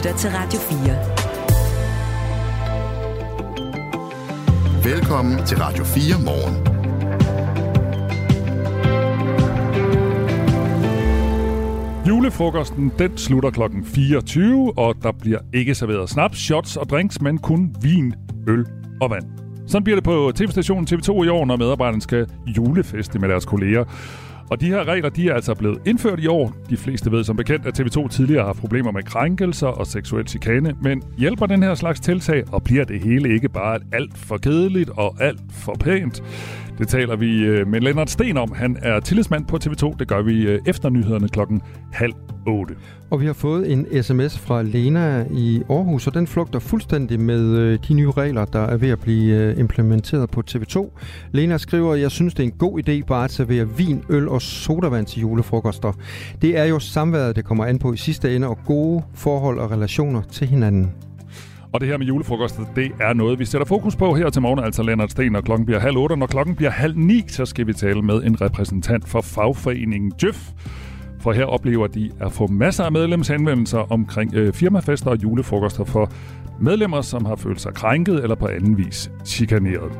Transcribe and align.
lytter 0.00 0.16
til 0.16 0.30
Radio 0.30 0.60
4. 4.84 4.94
Velkommen 4.94 5.46
til 5.46 5.58
Radio 5.58 5.84
4 5.84 6.24
morgen. 6.24 6.66
Julefrokosten 12.08 12.92
den 12.98 13.18
slutter 13.18 13.50
kl. 13.50 13.60
24, 13.84 14.78
og 14.78 14.94
der 15.02 15.12
bliver 15.12 15.38
ikke 15.54 15.74
serveret 15.74 16.10
snaps, 16.10 16.38
shots 16.38 16.76
og 16.76 16.88
drinks, 16.88 17.20
men 17.20 17.38
kun 17.38 17.76
vin, 17.82 18.14
øl 18.48 18.66
og 19.00 19.10
vand. 19.10 19.24
Sådan 19.66 19.84
bliver 19.84 19.96
det 19.96 20.04
på 20.04 20.32
tv-stationen 20.34 20.86
TV2 20.90 21.22
i 21.22 21.28
år, 21.28 21.44
når 21.44 21.56
medarbejderne 21.56 22.02
skal 22.02 22.26
julefeste 22.46 23.18
med 23.18 23.28
deres 23.28 23.44
kolleger. 23.44 23.84
Og 24.50 24.60
de 24.60 24.66
her 24.66 24.88
regler, 24.88 25.08
de 25.08 25.28
er 25.28 25.34
altså 25.34 25.54
blevet 25.54 25.78
indført 25.86 26.20
i 26.20 26.26
år. 26.26 26.52
De 26.70 26.76
fleste 26.76 27.12
ved 27.12 27.24
som 27.24 27.36
bekendt, 27.36 27.66
at 27.66 27.80
TV2 27.80 28.08
tidligere 28.08 28.40
har 28.40 28.46
haft 28.46 28.60
problemer 28.60 28.90
med 28.90 29.02
krænkelser 29.02 29.66
og 29.66 29.86
seksuel 29.86 30.28
chikane. 30.28 30.74
Men 30.82 31.02
hjælper 31.18 31.46
den 31.46 31.62
her 31.62 31.74
slags 31.74 32.00
tiltag, 32.00 32.44
og 32.52 32.62
bliver 32.62 32.84
det 32.84 33.00
hele 33.00 33.34
ikke 33.34 33.48
bare 33.48 33.78
alt 33.92 34.18
for 34.18 34.36
kedeligt 34.36 34.90
og 34.90 35.16
alt 35.20 35.40
for 35.50 35.74
pænt? 35.80 36.22
Det 36.80 36.88
taler 36.88 37.16
vi 37.16 37.38
øh, 37.38 37.66
med 37.66 37.80
Lennart 37.80 38.10
Sten 38.10 38.36
om. 38.36 38.52
Han 38.52 38.76
er 38.82 39.00
tillidsmand 39.00 39.46
på 39.46 39.58
TV2. 39.64 39.96
Det 39.98 40.08
gør 40.08 40.22
vi 40.22 40.42
øh, 40.42 40.60
efter 40.66 40.88
nyhederne 40.88 41.28
klokken 41.28 41.62
halv 41.92 42.12
otte. 42.46 42.74
Og 43.10 43.20
vi 43.20 43.26
har 43.26 43.32
fået 43.32 43.72
en 43.72 44.02
sms 44.02 44.38
fra 44.38 44.62
Lena 44.62 45.26
i 45.30 45.62
Aarhus, 45.70 46.06
og 46.06 46.14
den 46.14 46.26
flugter 46.26 46.58
fuldstændig 46.58 47.20
med 47.20 47.58
øh, 47.58 47.78
de 47.88 47.94
nye 47.94 48.10
regler, 48.10 48.44
der 48.44 48.60
er 48.60 48.76
ved 48.76 48.88
at 48.88 49.00
blive 49.00 49.56
implementeret 49.56 50.30
på 50.30 50.42
TV2. 50.50 50.98
Lena 51.32 51.58
skriver, 51.58 51.94
jeg 51.94 52.10
synes, 52.10 52.34
det 52.34 52.42
er 52.42 52.46
en 52.46 52.58
god 52.58 52.88
idé 52.88 53.04
bare 53.06 53.24
at 53.24 53.30
servere 53.30 53.68
vin, 53.76 54.04
øl 54.08 54.28
og 54.28 54.39
sodavand 54.40 55.06
til 55.06 55.20
julefrokoster. 55.20 55.92
Det 56.42 56.58
er 56.58 56.64
jo 56.64 56.78
samværet, 56.78 57.36
det 57.36 57.44
kommer 57.44 57.64
an 57.64 57.78
på 57.78 57.92
i 57.92 57.96
sidste 57.96 58.36
ende, 58.36 58.48
og 58.48 58.58
gode 58.66 59.02
forhold 59.14 59.58
og 59.58 59.70
relationer 59.70 60.22
til 60.32 60.46
hinanden. 60.46 60.92
Og 61.72 61.80
det 61.80 61.88
her 61.88 61.98
med 61.98 62.06
julefrokoster, 62.06 62.62
det 62.76 62.92
er 63.00 63.12
noget, 63.12 63.38
vi 63.38 63.44
sætter 63.44 63.66
fokus 63.66 63.96
på 63.96 64.14
her 64.14 64.30
til 64.30 64.42
morgen, 64.42 64.64
altså 64.64 64.82
Lennart 64.82 65.10
Sten, 65.10 65.36
og 65.36 65.44
klokken 65.44 65.66
bliver 65.66 65.80
halv 65.80 65.96
otte. 65.96 66.16
Når 66.16 66.26
klokken 66.26 66.56
bliver 66.56 66.70
halv 66.70 66.96
ni, 66.96 67.24
så 67.28 67.46
skal 67.46 67.66
vi 67.66 67.72
tale 67.72 68.02
med 68.02 68.22
en 68.22 68.40
repræsentant 68.40 69.08
for 69.08 69.20
fagforeningen 69.20 70.12
Jøf. 70.22 70.50
For 71.20 71.32
her 71.32 71.44
oplever 71.44 71.86
de 71.86 72.10
at 72.20 72.32
få 72.32 72.46
masser 72.46 72.84
af 72.84 72.92
medlemshenvendelser 72.92 73.92
omkring 73.92 74.34
øh, 74.34 74.52
firmafester 74.52 75.10
og 75.10 75.22
julefrokoster 75.22 75.84
for 75.84 76.10
medlemmer, 76.60 77.00
som 77.00 77.24
har 77.24 77.36
følt 77.36 77.60
sig 77.60 77.74
krænket 77.74 78.22
eller 78.22 78.36
på 78.36 78.46
anden 78.46 78.78
vis 78.78 79.10
chikaneret. 79.24 79.92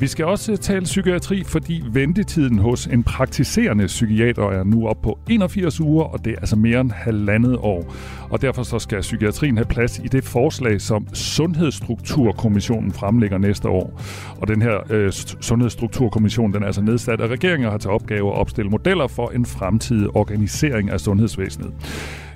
Vi 0.00 0.06
skal 0.06 0.24
også 0.24 0.52
øh, 0.52 0.58
tale 0.58 0.84
psykiatri, 0.84 1.44
fordi 1.44 1.82
ventetiden 1.92 2.58
hos 2.58 2.86
en 2.86 3.02
praktiserende 3.02 3.86
psykiater 3.86 4.42
er 4.42 4.64
nu 4.64 4.88
op 4.88 5.02
på 5.02 5.18
81 5.30 5.80
uger, 5.80 6.04
og 6.04 6.24
det 6.24 6.32
er 6.32 6.36
altså 6.36 6.56
mere 6.56 6.80
end 6.80 6.90
halvandet 6.90 7.56
år. 7.56 7.94
Og 8.30 8.42
derfor 8.42 8.62
så 8.62 8.78
skal 8.78 9.00
psykiatrien 9.00 9.56
have 9.56 9.66
plads 9.66 9.98
i 9.98 10.08
det 10.08 10.24
forslag, 10.24 10.80
som 10.80 11.14
Sundhedsstrukturkommissionen 11.14 12.92
fremlægger 12.92 13.38
næste 13.38 13.68
år. 13.68 14.00
Og 14.40 14.48
den 14.48 14.62
her 14.62 14.92
øh, 14.92 15.12
Sundhedsstrukturkommission, 15.40 16.52
den 16.52 16.62
er 16.62 16.66
altså 16.66 16.82
nedsat 16.82 17.20
af 17.20 17.26
regeringen 17.26 17.66
og 17.66 17.72
har 17.72 17.78
til 17.78 17.90
opgave 17.90 18.32
at 18.32 18.38
opstille 18.38 18.70
modeller 18.70 19.06
for 19.06 19.28
en 19.30 19.46
fremtidig 19.46 20.16
organisering 20.16 20.90
af 20.90 21.00
sundhedsvæsenet. 21.00 21.72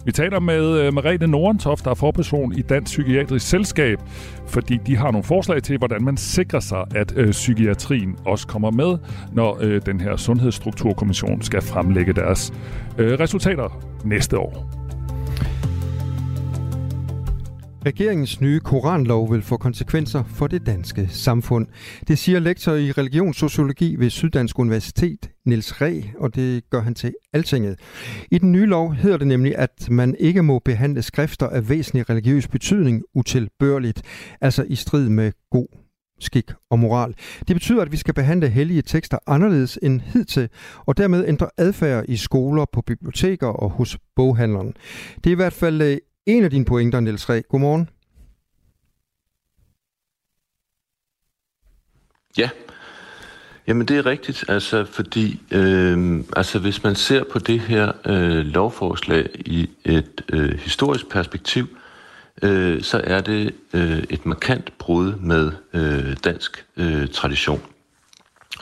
Vi 0.08 0.12
taler 0.12 0.40
med 0.40 0.80
øh, 0.80 0.94
Marete 0.94 1.26
Nordentoft, 1.26 1.84
der 1.84 1.90
er 1.90 1.94
forperson 1.94 2.52
i 2.52 2.62
Dansk 2.62 2.90
Psykiatrisk 2.90 3.48
Selskab, 3.48 3.98
fordi 4.46 4.78
de 4.86 4.96
har 4.96 5.10
nogle 5.10 5.24
forslag 5.24 5.62
til, 5.62 5.78
hvordan 5.78 6.04
man 6.04 6.16
sikrer 6.16 6.60
sig, 6.60 6.84
at 6.94 7.12
øh, 7.16 7.30
psykiatrien 7.30 8.16
også 8.26 8.46
kommer 8.46 8.70
med, 8.70 8.98
når 9.32 9.58
øh, 9.60 9.80
den 9.86 10.00
her 10.00 10.16
Sundhedsstrukturkommission 10.16 11.42
skal 11.42 11.62
fremlægge 11.62 12.12
deres 12.12 12.52
øh, 12.98 13.20
resultater 13.20 13.84
næste 14.04 14.38
år. 14.38 14.78
Regeringens 17.86 18.40
nye 18.40 18.60
koranlov 18.60 19.32
vil 19.32 19.42
få 19.42 19.56
konsekvenser 19.56 20.24
for 20.24 20.46
det 20.46 20.66
danske 20.66 21.08
samfund. 21.10 21.66
Det 22.08 22.18
siger 22.18 22.38
lektor 22.38 22.72
i 22.72 22.92
religionssociologi 22.92 23.96
ved 23.98 24.10
Syddansk 24.10 24.58
Universitet, 24.58 25.30
Niels 25.48 25.80
Ræ, 25.80 26.00
og 26.18 26.34
det 26.34 26.70
gør 26.70 26.80
han 26.80 26.94
til 26.94 27.14
altinget. 27.32 27.78
I 28.30 28.38
den 28.38 28.52
nye 28.52 28.66
lov 28.66 28.94
hedder 28.94 29.16
det 29.16 29.26
nemlig, 29.26 29.56
at 29.56 29.90
man 29.90 30.16
ikke 30.18 30.42
må 30.42 30.58
behandle 30.58 31.02
skrifter 31.02 31.48
af 31.48 31.68
væsentlig 31.68 32.10
religiøs 32.10 32.48
betydning 32.48 33.04
utilbørligt, 33.14 34.02
altså 34.40 34.64
i 34.68 34.74
strid 34.74 35.08
med 35.08 35.32
god 35.50 35.66
skik 36.20 36.50
og 36.70 36.78
moral. 36.78 37.14
Det 37.48 37.56
betyder, 37.56 37.82
at 37.82 37.92
vi 37.92 37.96
skal 37.96 38.14
behandle 38.14 38.48
hellige 38.48 38.82
tekster 38.82 39.18
anderledes 39.26 39.78
end 39.82 40.00
hidtil, 40.00 40.48
og 40.86 40.96
dermed 40.96 41.28
ændre 41.28 41.50
adfærd 41.56 42.04
i 42.08 42.16
skoler, 42.16 42.64
på 42.72 42.80
biblioteker 42.80 43.46
og 43.46 43.70
hos 43.70 43.98
boghandleren. 44.16 44.74
Det 45.24 45.26
er 45.26 45.32
i 45.32 45.34
hvert 45.34 45.52
fald 45.52 45.82
øh, 45.82 45.98
en 46.26 46.44
af 46.44 46.50
dine 46.50 46.64
pointer, 46.64 47.00
Niels 47.00 47.28
Ræ. 47.28 47.40
Godmorgen. 47.48 47.88
Ja, 52.38 52.50
Jamen 53.68 53.88
det 53.88 53.98
er 53.98 54.06
rigtigt, 54.06 54.44
altså 54.48 54.84
fordi 54.84 55.40
øh, 55.50 56.24
altså 56.36 56.58
hvis 56.58 56.82
man 56.82 56.94
ser 56.94 57.24
på 57.24 57.38
det 57.38 57.60
her 57.60 57.92
øh, 58.06 58.46
lovforslag 58.46 59.28
i 59.34 59.70
et 59.84 60.24
øh, 60.32 60.58
historisk 60.58 61.08
perspektiv, 61.08 61.66
øh, 62.42 62.82
så 62.82 63.00
er 63.04 63.20
det 63.20 63.54
øh, 63.72 63.98
et 64.10 64.26
markant 64.26 64.78
brud 64.78 65.12
med 65.14 65.52
øh, 65.74 66.16
dansk 66.24 66.66
øh, 66.76 67.08
tradition, 67.08 67.62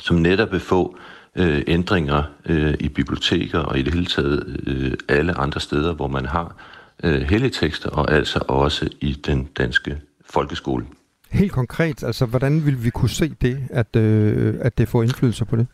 som 0.00 0.17
netop 0.17 0.53
vil 0.53 0.61
få 0.61 0.97
øh, 1.37 1.62
ændringer 1.67 2.23
øh, 2.47 2.75
i 2.81 2.88
biblioteker 2.88 3.59
og 3.59 3.78
i 3.78 3.83
det 3.83 3.94
hele 3.94 4.06
taget 4.06 4.61
øh, 4.67 4.93
alle 5.09 5.38
andre 5.38 5.61
steder, 5.61 5.93
hvor 5.93 6.09
man 6.09 6.27
har 6.27 6.56
øh, 7.03 7.23
helligtekster, 7.23 7.91
og 7.91 8.12
altså 8.12 8.43
også 8.49 8.88
i 9.00 9.12
den 9.12 9.44
danske 9.44 10.00
folkeskole. 10.31 10.87
Helt 11.31 11.53
konkret, 11.53 12.04
altså 12.04 12.26
hvordan 12.26 12.66
vil 12.66 12.84
vi 12.84 12.91
kunne 12.91 13.10
se 13.10 13.34
det, 13.41 13.59
at, 13.70 13.97
øh, 13.97 14.54
at 14.60 14.78
det 14.78 14.88
får 14.88 15.03
indflydelse 15.03 15.44
på 15.44 15.56
det? 15.56 15.66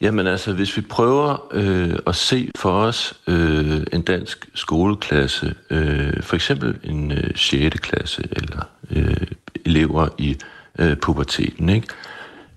Jamen 0.00 0.26
altså, 0.26 0.52
hvis 0.52 0.76
vi 0.76 0.82
prøver 0.82 1.48
øh, 1.52 1.98
at 2.06 2.14
se 2.14 2.50
for 2.56 2.70
os 2.70 3.20
øh, 3.26 3.80
en 3.92 4.02
dansk 4.02 4.48
skoleklasse, 4.54 5.54
øh, 5.70 6.22
for 6.22 6.34
eksempel 6.34 6.78
en 6.84 7.12
øh, 7.12 7.36
6. 7.36 7.80
klasse 7.80 8.28
eller 8.32 8.62
øh, 8.90 9.26
elever 9.64 10.08
i 10.18 10.36
øh, 10.78 10.96
puberteten, 10.96 11.68
ikke? 11.68 11.86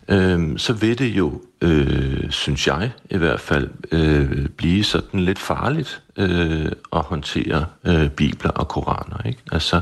Øh, 0.10 0.58
så 0.58 0.74
vil 0.74 1.00
det 1.00 1.06
jo, 1.06 1.42
øh, 1.62 2.32
synes 2.32 2.68
jeg 2.68 2.92
i 3.10 3.18
hvert 3.18 3.40
fald, 3.40 3.70
øh, 3.92 4.48
blive 4.50 4.84
sådan 4.84 5.20
lidt 5.20 5.40
farligt 5.40 6.02
øh, 6.18 6.72
at 6.94 7.02
håndtere 7.02 7.66
øh, 7.86 8.10
bibler 8.10 8.52
og 8.52 8.68
koraner. 8.68 9.28
Ikke? 9.28 9.40
Altså, 9.52 9.82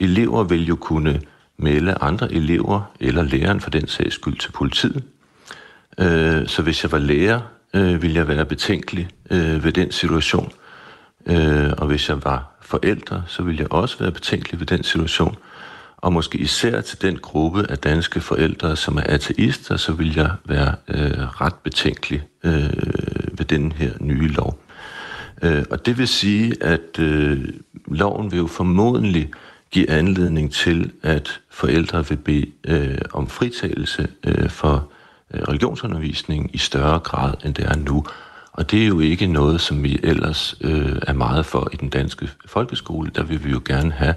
elever 0.00 0.44
vil 0.44 0.66
jo 0.66 0.76
kunne 0.76 1.20
melde 1.56 1.94
andre 1.94 2.32
elever, 2.32 2.92
eller 3.00 3.22
læreren 3.22 3.60
for 3.60 3.70
den 3.70 3.88
sags 3.88 4.14
skyld, 4.14 4.38
til 4.38 4.52
politiet. 4.52 5.02
Øh, 5.98 6.46
så 6.46 6.62
hvis 6.62 6.82
jeg 6.82 6.92
var 6.92 6.98
lærer, 6.98 7.40
øh, 7.74 8.02
ville 8.02 8.16
jeg 8.16 8.28
være 8.28 8.44
betænkelig 8.44 9.08
øh, 9.30 9.64
ved 9.64 9.72
den 9.72 9.92
situation. 9.92 10.52
Øh, 11.26 11.72
og 11.78 11.86
hvis 11.86 12.08
jeg 12.08 12.24
var 12.24 12.56
forældre, 12.60 13.22
så 13.26 13.42
ville 13.42 13.60
jeg 13.60 13.72
også 13.72 13.98
være 13.98 14.12
betænkelig 14.12 14.60
ved 14.60 14.66
den 14.66 14.82
situation. 14.82 15.36
Og 15.96 16.12
måske 16.12 16.38
især 16.38 16.80
til 16.80 17.02
den 17.02 17.18
gruppe 17.18 17.70
af 17.70 17.78
danske 17.78 18.20
forældre, 18.20 18.76
som 18.76 18.96
er 18.96 19.02
ateister, 19.06 19.76
så 19.76 19.92
vil 19.92 20.14
jeg 20.14 20.30
være 20.44 20.74
øh, 20.88 21.40
ret 21.40 21.54
betænkelig 21.54 22.22
øh, 22.44 22.70
ved 23.32 23.44
den 23.44 23.72
her 23.72 23.90
nye 24.00 24.28
lov. 24.28 24.58
Øh, 25.42 25.64
og 25.70 25.86
det 25.86 25.98
vil 25.98 26.08
sige, 26.08 26.54
at 26.60 26.98
øh, 26.98 27.44
loven 27.86 28.30
vil 28.30 28.38
jo 28.38 28.46
formodentlig 28.46 29.30
give 29.70 29.90
anledning 29.90 30.52
til, 30.52 30.92
at 31.02 31.40
forældre 31.50 32.08
vil 32.08 32.16
bede 32.16 32.46
øh, 32.66 32.98
om 33.12 33.28
fritagelse 33.28 34.08
øh, 34.26 34.50
for 34.50 34.90
øh, 35.34 35.40
religionsundervisning 35.42 36.50
i 36.54 36.58
større 36.58 36.98
grad, 36.98 37.34
end 37.44 37.54
det 37.54 37.64
er 37.64 37.76
nu. 37.76 38.04
Og 38.52 38.70
det 38.70 38.82
er 38.82 38.86
jo 38.86 39.00
ikke 39.00 39.26
noget, 39.26 39.60
som 39.60 39.82
vi 39.82 40.00
ellers 40.02 40.54
øh, 40.60 40.96
er 41.02 41.12
meget 41.12 41.46
for 41.46 41.68
i 41.72 41.76
den 41.76 41.88
danske 41.88 42.30
folkeskole. 42.46 43.10
Der 43.14 43.22
vil 43.22 43.44
vi 43.44 43.50
jo 43.50 43.62
gerne 43.64 43.92
have 43.92 44.14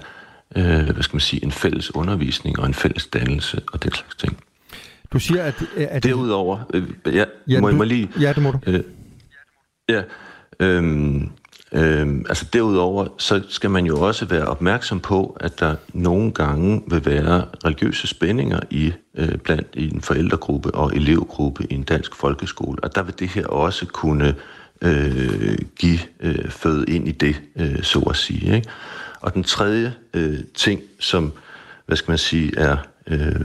øh, 0.56 0.90
hvad 0.90 1.02
skal 1.02 1.14
man 1.14 1.20
sige, 1.20 1.44
en 1.44 1.52
fælles 1.52 1.94
undervisning 1.94 2.58
og 2.58 2.66
en 2.66 2.74
fælles 2.74 3.06
dannelse 3.06 3.62
og 3.72 3.82
den 3.82 3.92
slags 3.92 4.16
ting. 4.16 4.38
Du 5.12 5.18
siger, 5.18 5.42
at... 5.42 5.54
at 5.76 6.02
Derudover, 6.02 6.58
øh, 6.74 6.88
ja, 7.06 7.24
ja, 7.48 7.60
må 7.60 7.70
du, 7.70 7.76
jeg 7.76 7.86
lige... 7.86 8.10
Ja, 8.20 8.32
det 8.32 8.42
må 8.42 8.50
du. 8.50 8.58
Øh, 8.66 8.80
ja, 9.88 10.02
øh, 10.60 11.22
Øhm, 11.76 12.26
altså 12.28 12.46
derudover, 12.52 13.06
så 13.18 13.42
skal 13.48 13.70
man 13.70 13.86
jo 13.86 14.00
også 14.00 14.24
være 14.24 14.44
opmærksom 14.44 15.00
på, 15.00 15.36
at 15.40 15.60
der 15.60 15.76
nogle 15.92 16.32
gange 16.32 16.82
vil 16.86 17.06
være 17.06 17.44
religiøse 17.64 18.06
spændinger 18.06 18.60
i 18.70 18.92
øh, 19.14 19.36
blandt 19.38 19.66
i 19.74 19.94
en 19.94 20.00
forældregruppe 20.00 20.74
og 20.74 20.96
elevgruppe 20.96 21.66
i 21.70 21.74
en 21.74 21.82
dansk 21.82 22.14
folkeskole, 22.14 22.84
og 22.84 22.94
der 22.94 23.02
vil 23.02 23.18
det 23.18 23.28
her 23.28 23.46
også 23.46 23.86
kunne 23.86 24.34
øh, 24.82 25.58
give 25.76 25.98
øh, 26.20 26.48
føde 26.48 26.84
ind 26.88 27.08
i 27.08 27.12
det, 27.12 27.42
øh, 27.56 27.82
så 27.82 27.98
at 27.98 28.16
sige. 28.16 28.56
Ikke? 28.56 28.68
Og 29.20 29.34
den 29.34 29.42
tredje 29.42 29.94
øh, 30.14 30.38
ting, 30.54 30.80
som 31.00 31.32
hvad 31.86 31.96
skal 31.96 32.10
man 32.10 32.18
sige, 32.18 32.58
er 32.58 32.76
øh, 33.06 33.40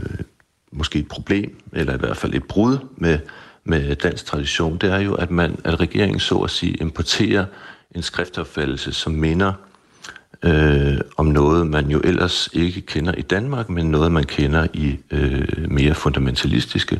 måske 0.72 1.00
et 1.00 1.08
problem, 1.08 1.56
eller 1.74 1.94
i 1.94 1.98
hvert 1.98 2.18
fald 2.18 2.34
et 2.34 2.44
brud 2.44 2.78
med, 2.98 3.20
med 3.64 3.96
dansk 3.96 4.26
tradition, 4.26 4.78
det 4.78 4.92
er 4.92 5.00
jo, 5.00 5.14
at 5.14 5.31
man, 5.31 5.60
at 5.64 5.80
regeringen 5.80 6.20
så 6.20 6.38
at 6.38 6.50
sige 6.50 6.74
importerer 6.74 7.46
en 7.95 8.01
skriftopfattelse, 8.01 8.94
som 8.94 9.13
minder 9.13 9.53
øh, 10.44 10.97
om 11.18 11.25
noget, 11.25 11.68
man 11.68 11.89
jo 11.89 12.01
ellers 12.03 12.50
ikke 12.53 12.81
kender 12.81 13.13
i 13.13 13.21
Danmark, 13.21 13.69
men 13.69 13.86
noget, 13.86 14.12
man 14.12 14.24
kender 14.24 14.68
i 14.74 15.00
øh, 15.12 15.71
mere 15.71 15.94
fundamentalistiske 15.94 17.00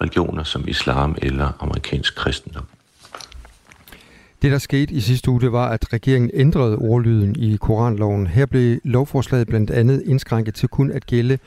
religioner 0.00 0.44
som 0.44 0.68
islam 0.68 1.16
eller 1.22 1.52
amerikansk 1.60 2.16
kristendom. 2.16 2.64
Det, 4.42 4.52
der 4.52 4.58
skete 4.58 4.94
i 4.94 5.00
sidste 5.00 5.30
uge, 5.30 5.40
det 5.40 5.52
var, 5.52 5.68
at 5.68 5.92
regeringen 5.92 6.30
ændrede 6.34 6.76
ordlyden 6.76 7.36
i 7.36 7.56
Koranloven. 7.56 8.26
Her 8.26 8.46
blev 8.46 8.80
lovforslaget 8.84 9.48
blandt 9.48 9.70
andet 9.70 10.02
indskrænket 10.06 10.54
til 10.54 10.68
kun 10.68 10.90
at 10.90 11.06
gælde 11.06 11.38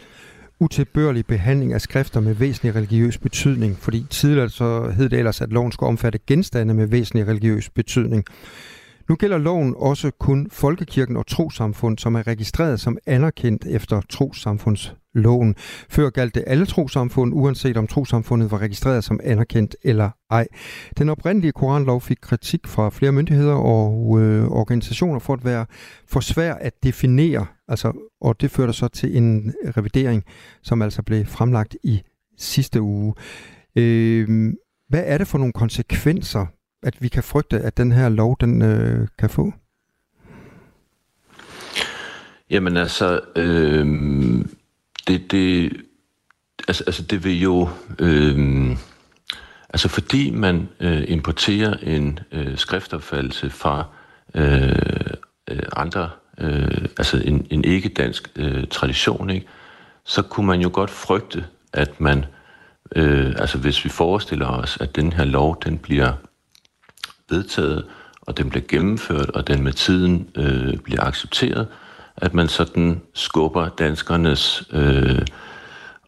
utilbørlig 0.60 1.26
behandling 1.26 1.74
af 1.74 1.82
skrifter 1.82 2.20
med 2.20 2.34
væsentlig 2.34 2.76
religiøs 2.76 3.18
betydning, 3.18 3.78
fordi 3.80 4.06
tidligere 4.10 4.50
så 4.50 4.90
hed 4.90 5.10
det 5.10 5.20
ellers, 5.20 5.42
at 5.42 5.50
loven 5.50 5.72
skulle 5.72 5.88
omfatte 5.88 6.20
genstande 6.28 6.74
med 6.74 6.86
væsentlig 6.86 7.28
religiøs 7.28 7.70
betydning. 7.70 8.26
Nu 9.10 9.16
gælder 9.16 9.38
loven 9.38 9.76
også 9.78 10.12
kun 10.20 10.48
folkekirken 10.52 11.18
og 11.18 11.28
trosamfund, 11.28 11.98
som 11.98 12.16
er 12.16 12.28
registreret 12.28 12.80
som 12.80 12.98
anerkendt 13.06 13.66
efter 13.66 14.02
trosamfundsloven. 14.10 15.56
Før 15.90 16.10
galt 16.10 16.36
det 16.36 16.44
alle 16.48 16.66
trosamfund, 16.66 17.34
uanset 17.34 17.78
om 17.78 17.88
trosamfundet 17.88 18.52
var 18.52 18.58
registreret 18.58 19.04
som 19.04 19.20
anerkendt 19.24 19.76
eller 19.84 20.10
ej. 20.30 20.48
Den 20.98 21.10
oprindelige 21.10 21.52
koranlov 21.52 22.02
fik 22.02 22.18
kritik 22.22 22.68
fra 22.68 22.90
flere 22.90 23.12
myndigheder 23.12 23.54
og 23.54 24.20
øh, 24.22 24.48
organisationer 24.48 25.20
for 25.20 25.34
at 25.34 25.46
være 25.46 25.66
for 26.08 26.20
svær 26.20 26.54
at 26.54 26.74
definere, 26.84 27.46
altså, 27.68 27.94
og 28.22 28.42
det 28.42 28.52
førte 28.52 28.74
så 28.74 28.88
til 28.88 29.18
en 29.18 29.54
revidering, 29.78 30.24
som 30.62 30.82
altså 30.82 31.04
blev 31.04 31.26
fremlagt 31.26 31.76
i 31.84 32.02
sidste 32.38 32.82
uge. 32.82 33.14
Øh, 33.76 34.54
hvad 34.90 35.04
er 35.06 35.18
det 35.18 35.28
for 35.28 35.38
nogle 35.38 35.54
konsekvenser, 35.54 36.46
at 36.84 37.02
vi 37.02 37.08
kan 37.08 37.24
frygte, 37.24 37.60
at 37.60 37.78
den 37.78 37.92
her 37.92 38.10
lov 38.10 38.38
den 38.40 38.62
øh, 38.62 39.08
kan 39.20 39.30
få? 39.30 39.54
Jamen 42.50 42.78
altså, 42.78 43.20
øh, 43.36 43.86
det, 45.08 45.32
det, 45.32 45.74
altså, 46.68 46.84
altså 46.88 47.04
det 47.04 47.24
vil 47.24 47.42
jo, 47.42 47.70
øh, 48.00 48.72
altså 49.70 49.88
fordi 49.88 50.30
man 50.30 50.70
øh, 50.80 51.04
importerer 51.08 51.74
en 51.74 52.20
øh, 52.32 52.58
skriftopfattelse 52.58 53.50
fra 53.50 53.86
øh, 54.36 54.70
øh 55.50 55.60
andre, 55.76 56.10
øh, 56.38 56.86
altså 56.98 57.22
en, 57.26 57.48
en 57.50 57.64
ikke-dansk 57.64 58.32
øh, 58.36 58.68
tradition, 58.68 59.30
ikke? 59.30 59.48
så 60.04 60.22
kunne 60.22 60.48
man 60.48 60.62
jo 60.62 60.70
godt 60.74 60.90
frygte, 60.90 61.46
at 61.74 62.02
man, 62.02 62.26
øh, 62.96 63.36
altså 63.38 63.58
hvis 63.58 63.86
vi 63.86 63.90
forestiller 63.90 64.48
os, 64.48 64.78
at 64.82 64.96
den 64.96 65.14
her 65.14 65.26
lov, 65.26 65.62
den 65.64 65.78
bliver 65.78 66.14
vedtaget, 67.30 67.86
og 68.22 68.38
den 68.38 68.50
bliver 68.50 68.64
gennemført, 68.68 69.30
og 69.30 69.48
den 69.48 69.64
med 69.64 69.74
tiden 69.74 70.28
øh, 70.36 70.78
bliver 70.78 71.04
accepteret, 71.04 71.68
at 72.18 72.34
man 72.34 72.48
sådan 72.48 73.02
skubber 73.14 73.70
danskernes 73.70 74.64
øh, 74.72 75.22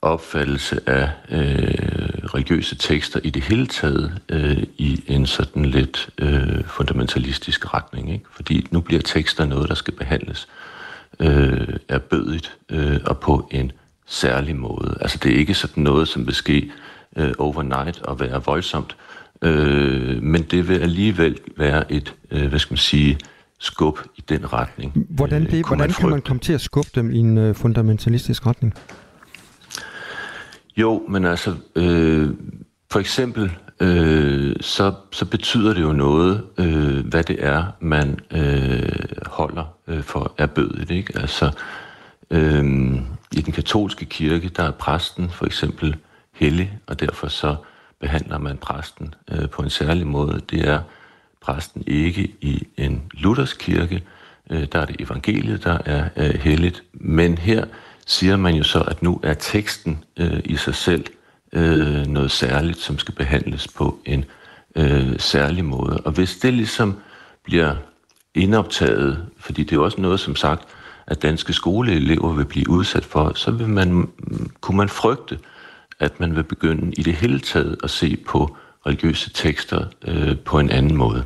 opfattelse 0.02 0.90
af 0.90 1.10
øh, 1.30 2.26
religiøse 2.34 2.76
tekster 2.76 3.20
i 3.24 3.30
det 3.30 3.44
hele 3.44 3.68
taget 3.68 4.22
øh, 4.30 4.64
i 4.78 5.04
en 5.08 5.26
sådan 5.26 5.66
lidt 5.66 6.10
øh, 6.18 6.64
fundamentalistisk 6.64 7.74
retning. 7.74 8.14
Ikke? 8.14 8.26
Fordi 8.32 8.68
nu 8.72 8.82
bliver 8.82 9.02
tekster 9.02 9.46
noget, 9.46 9.70
der 9.70 9.76
skal 9.76 9.94
behandles 9.94 10.48
øh, 11.20 11.68
erbødigt 11.90 12.58
øh, 12.70 13.00
og 13.06 13.20
på 13.20 13.48
en 13.52 13.72
særlig 14.06 14.56
måde. 14.56 14.98
Altså 15.02 15.18
det 15.24 15.32
er 15.32 15.38
ikke 15.38 15.54
sådan 15.54 15.84
noget, 15.84 16.08
som 16.08 16.26
vil 16.28 16.36
ske 16.36 16.72
øh, 17.16 17.34
overnight 17.38 18.02
og 18.02 18.20
være 18.20 18.44
voldsomt, 18.44 18.96
Øh, 19.42 20.24
men 20.24 20.42
det 20.42 20.68
vil 20.68 20.80
alligevel 20.80 21.40
være 21.58 21.92
et, 21.92 22.16
øh, 22.32 22.48
hvad 22.48 22.60
skal 22.60 22.74
man 22.74 22.78
sige, 22.78 23.20
skub 23.60 24.00
i 24.16 24.24
den 24.30 24.54
retning. 24.54 25.06
Hvordan, 25.10 25.46
det, 25.46 25.54
øh, 25.54 25.64
hvordan 25.68 25.90
kan 25.90 26.10
man 26.10 26.22
komme 26.22 26.40
til 26.40 26.54
at 26.54 26.62
skubbe 26.62 26.90
dem 26.96 27.12
i 27.12 27.18
en 27.18 27.38
øh, 27.38 27.56
fundamentalistisk 27.56 28.46
retning? 28.48 28.74
Jo, 30.78 31.04
men 31.10 31.26
altså, 31.26 31.56
øh, 31.76 32.30
for 32.92 33.00
eksempel, 33.00 33.52
øh, 33.80 34.56
så, 34.62 34.94
så 35.12 35.26
betyder 35.26 35.74
det 35.74 35.82
jo 35.82 35.92
noget, 35.92 36.44
øh, 36.58 37.08
hvad 37.08 37.24
det 37.24 37.46
er, 37.46 37.66
man 37.80 38.20
øh, 38.32 38.90
holder 39.26 39.78
øh, 39.88 40.04
for 40.04 40.34
erbødigt. 40.38 40.92
Ikke? 40.92 41.20
Altså, 41.20 41.52
øh, 42.32 42.64
i 43.32 43.42
den 43.42 43.54
katolske 43.54 44.06
kirke, 44.06 44.50
der 44.50 44.64
er 44.64 44.72
præsten 44.72 45.30
for 45.30 45.46
eksempel 45.46 45.96
hellig, 46.34 46.80
og 46.88 47.00
derfor 47.00 47.28
så 47.28 47.56
behandler 48.00 48.38
man 48.38 48.58
præsten 48.58 49.14
øh, 49.32 49.50
på 49.50 49.62
en 49.62 49.70
særlig 49.70 50.08
måde. 50.08 50.42
Det 50.52 50.68
er 50.68 50.80
præsten 51.42 51.84
ikke 51.88 52.22
i 52.42 52.68
en 52.78 53.02
luthersk 53.12 53.58
kirke. 53.60 54.04
Øh, 54.50 54.68
der 54.72 54.80
er 54.80 54.86
det 54.86 55.02
evangeliet, 55.02 55.64
der 55.64 55.78
er 55.86 56.10
øh, 56.18 56.34
helligt. 56.34 56.84
Men 56.94 57.38
her 57.38 57.66
siger 58.06 58.38
man 58.38 58.56
jo 58.56 58.64
så, 58.64 58.80
at 58.80 59.04
nu 59.04 59.20
er 59.24 59.34
teksten 59.34 60.04
øh, 60.18 60.40
i 60.46 60.56
sig 60.56 60.76
selv 60.76 61.06
øh, 61.54 62.08
noget 62.08 62.32
særligt, 62.32 62.78
som 62.78 63.00
skal 63.00 63.16
behandles 63.16 63.68
på 63.68 64.00
en 64.06 64.26
øh, 64.76 65.20
særlig 65.20 65.66
måde. 65.66 65.98
Og 65.98 66.12
hvis 66.12 66.38
det 66.38 66.54
ligesom 66.54 67.00
bliver 67.44 67.76
indoptaget, 68.36 69.26
fordi 69.40 69.64
det 69.64 69.76
er 69.76 69.80
også 69.80 70.02
noget, 70.02 70.20
som 70.20 70.36
sagt, 70.36 70.68
at 71.08 71.22
danske 71.22 71.54
skoleelever 71.54 72.34
vil 72.34 72.46
blive 72.46 72.70
udsat 72.70 73.06
for, 73.06 73.32
så 73.36 73.52
vil 73.52 73.70
man, 73.70 74.10
kunne 74.62 74.78
man 74.78 74.90
frygte, 74.90 75.40
at 76.00 76.20
man 76.20 76.36
vil 76.36 76.44
begynde 76.44 76.94
i 76.98 77.04
det 77.04 77.14
hele 77.14 77.40
taget 77.40 77.78
at 77.84 77.90
se 77.90 78.18
på 78.28 78.58
religiøse 78.86 79.30
tekster 79.34 79.86
øh, 80.08 80.40
på 80.40 80.60
en 80.60 80.70
anden 80.70 80.96
måde. 80.96 81.26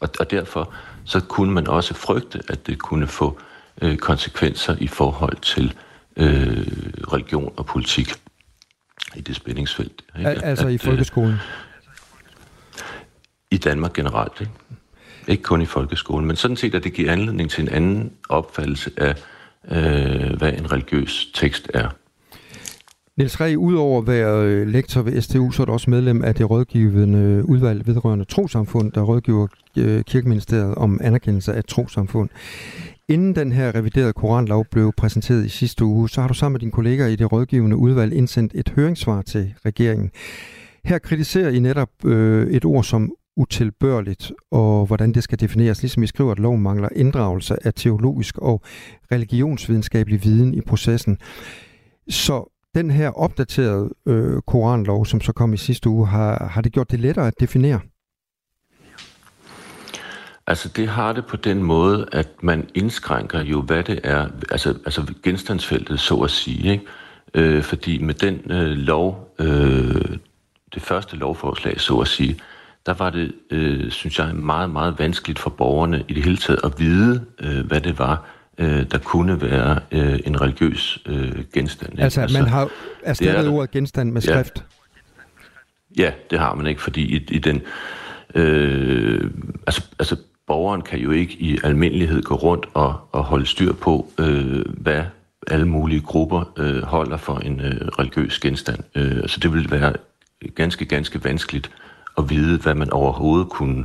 Og, 0.00 0.08
og 0.20 0.30
derfor 0.30 0.74
så 1.04 1.20
kunne 1.20 1.52
man 1.52 1.66
også 1.66 1.94
frygte, 1.94 2.42
at 2.48 2.66
det 2.66 2.78
kunne 2.78 3.06
få 3.06 3.40
øh, 3.82 3.96
konsekvenser 3.96 4.76
i 4.80 4.86
forhold 4.86 5.36
til 5.36 5.74
øh, 6.16 6.66
religion 7.12 7.52
og 7.56 7.66
politik 7.66 8.12
i 9.16 9.20
det 9.20 9.36
spændingsfelt. 9.36 10.02
Ikke? 10.18 10.30
Al- 10.30 10.44
altså 10.44 10.66
at, 10.66 10.72
i 10.72 10.74
øh, 10.74 10.80
folkeskolen? 10.80 11.36
I 13.50 13.56
Danmark 13.56 13.92
generelt, 13.92 14.40
ikke? 14.40 14.52
Ikke 15.28 15.42
kun 15.42 15.62
i 15.62 15.66
folkeskolen, 15.66 16.26
men 16.26 16.36
sådan 16.36 16.56
set, 16.56 16.74
at 16.74 16.84
det 16.84 16.92
giver 16.92 17.12
anledning 17.12 17.50
til 17.50 17.62
en 17.62 17.68
anden 17.68 18.12
opfattelse 18.28 18.90
af, 18.96 19.14
øh, 19.68 20.36
hvad 20.36 20.52
en 20.52 20.72
religiøs 20.72 21.26
tekst 21.34 21.70
er. 21.74 21.88
Niels 23.18 23.40
Reh, 23.40 23.58
udover 23.58 24.00
at 24.00 24.06
være 24.06 24.46
øh, 24.46 24.66
lektor 24.66 25.02
ved 25.02 25.20
STU, 25.20 25.50
så 25.50 25.62
er 25.62 25.66
du 25.66 25.72
også 25.72 25.90
medlem 25.90 26.24
af 26.24 26.34
det 26.34 26.50
rådgivende 26.50 27.18
øh, 27.18 27.44
udvalg 27.44 27.86
vedrørende 27.86 28.24
trosamfund, 28.24 28.92
der 28.92 29.02
rådgiver 29.02 29.46
øh, 29.78 30.04
Kirkeministeriet 30.04 30.74
om 30.74 31.00
anerkendelse 31.02 31.54
af 31.54 31.64
trosamfund. 31.64 32.30
Inden 33.08 33.34
den 33.34 33.52
her 33.52 33.74
reviderede 33.74 34.12
koranlov 34.12 34.64
blev 34.70 34.92
præsenteret 34.96 35.44
i 35.44 35.48
sidste 35.48 35.84
uge, 35.84 36.08
så 36.08 36.20
har 36.20 36.28
du 36.28 36.34
sammen 36.34 36.54
med 36.54 36.60
dine 36.60 36.72
kolleger 36.72 37.06
i 37.06 37.16
det 37.16 37.32
rådgivende 37.32 37.76
udvalg 37.76 38.12
indsendt 38.12 38.52
et 38.54 38.72
høringssvar 38.76 39.22
til 39.22 39.54
regeringen. 39.66 40.10
Her 40.84 40.98
kritiserer 40.98 41.50
I 41.50 41.58
netop 41.58 41.90
øh, 42.04 42.46
et 42.50 42.64
ord 42.64 42.84
som 42.84 43.12
utilbørligt, 43.36 44.32
og 44.50 44.86
hvordan 44.86 45.12
det 45.12 45.22
skal 45.22 45.40
defineres, 45.40 45.82
ligesom 45.82 46.02
I 46.02 46.06
skriver, 46.06 46.32
at 46.32 46.38
loven 46.38 46.62
mangler 46.62 46.88
inddragelse 46.96 47.66
af 47.66 47.74
teologisk 47.74 48.38
og 48.38 48.62
religionsvidenskabelig 49.12 50.24
viden 50.24 50.54
i 50.54 50.60
processen. 50.60 51.18
Så 52.08 52.53
den 52.74 52.90
her 52.90 53.10
opdaterede 53.10 53.90
øh, 54.06 54.42
koranlov, 54.46 55.06
som 55.06 55.20
så 55.20 55.32
kom 55.32 55.54
i 55.54 55.56
sidste 55.56 55.88
uge, 55.88 56.06
har, 56.06 56.48
har 56.48 56.60
det 56.60 56.72
gjort 56.72 56.90
det 56.90 57.00
lettere 57.00 57.26
at 57.26 57.34
definere? 57.40 57.80
Altså 60.46 60.68
det 60.68 60.88
har 60.88 61.12
det 61.12 61.26
på 61.26 61.36
den 61.36 61.62
måde, 61.62 62.06
at 62.12 62.28
man 62.42 62.68
indskrænker 62.74 63.42
jo, 63.42 63.62
hvad 63.62 63.82
det 63.82 64.00
er, 64.04 64.28
altså, 64.50 64.68
altså 64.70 65.14
genstandsfeltet, 65.22 66.00
så 66.00 66.14
at 66.14 66.30
sige. 66.30 66.72
Ikke? 66.72 66.84
Øh, 67.34 67.62
fordi 67.62 67.98
med 68.02 68.14
den 68.14 68.50
øh, 68.50 68.70
lov, 68.70 69.34
øh, 69.38 70.16
det 70.74 70.82
første 70.82 71.16
lovforslag, 71.16 71.80
så 71.80 71.98
at 71.98 72.08
sige, 72.08 72.40
der 72.86 72.94
var 72.94 73.10
det, 73.10 73.32
øh, 73.50 73.90
synes 73.90 74.18
jeg, 74.18 74.34
meget, 74.34 74.70
meget 74.70 74.98
vanskeligt 74.98 75.38
for 75.38 75.50
borgerne 75.50 76.04
i 76.08 76.14
det 76.14 76.24
hele 76.24 76.36
taget 76.36 76.60
at 76.64 76.72
vide, 76.78 77.24
øh, 77.40 77.66
hvad 77.66 77.80
det 77.80 77.98
var, 77.98 78.24
øh, 78.58 78.90
der 78.90 78.98
kunne 78.98 79.42
være 79.42 79.80
øh, 79.90 80.20
en 80.24 80.40
religiøs 80.40 80.98
øh, 81.06 81.44
genstand. 81.54 81.98
Altså, 81.98 82.20
altså 82.20 82.38
man 82.38 82.48
har 82.48 82.68
erstattet 83.02 83.48
ordet 83.48 83.70
genstand 83.70 84.12
med 84.12 84.20
skrift? 84.20 84.64
Ja, 85.96 86.02
ja, 86.02 86.12
det 86.30 86.38
har 86.38 86.54
man 86.54 86.66
ikke, 86.66 86.82
fordi 86.82 87.16
i, 87.16 87.26
i 87.30 87.38
den... 87.38 87.62
Øh, 88.34 89.30
altså, 89.66 89.82
altså, 89.98 90.16
borgeren 90.46 90.82
kan 90.82 90.98
jo 90.98 91.10
ikke 91.10 91.32
i 91.32 91.58
almindelighed 91.64 92.22
gå 92.22 92.34
rundt 92.34 92.66
og, 92.74 93.00
og 93.12 93.24
holde 93.24 93.46
styr 93.46 93.72
på, 93.72 94.12
øh, 94.18 94.64
hvad 94.68 95.02
alle 95.46 95.68
mulige 95.68 96.00
grupper 96.00 96.52
øh, 96.58 96.82
holder 96.82 97.16
for 97.16 97.38
en 97.38 97.60
øh, 97.60 97.88
religiøs 97.98 98.38
genstand. 98.38 98.78
Øh, 98.94 99.28
så 99.28 99.40
det 99.40 99.52
vil 99.52 99.70
være 99.70 99.92
ganske, 100.54 100.84
ganske 100.84 101.24
vanskeligt 101.24 101.70
at 102.18 102.30
vide, 102.30 102.58
hvad 102.58 102.74
man 102.74 102.90
overhovedet 102.90 103.48
kunne, 103.48 103.84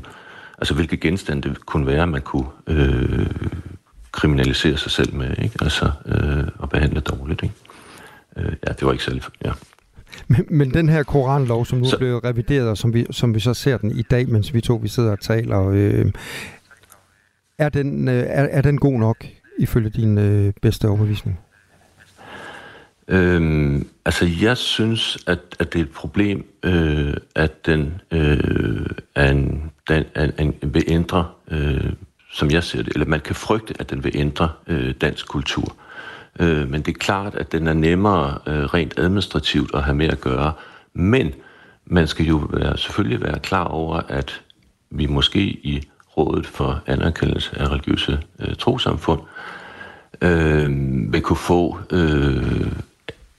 altså 0.58 0.74
hvilke 0.74 0.98
genstande 0.98 1.50
det 1.50 1.66
kunne 1.66 1.88
være, 1.88 2.08
man 2.08 2.22
kunne 2.22 2.48
øh, 2.68 3.28
kriminalisere 4.12 4.78
sig 4.78 4.92
selv 4.92 5.14
med, 5.14 5.30
ikke? 5.38 5.56
Altså, 5.62 5.92
øh, 6.06 6.48
og 6.60 6.70
behandle 6.70 7.00
dårligt, 7.00 7.44
ikke? 7.44 7.56
Øh, 8.38 8.54
ja, 8.68 8.72
det 8.72 8.86
var 8.86 8.92
ikke 8.92 9.04
særlig... 9.04 9.24
Ja. 9.46 9.52
Men, 10.28 10.46
men 10.50 10.74
den 10.74 10.90
her 10.90 11.04
koranlov, 11.04 11.66
som 11.66 11.80
nu 11.80 11.86
så, 11.86 11.98
blevet 11.98 12.24
revideret, 12.24 12.70
og 12.70 12.78
som 12.78 12.94
vi, 12.94 13.06
som 13.12 13.36
vi 13.36 13.40
så 13.40 13.54
ser 13.54 13.78
den 13.78 13.92
i 13.92 14.02
dag, 14.02 14.30
mens 14.30 14.54
vi 14.54 14.62
to 14.62 14.76
vi 14.76 14.88
sidder 14.88 15.12
og 15.12 15.20
taler, 15.20 15.70
øh, 15.70 16.12
Er 17.58 17.70
den, 17.70 18.08
øh, 18.08 18.14
er, 18.28 18.48
er 18.52 18.62
den 18.62 18.78
god 18.78 19.00
nok, 19.00 19.26
ifølge 19.58 19.90
din 19.90 20.18
øh, 20.18 20.54
bedste 20.62 20.88
overbevisning? 20.88 21.40
Øhm, 23.08 23.88
altså, 24.06 24.30
jeg 24.42 24.58
synes, 24.58 25.18
at, 25.28 25.40
at 25.60 25.74
det 25.74 25.80
er 25.80 25.84
et 25.84 25.92
problem, 25.92 26.46
øh, 26.64 27.14
at 27.36 27.66
den, 27.66 28.02
øh, 28.12 28.86
er 29.16 29.32
en, 29.32 29.72
den 29.90 30.04
er 30.16 30.32
en, 30.40 30.54
vil 30.62 30.84
ændre, 30.88 31.28
øh, 31.52 31.94
som 32.32 32.52
jeg 32.52 32.64
ser 32.64 32.84
det, 32.84 32.94
eller 32.94 33.08
man 33.08 33.20
kan 33.20 33.36
frygte, 33.36 33.74
at 33.80 33.90
den 33.90 34.04
vil 34.04 34.12
ændre 34.16 34.50
øh, 34.68 34.94
dansk 35.02 35.28
kultur. 35.28 35.76
Øh, 36.40 36.70
men 36.70 36.82
det 36.82 36.96
er 36.96 37.00
klart, 37.00 37.36
at 37.36 37.52
den 37.52 37.68
er 37.68 37.74
nemmere 37.74 38.38
øh, 38.48 38.64
rent 38.64 39.00
administrativt 39.00 39.76
at 39.76 39.84
have 39.84 39.96
med 39.96 40.08
at 40.08 40.22
gøre. 40.22 40.54
Men 40.94 41.34
man 41.86 42.08
skal 42.08 42.26
jo 42.26 42.48
være, 42.50 42.78
selvfølgelig 42.78 43.22
være 43.22 43.40
klar 43.40 43.64
over, 43.64 44.02
at 44.08 44.42
vi 44.90 45.06
måske 45.06 45.42
i 45.42 45.88
Rådet 46.18 46.48
for 46.48 46.82
Anerkendelse 46.88 47.60
af 47.60 47.70
Religiøse 47.70 48.20
øh, 48.40 48.56
Trosamfund 48.56 49.22
øh, 50.22 50.70
vil 51.14 51.22
kunne 51.22 51.38
få 51.38 51.80
øh, 51.92 52.72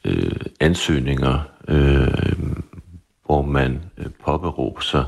øh, 0.04 0.40
ansøgninger, 0.60 1.38
øh, 1.68 2.32
hvor 3.26 3.42
man 3.42 3.80
øh, 3.98 4.06
påberåber 4.24 4.80
sig 4.80 5.04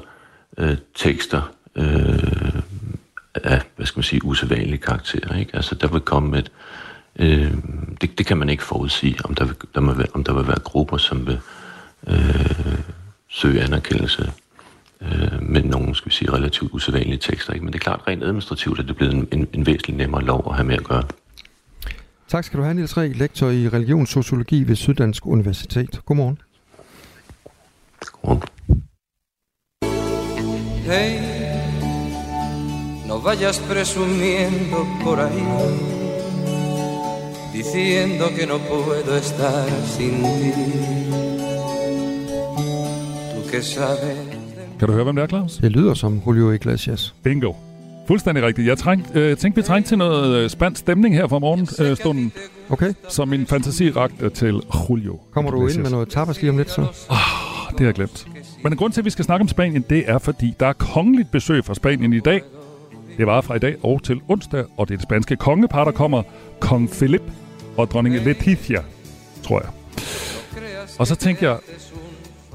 øh, 0.59 0.77
tekster 0.95 1.53
øh, 1.77 2.62
af, 3.35 3.63
hvad 3.77 3.87
skal 3.87 3.99
man 3.99 4.05
sige, 4.05 4.25
usædvanlige 4.25 4.79
karakterer. 4.79 5.37
Ikke? 5.37 5.57
Altså, 5.57 5.75
der 5.75 5.89
vil 5.89 6.01
komme 6.01 6.39
et... 6.39 6.53
Øh, 7.17 7.53
det, 8.01 8.19
det 8.19 8.27
kan 8.27 8.37
man 8.37 8.49
ikke 8.49 8.63
forudsige, 8.63 9.17
om 9.25 9.35
der 9.35 9.45
vil, 9.45 9.55
der 9.75 9.81
må 9.81 9.93
være, 9.95 10.07
om 10.15 10.25
der 10.25 10.33
vil 10.33 10.47
være 10.47 10.59
grupper, 10.59 10.97
som 10.97 11.27
vil 11.27 11.41
øh, 12.07 12.79
søge 13.29 13.63
anerkendelse 13.63 14.33
øh, 15.01 15.43
med 15.43 15.63
nogle, 15.63 15.95
skal 15.95 16.11
vi 16.11 16.15
sige, 16.15 16.33
relativt 16.33 16.73
usædvanlige 16.73 17.19
tekster. 17.19 17.53
Ikke? 17.53 17.65
Men 17.65 17.73
det 17.73 17.79
er 17.79 17.83
klart, 17.83 18.01
rent 18.09 18.23
administrativt 18.23 18.79
er 18.79 18.83
det 18.83 18.97
blevet 18.97 19.15
en, 19.15 19.29
en, 19.33 19.49
en 19.53 19.67
væsentlig 19.67 19.97
nemmere 19.97 20.25
lov 20.25 20.47
at 20.51 20.55
have 20.55 20.67
med 20.67 20.75
at 20.75 20.85
gøre. 20.85 21.03
Tak 22.29 22.45
skal 22.45 22.59
du 22.59 22.65
have, 22.65 22.75
Niels 22.75 22.97
Ræk, 22.97 23.17
lektor 23.17 23.51
i 23.51 23.69
religionssociologi 23.69 24.63
ved 24.63 24.77
Syddansk 24.77 25.27
Universitet. 25.27 26.01
Godmorgen. 26.05 26.39
Godmorgen. 28.01 28.43
Hey, 30.85 31.42
no 33.13 33.21
vayas 33.21 33.59
presumiendo 33.73 34.79
por 35.05 35.21
ahí, 35.21 35.45
diciendo 37.53 38.25
que 38.37 38.47
no 38.47 38.59
puedo 38.59 39.17
estar 39.17 39.69
sin 39.95 40.23
ti. 40.39 40.53
Tú 43.33 43.51
que 43.51 43.61
sabes. 43.63 44.19
Kan 44.79 44.89
du 44.89 44.93
høre, 44.93 45.05
hvem 45.05 45.17
det 45.17 45.23
er, 45.23 45.27
Claus? 45.27 45.57
Det 45.57 45.73
lyder 45.73 45.95
som 45.95 46.23
Julio 46.27 46.51
Iglesias. 46.51 47.15
Bingo. 47.23 47.53
Fuldstændig 48.07 48.45
rigtigt. 48.45 48.69
Jeg 48.69 48.79
træng, 48.79 49.07
øh, 49.15 49.37
tænkte, 49.37 49.61
vi 49.61 49.67
trængte 49.67 49.91
til 49.91 49.99
noget 49.99 50.37
øh, 50.37 50.51
spansk 50.51 50.81
stemning 50.81 51.15
her 51.15 51.29
fra 51.29 51.39
morgenstunden, 51.39 52.33
Okay, 52.71 52.93
så 53.09 53.25
min 53.25 53.47
fantasi 53.47 53.91
rakte 53.91 54.31
til 54.31 54.61
Julio. 54.91 55.21
kommer 55.33 55.51
du 55.51 55.67
ind 55.67 55.81
med 55.81 55.91
noget 55.91 56.09
tapas 56.09 56.41
lige 56.41 56.51
om 56.51 56.59
lidt 56.59 56.71
så? 56.71 56.81
Det 57.71 57.81
har 57.81 57.87
jeg 57.87 57.95
glemt. 57.95 58.27
Men 58.63 58.77
grund 58.77 58.93
til, 58.93 59.01
at 59.01 59.05
vi 59.05 59.11
skal 59.11 59.25
snakke 59.25 59.43
om 59.43 59.49
Spanien, 59.49 59.85
det 59.91 60.05
er, 60.07 60.19
fordi 60.19 60.55
der 60.61 60.67
er 60.67 60.73
kongeligt 60.73 61.31
besøg 61.31 61.65
fra 61.65 61.75
Spanien 61.75 62.13
i 62.13 62.21
dag. 62.21 62.43
Det 63.17 63.27
var 63.27 63.41
fra 63.41 63.55
i 63.55 63.59
dag 63.59 63.77
og 63.83 64.03
til 64.03 64.21
onsdag, 64.29 64.65
og 64.77 64.89
det 64.89 64.95
er 64.95 64.99
det 64.99 65.03
spanske 65.03 65.37
kongepar, 65.37 65.85
der 65.85 65.93
kommer. 65.93 66.23
Kong 66.61 66.91
Philip 66.91 67.23
og 67.77 67.91
dronning 67.91 68.17
Letizia, 68.17 68.83
tror 69.43 69.61
jeg. 69.61 69.71
Og 70.99 71.07
så 71.07 71.15
tænker 71.15 71.49
jeg, 71.49 71.59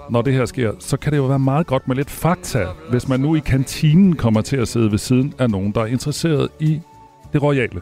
når 0.10 0.22
det 0.22 0.34
her 0.34 0.46
sker, 0.46 0.72
så 0.80 0.98
kan 0.98 1.12
det 1.12 1.18
jo 1.18 1.26
være 1.26 1.40
meget 1.40 1.68
godt 1.68 1.88
med 1.88 1.96
lidt 1.96 2.10
fakta, 2.10 2.66
hvis 2.90 3.08
man 3.08 3.20
nu 3.20 3.36
i 3.36 3.40
kantinen 3.40 4.16
kommer 4.16 4.42
til 4.42 4.58
at 4.58 4.68
sidde 4.68 4.92
ved 4.92 4.98
siden 4.98 5.34
af 5.40 5.50
nogen, 5.50 5.72
der 5.72 5.82
er 5.82 5.86
interesseret 5.86 6.50
i 6.60 6.82
det 7.34 7.44
royale. 7.44 7.82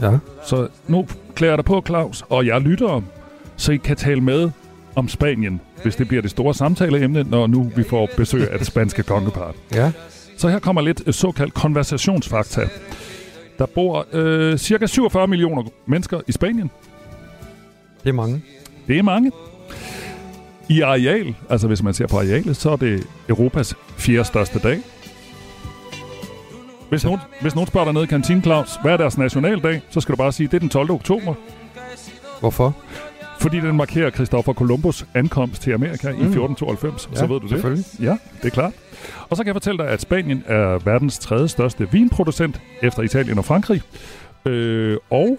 Ja. 0.00 0.18
Så 0.46 0.68
nu 0.88 1.06
klæder 1.34 1.52
jeg 1.52 1.58
dig 1.58 1.64
på, 1.64 1.82
Claus, 1.86 2.24
og 2.28 2.46
jeg 2.46 2.60
lytter, 2.60 3.02
så 3.56 3.72
I 3.72 3.76
kan 3.76 3.96
tale 3.96 4.20
med 4.20 4.50
om 4.94 5.08
Spanien, 5.08 5.60
hvis 5.82 5.96
det 5.96 6.08
bliver 6.08 6.22
det 6.22 6.30
store 6.30 6.54
samtaleemne, 6.54 7.22
når 7.22 7.46
nu 7.46 7.72
vi 7.76 7.82
får 7.82 8.08
besøg 8.16 8.50
af 8.50 8.58
det 8.58 8.66
spanske 8.66 9.02
kongepar. 9.02 9.54
Ja. 9.74 9.92
Så 10.36 10.48
her 10.48 10.58
kommer 10.58 10.82
lidt 10.82 11.02
øh, 11.06 11.14
såkaldt 11.14 11.54
konversationsfakta. 11.54 12.68
Der 13.58 13.66
bor 13.66 14.06
øh, 14.12 14.58
cirka 14.58 14.86
47 14.86 15.26
millioner 15.26 15.62
mennesker 15.86 16.20
i 16.26 16.32
Spanien. 16.32 16.70
Det 18.04 18.08
er 18.08 18.12
mange. 18.12 18.42
Det 18.86 18.98
er 18.98 19.02
mange. 19.02 19.32
I 20.68 20.80
areal, 20.80 21.34
altså 21.50 21.68
hvis 21.68 21.82
man 21.82 21.94
ser 21.94 22.06
på 22.06 22.16
arealet, 22.16 22.56
så 22.56 22.70
er 22.70 22.76
det 22.76 23.06
Europas 23.28 23.74
fjerde 23.96 24.24
største 24.24 24.58
dag. 24.58 24.80
Hvis 26.88 27.04
nogen, 27.04 27.20
hvis 27.40 27.54
nogen 27.54 27.68
spørger 27.68 27.84
dig 27.84 27.94
ned 27.94 28.02
i 28.02 28.06
kantinen, 28.06 28.42
Claus, 28.42 28.78
hvad 28.82 28.92
er 28.92 28.96
deres 28.96 29.18
nationaldag, 29.18 29.82
så 29.90 30.00
skal 30.00 30.12
du 30.12 30.16
bare 30.16 30.32
sige, 30.32 30.46
det 30.46 30.54
er 30.54 30.58
den 30.60 30.68
12. 30.68 30.90
oktober, 30.90 31.34
Hvorfor? 32.40 32.76
Fordi 33.44 33.60
den 33.60 33.76
markerer 33.76 34.10
Christopher 34.10 34.52
Columbus 34.52 35.06
ankomst 35.14 35.62
til 35.62 35.72
Amerika 35.72 36.08
mm. 36.10 36.16
i 36.16 36.22
1492. 36.22 37.08
Ja, 37.12 37.16
så 37.18 37.26
ved 37.26 37.40
du 37.40 37.42
det. 37.42 37.50
selvfølgelig. 37.50 37.84
Ja, 38.00 38.16
det 38.42 38.46
er 38.46 38.50
klart. 38.50 38.72
Og 39.30 39.36
så 39.36 39.42
kan 39.42 39.46
jeg 39.46 39.54
fortælle 39.54 39.78
dig, 39.78 39.88
at 39.88 40.00
Spanien 40.00 40.44
er 40.46 40.78
verdens 40.84 41.18
tredje 41.18 41.48
største 41.48 41.92
vinproducent 41.92 42.60
efter 42.82 43.02
Italien 43.02 43.38
og 43.38 43.44
Frankrig. 43.44 43.82
Øh, 44.46 44.96
og 45.10 45.38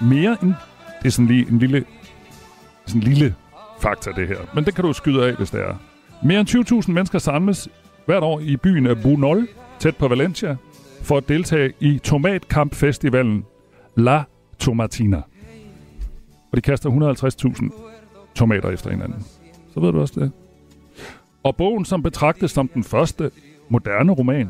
mere 0.00 0.36
end... 0.42 0.54
Det 1.02 1.06
er 1.06 1.10
sådan 1.10 1.26
lige 1.26 1.46
en 1.50 1.58
lille, 1.58 1.84
sådan 2.86 3.02
en 3.02 3.08
lille 3.08 3.34
fakta, 3.80 4.10
det 4.16 4.28
her. 4.28 4.36
Men 4.54 4.64
det 4.64 4.74
kan 4.74 4.84
du 4.84 4.92
skyde 4.92 5.26
af, 5.26 5.34
hvis 5.34 5.50
det 5.50 5.60
er. 5.60 5.74
Mere 6.24 6.40
end 6.40 6.84
20.000 6.88 6.92
mennesker 6.92 7.18
samles 7.18 7.68
hvert 8.06 8.22
år 8.22 8.40
i 8.40 8.56
byen 8.56 8.86
af 8.86 9.02
Bunol, 9.02 9.48
tæt 9.78 9.96
på 9.96 10.08
Valencia, 10.08 10.56
for 11.02 11.16
at 11.16 11.28
deltage 11.28 11.72
i 11.80 11.98
Tomatkampfestivalen 11.98 13.44
La 13.96 14.22
Tomatina. 14.58 15.22
Og 16.50 16.56
de 16.56 16.60
kaster 16.60 16.90
150.000 16.90 17.70
tomater 18.34 18.70
efter 18.70 18.90
hinanden. 18.90 19.26
Så 19.74 19.80
ved 19.80 19.92
du 19.92 20.00
også 20.00 20.20
det. 20.20 20.32
Og 21.42 21.56
bogen, 21.56 21.84
som 21.84 22.02
betragtes 22.02 22.50
som 22.50 22.68
den 22.68 22.84
første 22.84 23.30
moderne 23.68 24.12
roman, 24.12 24.48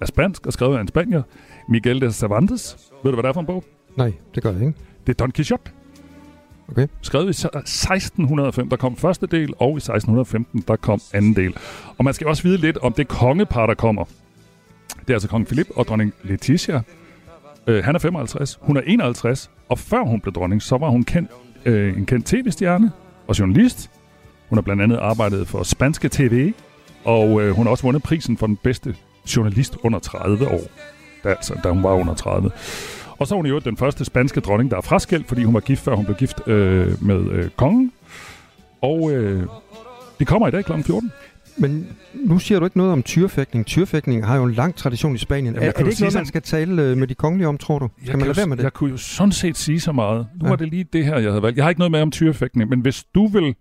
er 0.00 0.06
spansk 0.06 0.46
og 0.46 0.52
skrevet 0.52 0.76
af 0.76 0.80
en 0.80 0.88
spanier, 0.88 1.22
Miguel 1.68 2.00
de 2.00 2.12
Cervantes. 2.12 2.76
Ved 3.04 3.12
du, 3.12 3.16
hvad 3.16 3.22
det 3.22 3.28
er 3.28 3.32
for 3.32 3.40
en 3.40 3.46
bog? 3.46 3.64
Nej, 3.96 4.12
det 4.34 4.42
gør 4.42 4.52
jeg 4.52 4.60
ikke. 4.60 4.74
Det 5.06 5.12
er 5.12 5.16
Don 5.16 5.32
Quixote. 5.32 5.70
Okay. 6.68 6.86
Skrevet 7.02 7.26
i 7.26 7.46
1605, 7.58 8.68
der 8.68 8.76
kom 8.76 8.96
første 8.96 9.26
del, 9.26 9.54
og 9.58 9.70
i 9.70 9.76
1615, 9.76 10.64
der 10.68 10.76
kom 10.76 11.00
anden 11.14 11.36
del. 11.36 11.56
Og 11.98 12.04
man 12.04 12.14
skal 12.14 12.26
også 12.26 12.42
vide 12.42 12.56
lidt 12.56 12.78
om 12.78 12.92
det 12.92 13.08
kongepar, 13.08 13.66
der 13.66 13.74
kommer. 13.74 14.04
Det 15.00 15.10
er 15.10 15.14
altså 15.14 15.28
kong 15.28 15.46
Philip 15.46 15.66
og 15.76 15.86
dronning 15.86 16.14
Letizia. 16.22 16.82
Øh, 17.66 17.84
han 17.84 17.94
er 17.94 17.98
55, 17.98 18.58
hun 18.62 18.76
er 18.76 18.80
51, 18.86 19.50
og 19.68 19.78
før 19.78 20.02
hun 20.04 20.20
blev 20.20 20.34
dronning, 20.34 20.62
så 20.62 20.76
var 20.76 20.88
hun 20.88 21.04
kendt, 21.04 21.30
øh, 21.64 21.96
en 21.96 22.06
kendt 22.06 22.26
tv-stjerne 22.26 22.90
og 23.28 23.38
journalist. 23.38 23.90
Hun 24.48 24.56
har 24.56 24.62
blandt 24.62 24.82
andet 24.82 24.96
arbejdet 24.96 25.48
for 25.48 25.62
Spanske 25.62 26.08
TV, 26.08 26.52
og 27.04 27.42
øh, 27.42 27.50
hun 27.50 27.66
har 27.66 27.70
også 27.70 27.82
vundet 27.82 28.02
prisen 28.02 28.36
for 28.36 28.46
den 28.46 28.56
bedste 28.56 28.94
journalist 29.36 29.76
under 29.82 29.98
30 29.98 30.48
år. 30.48 30.60
Da, 31.24 31.28
altså, 31.28 31.58
da 31.64 31.68
hun 31.68 31.82
var 31.82 31.92
under 31.92 32.14
30. 32.14 32.50
Og 33.18 33.26
så 33.26 33.34
er 33.34 33.36
hun 33.36 33.46
jo 33.46 33.58
den 33.58 33.76
første 33.76 34.04
spanske 34.04 34.40
dronning, 34.40 34.70
der 34.70 34.76
er 34.76 34.80
fraskilt, 34.80 35.28
fordi 35.28 35.44
hun 35.44 35.54
var 35.54 35.60
gift, 35.60 35.84
før 35.84 35.94
hun 35.94 36.04
blev 36.04 36.16
gift 36.16 36.48
øh, 36.48 37.04
med 37.04 37.30
øh, 37.30 37.50
kongen. 37.56 37.92
Og 38.80 39.12
øh, 39.12 39.46
det 40.18 40.26
kommer 40.26 40.48
i 40.48 40.50
dag 40.50 40.64
kl. 40.64 40.72
14. 40.82 41.12
Men 41.56 41.86
nu 42.14 42.38
siger 42.38 42.58
du 42.58 42.64
ikke 42.64 42.76
noget 42.76 42.92
om 42.92 43.02
tyrefægtning. 43.02 43.66
Tyrefægtning 43.66 44.26
har 44.26 44.36
jo 44.36 44.44
en 44.44 44.52
lang 44.52 44.74
tradition 44.76 45.14
i 45.14 45.18
Spanien. 45.18 45.44
Jamen, 45.46 45.56
er, 45.58 45.60
jeg 45.62 45.68
er 45.68 45.72
det 45.72 45.80
ikke 45.80 45.96
sige 45.96 46.04
noget, 46.04 46.14
man 46.14 46.26
skal 46.26 46.42
tale 46.42 46.82
øh, 46.82 46.96
med 46.96 47.06
de 47.06 47.14
kongelige 47.14 47.48
om, 47.48 47.58
tror 47.58 47.78
du? 47.78 47.88
Skal 47.98 48.10
Jeg 48.10 48.18
man 48.18 48.26
lade 48.26 48.36
være 48.36 48.46
med 48.46 48.56
det? 48.56 48.62
Jeg 48.62 48.72
kunne 48.72 48.90
jo 48.90 48.96
sådan 48.96 49.32
set 49.32 49.56
sige 49.56 49.80
så 49.80 49.92
meget. 49.92 50.26
Nu 50.40 50.46
Ja. 50.46 50.48
var 50.48 50.56
det 50.56 50.68
lige 50.68 50.84
det 50.92 51.04
her, 51.04 51.18
jeg 51.18 51.30
havde 51.30 51.42
valgt. 51.42 51.56
Jeg 51.56 51.64
har 51.64 51.68
ikke 51.70 51.78
noget 51.78 51.90
med 51.92 52.00
om 52.00 52.10
tyrefægtning, 52.10 52.70
men 52.70 52.80
hvis 52.80 53.04
du 53.14 53.26
vil 53.26 53.54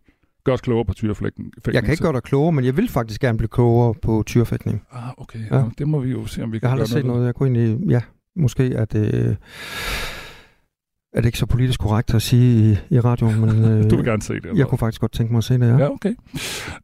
gøre 0.44 0.54
os 0.54 0.62
klogere 0.62 0.86
på 0.86 0.94
tyrefægtning... 0.94 1.52
Jeg 1.74 1.84
kan 1.84 1.92
ikke 1.92 2.04
gøre 2.04 2.14
dig 2.14 2.24
klogere, 2.24 2.52
men 2.52 2.66
jeg 2.66 2.78
vil 2.78 2.90
faktisk 2.90 3.22
gerne 3.22 3.38
blive 3.38 3.50
klogere 3.50 3.94
på 4.02 4.24
tyrefægtning. 4.26 4.82
Ah, 4.92 5.02
okay. 5.18 5.40
Ja. 5.52 5.58
Ja. 5.58 5.64
Det 5.78 5.88
må 5.88 6.00
vi 6.00 6.12
jo 6.12 6.26
se, 6.26 6.44
om 6.44 6.52
vi 6.52 6.60
kan 6.60 6.64
Jeg 6.64 6.70
har 6.70 6.78
gøre 6.78 6.84
aldrig 6.84 7.02
set 7.02 7.06
noget. 7.06 7.26
Jeg 7.26 7.36
kunne 7.36 7.60
egentlig... 7.60 7.90
Ja, 7.92 8.02
måske 8.36 8.74
er 8.74 8.86
det... 8.86 9.38
Er 11.14 11.22
det 11.22 11.26
ikke 11.26 11.38
så 11.38 11.46
politisk 11.46 11.80
korrekt 11.80 12.14
at 12.14 12.22
sige 12.22 12.80
i, 12.90 12.96
i 12.96 13.00
radioen, 13.00 13.42
men 13.42 13.50
øh, 13.66 13.90
Du 13.90 13.96
vil 13.96 14.06
gerne 14.06 14.22
se 14.22 14.34
det. 14.34 14.46
eller 14.46 14.58
jeg 14.58 14.68
kunne 14.68 14.78
faktisk 14.78 15.02
godt 15.02 15.12
tænke 15.12 15.34
mig 15.34 15.38
at 15.38 15.44
se 15.44 15.54
det, 15.54 15.68
ja. 15.68 15.78
Ja, 15.78 15.90
okay. 15.92 16.14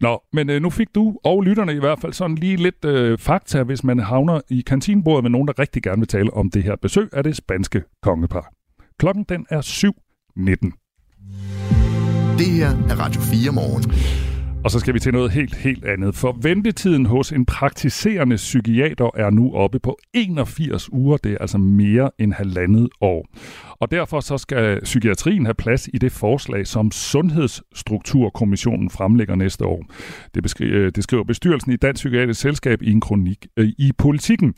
Nå, 0.01 0.21
men 0.33 0.49
øh, 0.49 0.61
nu 0.61 0.69
fik 0.69 0.87
du 0.95 1.17
og 1.23 1.41
lytterne 1.43 1.75
i 1.75 1.79
hvert 1.79 1.99
fald 2.01 2.13
sådan 2.13 2.35
lige 2.35 2.55
lidt 2.57 2.85
øh, 2.85 3.17
fakta, 3.17 3.63
hvis 3.63 3.83
man 3.83 3.99
havner 3.99 4.41
i 4.49 4.63
kantinbordet 4.67 5.23
med 5.23 5.31
nogen, 5.31 5.47
der 5.47 5.59
rigtig 5.59 5.83
gerne 5.83 5.97
vil 5.99 6.07
tale 6.07 6.33
om 6.33 6.51
det 6.51 6.63
her 6.63 6.75
besøg 6.81 7.09
af 7.13 7.23
det 7.23 7.35
spanske 7.35 7.83
kongepar. 8.01 8.51
Klokken 8.99 9.25
den 9.29 9.45
er 9.49 9.61
7.19. 9.61 10.83
Det 12.37 12.45
her 12.47 12.69
er 12.69 12.99
Radio 12.99 13.21
4 13.21 13.51
morgen. 13.51 13.83
Og 14.63 14.71
så 14.71 14.79
skal 14.79 14.93
vi 14.93 14.99
til 14.99 15.13
noget 15.13 15.31
helt, 15.31 15.55
helt 15.55 15.85
andet. 15.85 16.15
For 16.15 16.37
ventetiden 16.41 17.05
hos 17.05 17.31
en 17.31 17.45
praktiserende 17.45 18.35
psykiater 18.35 19.09
er 19.15 19.29
nu 19.29 19.53
oppe 19.53 19.79
på 19.79 19.97
81 20.13 20.93
uger. 20.93 21.17
Det 21.17 21.31
er 21.31 21.37
altså 21.37 21.57
mere 21.57 22.11
end 22.19 22.33
halvandet 22.33 22.89
år. 23.01 23.25
Og 23.79 23.91
derfor 23.91 24.19
så 24.19 24.37
skal 24.37 24.81
psykiatrien 24.83 25.45
have 25.45 25.53
plads 25.53 25.89
i 25.93 25.97
det 25.97 26.11
forslag, 26.11 26.67
som 26.67 26.91
Sundhedsstrukturkommissionen 26.91 28.89
fremlægger 28.89 29.35
næste 29.35 29.65
år. 29.65 29.85
Det, 30.33 30.43
beskriver, 30.43 30.79
øh, 30.79 30.91
det 30.95 31.03
skriver 31.03 31.23
bestyrelsen 31.23 31.71
i 31.71 31.75
Dansk 31.75 31.99
Psykiatrisk 31.99 32.41
Selskab 32.41 32.81
i 32.81 32.91
en 32.91 33.01
kronik 33.01 33.47
øh, 33.57 33.67
i 33.67 33.91
politikken. 33.97 34.53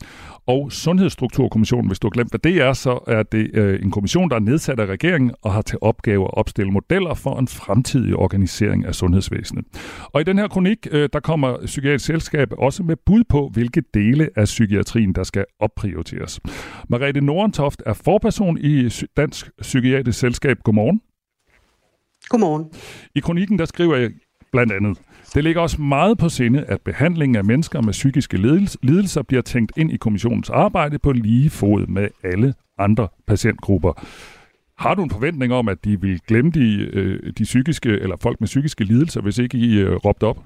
Og 0.46 0.72
Sundhedsstrukturkommissionen, 0.72 1.86
hvis 1.86 1.98
du 1.98 2.06
har 2.06 2.10
glemt, 2.10 2.30
hvad 2.30 2.40
det 2.40 2.62
er, 2.62 2.72
så 2.72 2.98
er 3.06 3.22
det 3.22 3.50
øh, 3.54 3.82
en 3.82 3.90
kommission, 3.90 4.30
der 4.30 4.36
er 4.36 4.40
nedsat 4.40 4.80
af 4.80 4.86
regeringen 4.86 5.34
og 5.42 5.52
har 5.52 5.62
til 5.62 5.78
opgave 5.80 6.24
at 6.24 6.34
opstille 6.34 6.72
modeller 6.72 7.14
for 7.14 7.38
en 7.38 7.48
fremtidig 7.48 8.16
organisering 8.16 8.86
af 8.86 8.94
sundhedsvæsenet. 8.94 9.64
Og 10.04 10.20
i 10.20 10.24
den 10.24 10.38
her 10.38 10.48
kronik, 10.48 10.86
øh, 10.90 11.08
der 11.12 11.20
kommer 11.20 11.56
Psykiatrisk 11.66 12.04
Selskab 12.04 12.48
også 12.58 12.82
med 12.82 12.96
bud 13.06 13.24
på, 13.28 13.50
hvilke 13.52 13.82
dele 13.94 14.28
af 14.36 14.44
psykiatrien, 14.44 15.12
der 15.14 15.22
skal 15.22 15.44
opprioriteres. 15.60 16.40
Margrethe 16.88 17.20
Nordentoft 17.20 17.82
er 17.86 17.92
forperson 17.92 18.58
i 18.58 18.90
Dansk 19.16 19.50
Psykiatrisk 19.60 20.18
Selskab. 20.18 20.58
Godmorgen. 20.62 21.00
Godmorgen. 22.28 22.66
I 23.14 23.20
kronikken, 23.20 23.58
der 23.58 23.64
skriver 23.64 23.96
jeg 23.96 24.10
blandt 24.52 24.72
andet, 24.72 24.98
det 25.34 25.44
ligger 25.44 25.60
også 25.60 25.82
meget 25.82 26.18
på 26.18 26.28
sinde, 26.28 26.64
at 26.64 26.80
behandlingen 26.80 27.36
af 27.36 27.44
mennesker 27.44 27.80
med 27.80 27.92
psykiske 27.92 28.36
lidelser 28.82 29.22
bliver 29.22 29.42
tænkt 29.42 29.72
ind 29.76 29.92
i 29.92 29.96
kommissionens 29.96 30.50
arbejde 30.50 30.98
på 30.98 31.12
lige 31.12 31.50
fod 31.50 31.86
med 31.86 32.08
alle 32.24 32.54
andre 32.78 33.08
patientgrupper. 33.26 34.06
Har 34.78 34.94
du 34.94 35.02
en 35.02 35.10
forventning 35.10 35.52
om, 35.52 35.68
at 35.68 35.84
de 35.84 36.00
vil 36.00 36.20
glemme 36.26 36.50
de, 36.50 36.90
øh, 36.92 37.32
de 37.38 37.44
psykiske, 37.44 37.88
eller 37.88 38.16
folk 38.22 38.40
med 38.40 38.46
psykiske 38.46 38.84
lidelser, 38.84 39.20
hvis 39.20 39.38
ikke 39.38 39.58
I 39.58 39.78
øh, 39.78 39.96
råbte 39.96 40.24
op? 40.24 40.44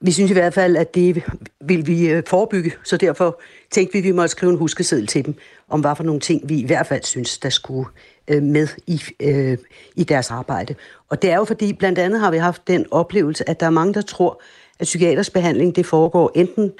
Vi 0.00 0.12
synes 0.12 0.30
i 0.30 0.34
hvert 0.34 0.54
fald, 0.54 0.76
at 0.76 0.94
det 0.94 1.22
vil 1.60 1.86
vi 1.86 2.10
øh, 2.10 2.22
forebygge, 2.26 2.72
så 2.84 2.96
derfor 2.96 3.40
tænkte 3.70 3.92
vi, 3.92 3.98
at 3.98 4.04
vi 4.04 4.12
måtte 4.12 4.28
skrive 4.28 4.52
en 4.52 4.58
huskeseddel 4.58 5.06
til 5.06 5.24
dem, 5.24 5.34
om 5.68 5.80
hvad 5.80 5.96
for 5.96 6.04
nogle 6.04 6.20
ting, 6.20 6.48
vi 6.48 6.58
i 6.58 6.66
hvert 6.66 6.86
fald 6.86 7.02
synes, 7.02 7.38
der 7.38 7.48
skulle 7.48 7.88
øh, 8.28 8.42
med 8.42 8.68
i, 8.86 9.02
øh, 9.20 9.58
i 9.96 10.04
deres 10.04 10.30
arbejde. 10.30 10.74
Og 11.10 11.22
det 11.22 11.30
er 11.30 11.36
jo 11.36 11.44
fordi, 11.44 11.72
blandt 11.72 11.98
andet 11.98 12.20
har 12.20 12.30
vi 12.30 12.36
haft 12.36 12.68
den 12.68 12.86
oplevelse, 12.90 13.48
at 13.48 13.60
der 13.60 13.66
er 13.66 13.70
mange, 13.70 13.94
der 13.94 14.02
tror, 14.02 14.42
at 14.80 14.84
psykiaters 14.84 15.30
behandling, 15.30 15.76
det 15.76 15.86
foregår 15.86 16.32
enten 16.34 16.72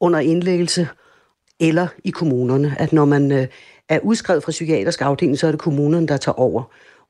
under 0.00 0.18
indlæggelse 0.18 0.88
eller 1.60 1.86
i 2.04 2.10
kommunerne. 2.10 2.74
At 2.78 2.92
når 2.92 3.04
man 3.04 3.32
øh, 3.32 3.46
er 3.88 3.98
udskrevet 3.98 4.42
fra 4.42 4.50
psykiatrisk 4.50 5.02
afdeling, 5.02 5.38
så 5.38 5.46
er 5.46 5.50
det 5.50 5.60
kommunerne, 5.60 6.08
der 6.08 6.16
tager 6.16 6.38
over. 6.38 6.62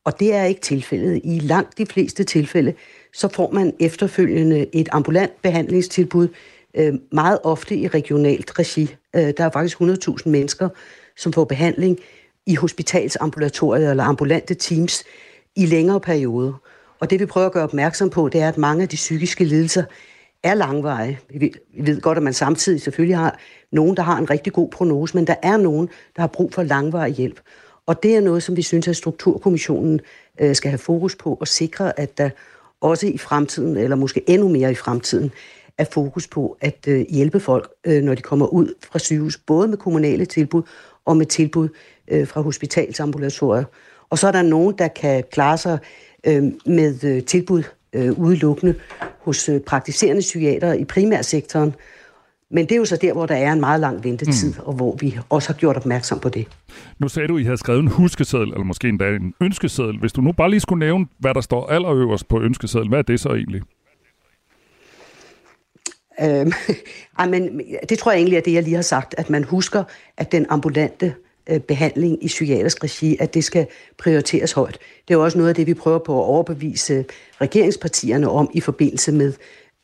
Og 0.05 0.21
det 0.21 0.35
er 0.35 0.45
ikke 0.45 0.61
tilfældet. 0.61 1.21
I 1.25 1.39
langt 1.39 1.79
de 1.79 1.87
fleste 1.87 2.25
tilfælde, 2.25 2.75
så 3.15 3.29
får 3.29 3.51
man 3.51 3.73
efterfølgende 3.81 4.67
et 4.73 4.89
ambulant 4.93 5.43
behandlingstilbud, 5.43 6.29
øh, 6.75 6.95
meget 7.13 7.39
ofte 7.45 7.77
i 7.77 7.89
regionalt 7.89 8.59
regi. 8.59 8.95
Øh, 9.17 9.33
der 9.37 9.45
er 9.45 9.51
faktisk 9.51 9.81
100.000 9.81 10.29
mennesker, 10.29 10.69
som 11.17 11.33
får 11.33 11.45
behandling 11.45 11.99
i 12.47 12.55
hospitalsambulatorier 12.55 13.91
eller 13.91 14.05
ambulante 14.05 14.55
teams 14.55 15.05
i 15.57 15.67
længere 15.67 16.01
perioder. 16.01 16.53
Og 17.01 17.11
det 17.11 17.21
vi 17.21 17.27
prøver 17.27 17.47
at 17.47 17.53
gøre 17.53 17.65
opmærksom 17.65 18.11
på, 18.11 18.29
det 18.29 18.41
er, 18.41 18.49
at 18.49 18.59
mange 18.59 18.83
af 18.83 18.89
de 18.89 18.97
psykiske 18.97 19.45
lidelser 19.45 19.85
er 20.43 20.55
langveje. 20.55 21.19
Vi 21.31 21.55
ved 21.79 22.01
godt, 22.01 22.19
at 22.19 22.25
man 22.25 22.33
samtidig 22.33 22.83
selvfølgelig 22.83 23.17
har 23.17 23.39
nogen, 23.73 23.97
der 23.97 24.03
har 24.03 24.19
en 24.19 24.31
rigtig 24.31 24.53
god 24.53 24.71
prognose, 24.71 25.17
men 25.17 25.27
der 25.27 25.35
er 25.43 25.57
nogen, 25.57 25.89
der 26.17 26.23
har 26.23 26.27
brug 26.27 26.53
for 26.53 26.63
langvarig 26.63 27.15
hjælp. 27.15 27.41
Og 27.87 28.03
det 28.03 28.17
er 28.17 28.21
noget, 28.21 28.43
som 28.43 28.57
vi 28.57 28.63
synes, 28.63 28.89
at 28.89 28.97
Strukturkommissionen 28.97 30.01
øh, 30.41 30.55
skal 30.55 30.71
have 30.71 30.79
fokus 30.79 31.17
på 31.17 31.35
og 31.41 31.49
sikre, 31.49 32.01
at 32.01 32.19
der 32.19 32.31
også 32.85 33.07
i 33.07 33.19
fremtiden, 33.19 33.77
eller 33.77 33.97
måske 33.97 34.31
endnu 34.31 34.49
mere 34.49 34.71
i 34.71 34.75
fremtiden, 34.75 35.31
er 35.79 35.85
fokus 35.85 36.27
på 36.27 36.57
at 36.61 36.79
øh, 36.89 37.07
hjælpe 37.11 37.41
folk, 37.41 37.71
øh, 37.85 38.03
når 38.03 38.15
de 38.15 38.23
kommer 38.23 38.47
ud 38.47 38.75
fra 38.91 38.99
sygehus, 38.99 39.39
både 39.39 39.69
med 39.69 39.77
kommunale 39.77 40.25
tilbud 40.25 40.63
og 41.05 41.17
med 41.17 41.27
tilbud 41.27 41.69
øh, 42.09 42.27
fra 42.27 42.41
hospitalsambulatorier. 42.41 43.65
Og 44.11 44.19
så 44.19 44.29
er 44.29 44.33
der 44.33 44.43
nogen, 44.43 44.75
der 44.79 44.89
kan 44.89 45.25
klare 45.33 45.59
sig 45.59 45.79
øh, 46.27 46.43
med 46.67 47.05
øh, 47.05 47.23
tilbud 47.23 47.63
udelukkende 48.17 48.75
hos 49.19 49.51
praktiserende 49.67 50.21
psykiater 50.21 50.73
i 50.73 50.85
primærsektoren, 50.85 51.75
men 52.55 52.65
det 52.65 52.73
er 52.73 52.77
jo 52.77 52.85
så 52.85 52.97
der, 52.97 53.13
hvor 53.13 53.27
der 53.27 53.35
er 53.35 53.53
en 53.53 53.61
meget 53.61 53.81
lang 53.81 54.05
ventetid, 54.05 54.53
mm. 54.53 54.65
og 54.65 54.73
hvor 54.73 54.97
vi 55.01 55.19
også 55.29 55.49
har 55.49 55.55
gjort 55.55 55.77
opmærksom 55.77 56.19
på 56.21 56.29
det. 56.29 56.47
Nu 56.99 57.09
sagde 57.09 57.29
du, 57.29 57.37
at 57.37 57.41
I 57.41 57.45
havde 57.45 57.57
skrevet 57.57 57.81
en 57.81 57.89
huskeseddel, 57.89 58.49
eller 58.49 58.65
måske 58.65 58.89
endda 58.89 59.09
en 59.09 59.35
ønskeseddel. 59.41 59.99
Hvis 59.99 60.13
du 60.13 60.21
nu 60.21 60.33
bare 60.33 60.51
lige 60.51 60.61
skulle 60.61 60.87
nævne, 60.87 61.07
hvad 61.19 61.35
der 61.35 61.41
står 61.41 61.67
allerøverst 61.67 62.29
på 62.29 62.41
ønskesedlen, 62.41 62.89
hvad 62.89 62.99
er 62.99 63.03
det 63.03 63.21
så 63.21 63.29
egentlig? 63.29 63.63
Øhm, 66.23 66.53
men 67.31 67.61
det 67.89 67.99
tror 67.99 68.13
jeg 68.13 68.19
egentlig 68.19 68.37
er 68.37 68.41
det, 68.41 68.53
jeg 68.53 68.63
lige 68.63 68.75
har 68.75 68.83
sagt, 68.83 69.15
at 69.19 69.31
man 69.31 69.45
husker, 69.45 69.85
at 70.17 70.33
den 70.33 70.47
ambulante 70.49 71.15
øh, 71.51 71.61
behandling 71.61 72.25
i 72.25 72.27
psykiatrisk 72.27 72.85
regi, 72.85 73.17
at 73.21 73.35
det 73.35 73.45
skal 73.45 73.67
prioriteres 73.99 74.53
højt. 74.53 74.79
Det 75.09 75.15
er 75.15 75.19
jo 75.19 75.25
også 75.25 75.39
noget 75.39 75.49
af 75.49 75.55
det, 75.55 75.67
vi 75.67 75.75
prøver 75.75 75.99
på 75.99 76.21
at 76.23 76.27
overbevise 76.27 77.05
regeringspartierne 77.41 78.31
om 78.31 78.51
i 78.55 78.61
forbindelse 78.61 79.13
med 79.13 79.33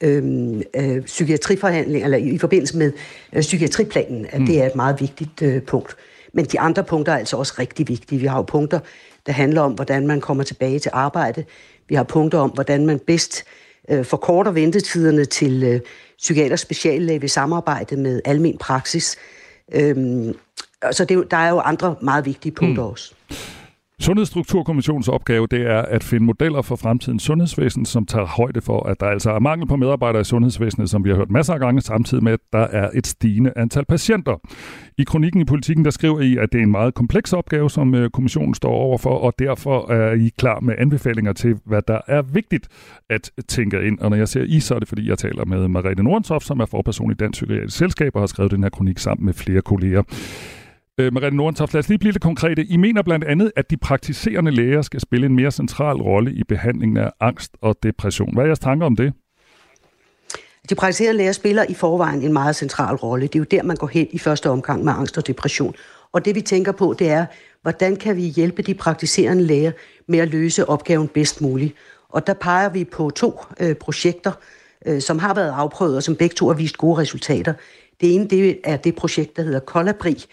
øh, 0.00 0.60
øh, 0.76 1.02
psykiatriforhandling, 1.02 2.04
eller 2.04 2.18
i, 2.18 2.38
forbindelse 2.38 2.76
med 2.76 2.92
øh, 3.32 3.40
psykiatriplanen, 3.40 4.26
at 4.30 4.40
mm. 4.40 4.46
det 4.46 4.62
er 4.62 4.66
et 4.66 4.76
meget 4.76 5.00
vigtigt 5.00 5.42
øh, 5.42 5.62
punkt. 5.62 5.96
Men 6.32 6.44
de 6.44 6.60
andre 6.60 6.84
punkter 6.84 7.12
er 7.12 7.16
altså 7.16 7.36
også 7.36 7.54
rigtig 7.58 7.88
vigtige. 7.88 8.18
Vi 8.18 8.26
har 8.26 8.36
jo 8.36 8.42
punkter, 8.42 8.80
der 9.26 9.32
handler 9.32 9.60
om, 9.60 9.72
hvordan 9.72 10.06
man 10.06 10.20
kommer 10.20 10.44
tilbage 10.44 10.78
til 10.78 10.90
arbejde. 10.94 11.44
Vi 11.88 11.94
har 11.94 12.02
punkter 12.02 12.38
om, 12.38 12.50
hvordan 12.50 12.86
man 12.86 12.98
bedst 12.98 13.44
øh, 13.88 14.04
forkorter 14.04 14.50
ventetiderne 14.50 15.24
til 15.24 15.62
øh, 15.62 15.80
psykiatrisk 16.18 16.62
speciallæge 16.62 17.22
ved 17.22 17.28
samarbejde 17.28 17.96
med 17.96 18.20
almen 18.24 18.58
praksis. 18.58 19.16
Øhm, 19.72 20.34
så 20.92 21.04
det, 21.04 21.30
der 21.30 21.36
er 21.36 21.50
jo 21.50 21.58
andre 21.58 21.96
meget 22.02 22.26
vigtige 22.26 22.52
punkter 22.52 22.82
mm. 22.82 22.90
også. 22.90 23.14
Sundhedsstrukturkommissionens 24.00 25.08
opgave 25.08 25.46
det 25.46 25.66
er 25.66 25.82
at 25.82 26.04
finde 26.04 26.26
modeller 26.26 26.62
for 26.62 26.76
fremtidens 26.76 27.22
sundhedsvæsen, 27.22 27.84
som 27.84 28.06
tager 28.06 28.26
højde 28.26 28.60
for, 28.60 28.86
at 28.86 29.00
der 29.00 29.06
altså 29.06 29.30
er 29.30 29.38
mangel 29.38 29.68
på 29.68 29.76
medarbejdere 29.76 30.20
i 30.20 30.24
sundhedsvæsenet, 30.24 30.90
som 30.90 31.04
vi 31.04 31.10
har 31.10 31.16
hørt 31.16 31.30
masser 31.30 31.54
af 31.54 31.60
gange, 31.60 31.80
samtidig 31.80 32.24
med, 32.24 32.32
at 32.32 32.40
der 32.52 32.58
er 32.58 32.90
et 32.94 33.06
stigende 33.06 33.52
antal 33.56 33.84
patienter. 33.84 34.36
I 34.98 35.04
kronikken 35.04 35.40
i 35.40 35.44
politikken, 35.44 35.84
der 35.84 35.90
skriver 35.90 36.20
I, 36.20 36.36
at 36.36 36.52
det 36.52 36.58
er 36.58 36.62
en 36.62 36.70
meget 36.70 36.94
kompleks 36.94 37.32
opgave, 37.32 37.70
som 37.70 37.94
øh, 37.94 38.10
kommissionen 38.10 38.54
står 38.54 38.72
overfor, 38.72 39.18
og 39.18 39.34
derfor 39.38 39.90
er 39.90 40.14
I 40.14 40.30
klar 40.38 40.60
med 40.60 40.74
anbefalinger 40.78 41.32
til, 41.32 41.56
hvad 41.66 41.82
der 41.88 42.00
er 42.06 42.22
vigtigt 42.22 42.68
at 43.10 43.30
tænke 43.48 43.86
ind. 43.86 43.98
Og 43.98 44.10
når 44.10 44.16
jeg 44.16 44.28
ser 44.28 44.42
I, 44.42 44.60
så 44.60 44.74
er 44.74 44.78
det, 44.78 44.88
fordi 44.88 45.08
jeg 45.08 45.18
taler 45.18 45.44
med 45.44 45.68
Marete 45.68 46.02
Nordentoft, 46.02 46.46
som 46.46 46.60
er 46.60 46.66
forperson 46.66 47.10
i 47.10 47.14
Dansk 47.14 47.36
Psykiatrisk 47.36 47.76
Selskab 47.76 48.14
og 48.14 48.22
har 48.22 48.26
skrevet 48.26 48.52
den 48.52 48.62
her 48.62 48.70
kronik 48.70 48.98
sammen 48.98 49.26
med 49.26 49.34
flere 49.34 49.60
kolleger. 49.60 50.02
Øh, 51.00 51.12
Marianne 51.12 51.36
Nordentoft, 51.36 51.72
lad 51.72 51.78
os 51.78 51.88
lige 51.88 51.98
blive 51.98 52.12
lidt 52.12 52.22
konkrete. 52.22 52.64
I 52.64 52.76
mener 52.76 53.02
blandt 53.02 53.24
andet, 53.24 53.52
at 53.56 53.70
de 53.70 53.76
praktiserende 53.76 54.50
læger 54.50 54.82
skal 54.82 55.00
spille 55.00 55.26
en 55.26 55.36
mere 55.36 55.50
central 55.50 55.96
rolle 55.96 56.32
i 56.32 56.44
behandlingen 56.44 56.96
af 56.96 57.10
angst 57.20 57.56
og 57.60 57.76
depression. 57.82 58.34
Hvad 58.34 58.44
er 58.44 58.46
jeres 58.46 58.58
tanker 58.58 58.86
om 58.86 58.96
det? 58.96 59.12
De 60.70 60.74
praktiserende 60.74 61.16
læger 61.16 61.32
spiller 61.32 61.64
i 61.68 61.74
forvejen 61.74 62.22
en 62.22 62.32
meget 62.32 62.56
central 62.56 62.96
rolle. 62.96 63.26
Det 63.26 63.34
er 63.34 63.38
jo 63.38 63.44
der, 63.50 63.62
man 63.62 63.76
går 63.76 63.86
hen 63.86 64.06
i 64.10 64.18
første 64.18 64.50
omgang 64.50 64.84
med 64.84 64.92
angst 64.92 65.18
og 65.18 65.26
depression. 65.26 65.74
Og 66.12 66.24
det 66.24 66.34
vi 66.34 66.40
tænker 66.40 66.72
på, 66.72 66.94
det 66.98 67.10
er, 67.10 67.26
hvordan 67.62 67.96
kan 67.96 68.16
vi 68.16 68.22
hjælpe 68.22 68.62
de 68.62 68.74
praktiserende 68.74 69.42
læger 69.42 69.72
med 70.08 70.18
at 70.18 70.28
løse 70.28 70.68
opgaven 70.68 71.08
bedst 71.08 71.40
muligt? 71.40 71.74
Og 72.08 72.26
der 72.26 72.34
peger 72.34 72.68
vi 72.68 72.84
på 72.84 73.10
to 73.10 73.40
øh, 73.60 73.74
projekter, 73.74 74.32
øh, 74.86 75.00
som 75.00 75.18
har 75.18 75.34
været 75.34 75.52
afprøvet, 75.56 75.96
og 75.96 76.02
som 76.02 76.16
begge 76.16 76.34
to 76.34 76.46
har 76.46 76.54
vist 76.54 76.78
gode 76.78 76.98
resultater. 76.98 77.52
Det 78.00 78.14
ene 78.14 78.28
det 78.28 78.58
er 78.64 78.76
det 78.76 78.94
projekt, 78.94 79.36
der 79.36 79.42
hedder 79.42 79.60
Kolabri, 79.60 80.24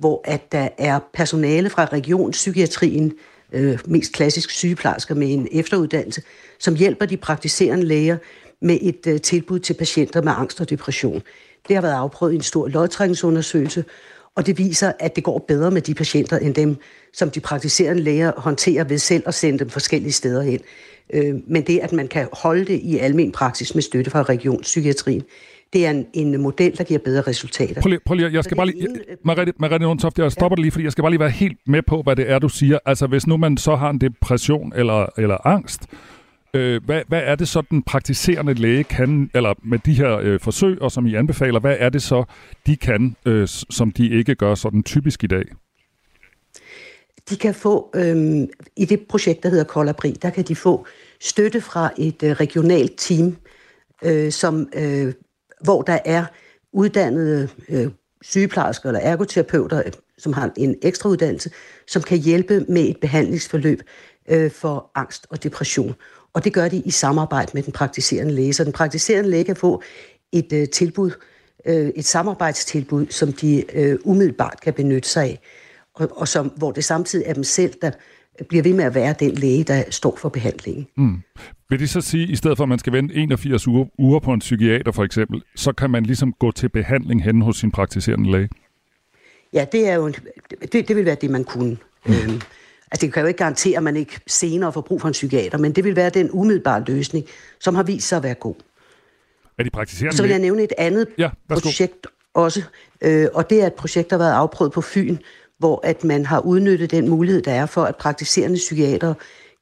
hvor 0.00 0.20
at 0.24 0.52
der 0.52 0.68
er 0.78 0.98
personale 1.14 1.70
fra 1.70 1.84
regionspsykiatrien, 1.84 3.12
øh, 3.52 3.78
mest 3.86 4.12
klassisk 4.12 4.50
sygeplejersker 4.50 5.14
med 5.14 5.32
en 5.32 5.48
efteruddannelse, 5.52 6.22
som 6.58 6.74
hjælper 6.74 7.06
de 7.06 7.16
praktiserende 7.16 7.84
læger 7.84 8.16
med 8.62 8.78
et 8.82 9.06
øh, 9.06 9.20
tilbud 9.20 9.58
til 9.58 9.74
patienter 9.74 10.22
med 10.22 10.32
angst 10.36 10.60
og 10.60 10.70
depression. 10.70 11.22
Det 11.68 11.76
har 11.76 11.82
været 11.82 11.94
afprøvet 11.94 12.32
i 12.32 12.36
en 12.36 12.42
stor 12.42 12.68
lodtrækningsundersøgelse, 12.68 13.84
og 14.36 14.46
det 14.46 14.58
viser, 14.58 14.92
at 14.98 15.16
det 15.16 15.24
går 15.24 15.44
bedre 15.48 15.70
med 15.70 15.82
de 15.82 15.94
patienter, 15.94 16.38
end 16.38 16.54
dem, 16.54 16.76
som 17.12 17.30
de 17.30 17.40
praktiserende 17.40 18.02
læger 18.02 18.32
håndterer 18.36 18.84
ved 18.84 18.98
selv 18.98 19.22
at 19.26 19.34
sende 19.34 19.58
dem 19.58 19.70
forskellige 19.70 20.12
steder 20.12 20.42
hen. 20.42 20.60
Øh, 21.12 21.34
men 21.46 21.66
det, 21.66 21.78
at 21.78 21.92
man 21.92 22.08
kan 22.08 22.28
holde 22.32 22.64
det 22.64 22.80
i 22.82 22.98
almen 22.98 23.32
praksis 23.32 23.74
med 23.74 23.82
støtte 23.82 24.10
fra 24.10 24.22
regionspsykiatrien, 24.22 25.22
det 25.72 25.86
er 25.86 25.90
en, 25.90 26.06
en 26.14 26.40
model, 26.42 26.78
der 26.78 26.84
giver 26.84 27.00
bedre 27.04 27.22
resultater. 27.22 27.80
Prøv 27.80 27.88
lige, 27.88 28.00
prøv 28.06 28.14
lige 28.14 28.32
jeg 28.32 28.44
skal 28.44 28.56
bare 28.56 28.66
lige, 28.66 28.88
Mariette, 29.24 29.52
Mariette 29.58 29.84
Nordtoft, 29.84 30.18
jeg 30.18 30.32
stopper 30.32 30.56
ja. 30.58 30.62
lige, 30.62 30.72
fordi 30.72 30.84
jeg 30.84 30.92
skal 30.92 31.02
bare 31.02 31.10
lige 31.10 31.20
være 31.20 31.30
helt 31.30 31.58
med 31.66 31.82
på, 31.82 32.02
hvad 32.02 32.16
det 32.16 32.30
er, 32.30 32.38
du 32.38 32.48
siger. 32.48 32.78
Altså, 32.86 33.06
hvis 33.06 33.26
nu 33.26 33.36
man 33.36 33.56
så 33.56 33.76
har 33.76 33.90
en 33.90 34.00
depression 34.00 34.72
eller, 34.76 35.06
eller 35.18 35.46
angst, 35.46 35.82
øh, 36.54 36.84
hvad, 36.84 37.02
hvad 37.08 37.22
er 37.24 37.34
det 37.34 37.48
så, 37.48 37.62
den 37.70 37.82
praktiserende 37.82 38.54
læge 38.54 38.84
kan, 38.84 39.30
eller 39.34 39.54
med 39.64 39.78
de 39.78 39.94
her 39.94 40.18
øh, 40.18 40.40
forsøg, 40.40 40.82
og 40.82 40.92
som 40.92 41.06
I 41.06 41.14
anbefaler, 41.14 41.60
hvad 41.60 41.76
er 41.78 41.88
det 41.88 42.02
så, 42.02 42.24
de 42.66 42.76
kan, 42.76 43.16
øh, 43.26 43.48
som 43.48 43.90
de 43.90 44.10
ikke 44.10 44.34
gør 44.34 44.54
sådan 44.54 44.82
typisk 44.82 45.24
i 45.24 45.26
dag? 45.26 45.44
De 47.30 47.36
kan 47.36 47.54
få, 47.54 47.90
øh, 47.94 48.48
i 48.76 48.84
det 48.84 49.00
projekt, 49.08 49.42
der 49.42 49.48
hedder 49.48 49.64
Kolabri, 49.64 50.10
der 50.10 50.30
kan 50.30 50.44
de 50.44 50.56
få 50.56 50.86
støtte 51.20 51.60
fra 51.60 51.90
et 51.98 52.22
øh, 52.22 52.30
regionalt 52.30 52.92
team, 52.96 53.36
øh, 54.04 54.32
som 54.32 54.68
øh, 54.74 55.12
hvor 55.60 55.82
der 55.82 55.98
er 56.04 56.24
uddannede 56.72 57.48
øh, 57.68 57.90
sygeplejersker 58.22 58.88
eller 58.88 59.00
ergoterapeuter, 59.00 59.82
øh, 59.86 59.92
som 60.18 60.32
har 60.32 60.50
en 60.56 60.76
ekstra 60.82 61.08
uddannelse, 61.08 61.50
som 61.86 62.02
kan 62.02 62.18
hjælpe 62.18 62.64
med 62.68 62.82
et 62.82 62.96
behandlingsforløb 63.00 63.82
øh, 64.28 64.50
for 64.50 64.90
angst 64.94 65.26
og 65.30 65.42
depression. 65.42 65.94
Og 66.32 66.44
det 66.44 66.52
gør 66.52 66.68
de 66.68 66.76
i 66.76 66.90
samarbejde 66.90 67.50
med 67.54 67.62
den 67.62 67.72
praktiserende 67.72 68.34
læge. 68.34 68.52
Så 68.52 68.64
den 68.64 68.72
praktiserende 68.72 69.30
læge 69.30 69.44
kan 69.44 69.56
få 69.56 69.82
et 70.32 70.52
øh, 70.52 70.68
tilbud, 70.68 71.10
øh, 71.66 71.88
et 71.88 72.04
samarbejdstilbud, 72.04 73.06
som 73.10 73.32
de 73.32 73.76
øh, 73.76 73.98
umiddelbart 74.04 74.60
kan 74.62 74.74
benytte 74.74 75.08
sig 75.08 75.22
af, 75.22 75.40
og, 75.94 76.08
og 76.12 76.28
som, 76.28 76.46
hvor 76.46 76.72
det 76.72 76.84
samtidig 76.84 77.26
er 77.26 77.34
dem 77.34 77.44
selv, 77.44 77.74
der 77.82 77.90
bliver 78.48 78.62
ved 78.62 78.74
med 78.74 78.84
at 78.84 78.94
være 78.94 79.14
den 79.20 79.34
læge, 79.34 79.64
der 79.64 79.82
står 79.90 80.16
for 80.16 80.28
behandlingen. 80.28 80.86
Mm. 80.96 81.22
Vil 81.70 81.80
det 81.80 81.90
så 81.90 82.00
sige, 82.00 82.22
at 82.22 82.30
i 82.30 82.36
stedet 82.36 82.56
for 82.56 82.64
at 82.64 82.68
man 82.68 82.78
skal 82.78 82.92
vente 82.92 83.14
81 83.14 83.68
uger, 83.68 83.86
uger 83.98 84.20
på 84.20 84.32
en 84.32 84.40
psykiater 84.40 84.92
for 84.92 85.04
eksempel, 85.04 85.42
så 85.56 85.72
kan 85.72 85.90
man 85.90 86.02
ligesom 86.02 86.32
gå 86.32 86.50
til 86.50 86.68
behandling 86.68 87.24
hen 87.24 87.42
hos 87.42 87.56
sin 87.56 87.70
praktiserende 87.70 88.30
læge? 88.30 88.48
Ja, 89.52 89.66
det 89.72 89.88
er 89.88 89.94
jo 89.94 90.06
en, 90.06 90.14
det, 90.72 90.88
det 90.88 90.96
vil 90.96 91.04
være 91.04 91.16
det, 91.20 91.30
man 91.30 91.44
kunne. 91.44 91.76
Mm. 92.06 92.12
Øhm, 92.12 92.40
altså 92.90 93.06
det 93.06 93.12
kan 93.12 93.22
jo 93.22 93.26
ikke 93.26 93.38
garantere, 93.38 93.76
at 93.76 93.82
man 93.82 93.96
ikke 93.96 94.20
senere 94.26 94.72
får 94.72 94.80
brug 94.80 95.00
for 95.00 95.08
en 95.08 95.12
psykiater, 95.12 95.58
men 95.58 95.72
det 95.72 95.84
vil 95.84 95.96
være 95.96 96.10
den 96.10 96.30
umiddelbare 96.32 96.84
løsning, 96.86 97.26
som 97.60 97.74
har 97.74 97.82
vist 97.82 98.08
sig 98.08 98.16
at 98.16 98.22
være 98.22 98.34
god. 98.34 98.54
Er 99.58 99.62
de 99.62 99.70
praktiserende 99.70 100.16
Så 100.16 100.22
vil 100.22 100.30
jeg 100.30 100.38
nævne 100.38 100.62
et 100.62 100.72
andet 100.78 101.06
ja, 101.18 101.30
projekt 101.48 102.06
også, 102.34 102.62
øh, 103.00 103.26
og 103.34 103.50
det 103.50 103.62
er 103.62 103.66
et 103.66 103.74
projekt, 103.74 104.10
der 104.10 104.16
har 104.16 104.24
været 104.24 104.34
afprøvet 104.34 104.72
på 104.72 104.80
Fyn, 104.80 105.16
hvor 105.60 105.80
at 105.84 106.04
man 106.04 106.26
har 106.26 106.40
udnyttet 106.40 106.90
den 106.90 107.08
mulighed, 107.08 107.42
der 107.42 107.52
er 107.52 107.66
for, 107.66 107.84
at 107.84 107.96
praktiserende 107.96 108.56
psykiater 108.56 109.14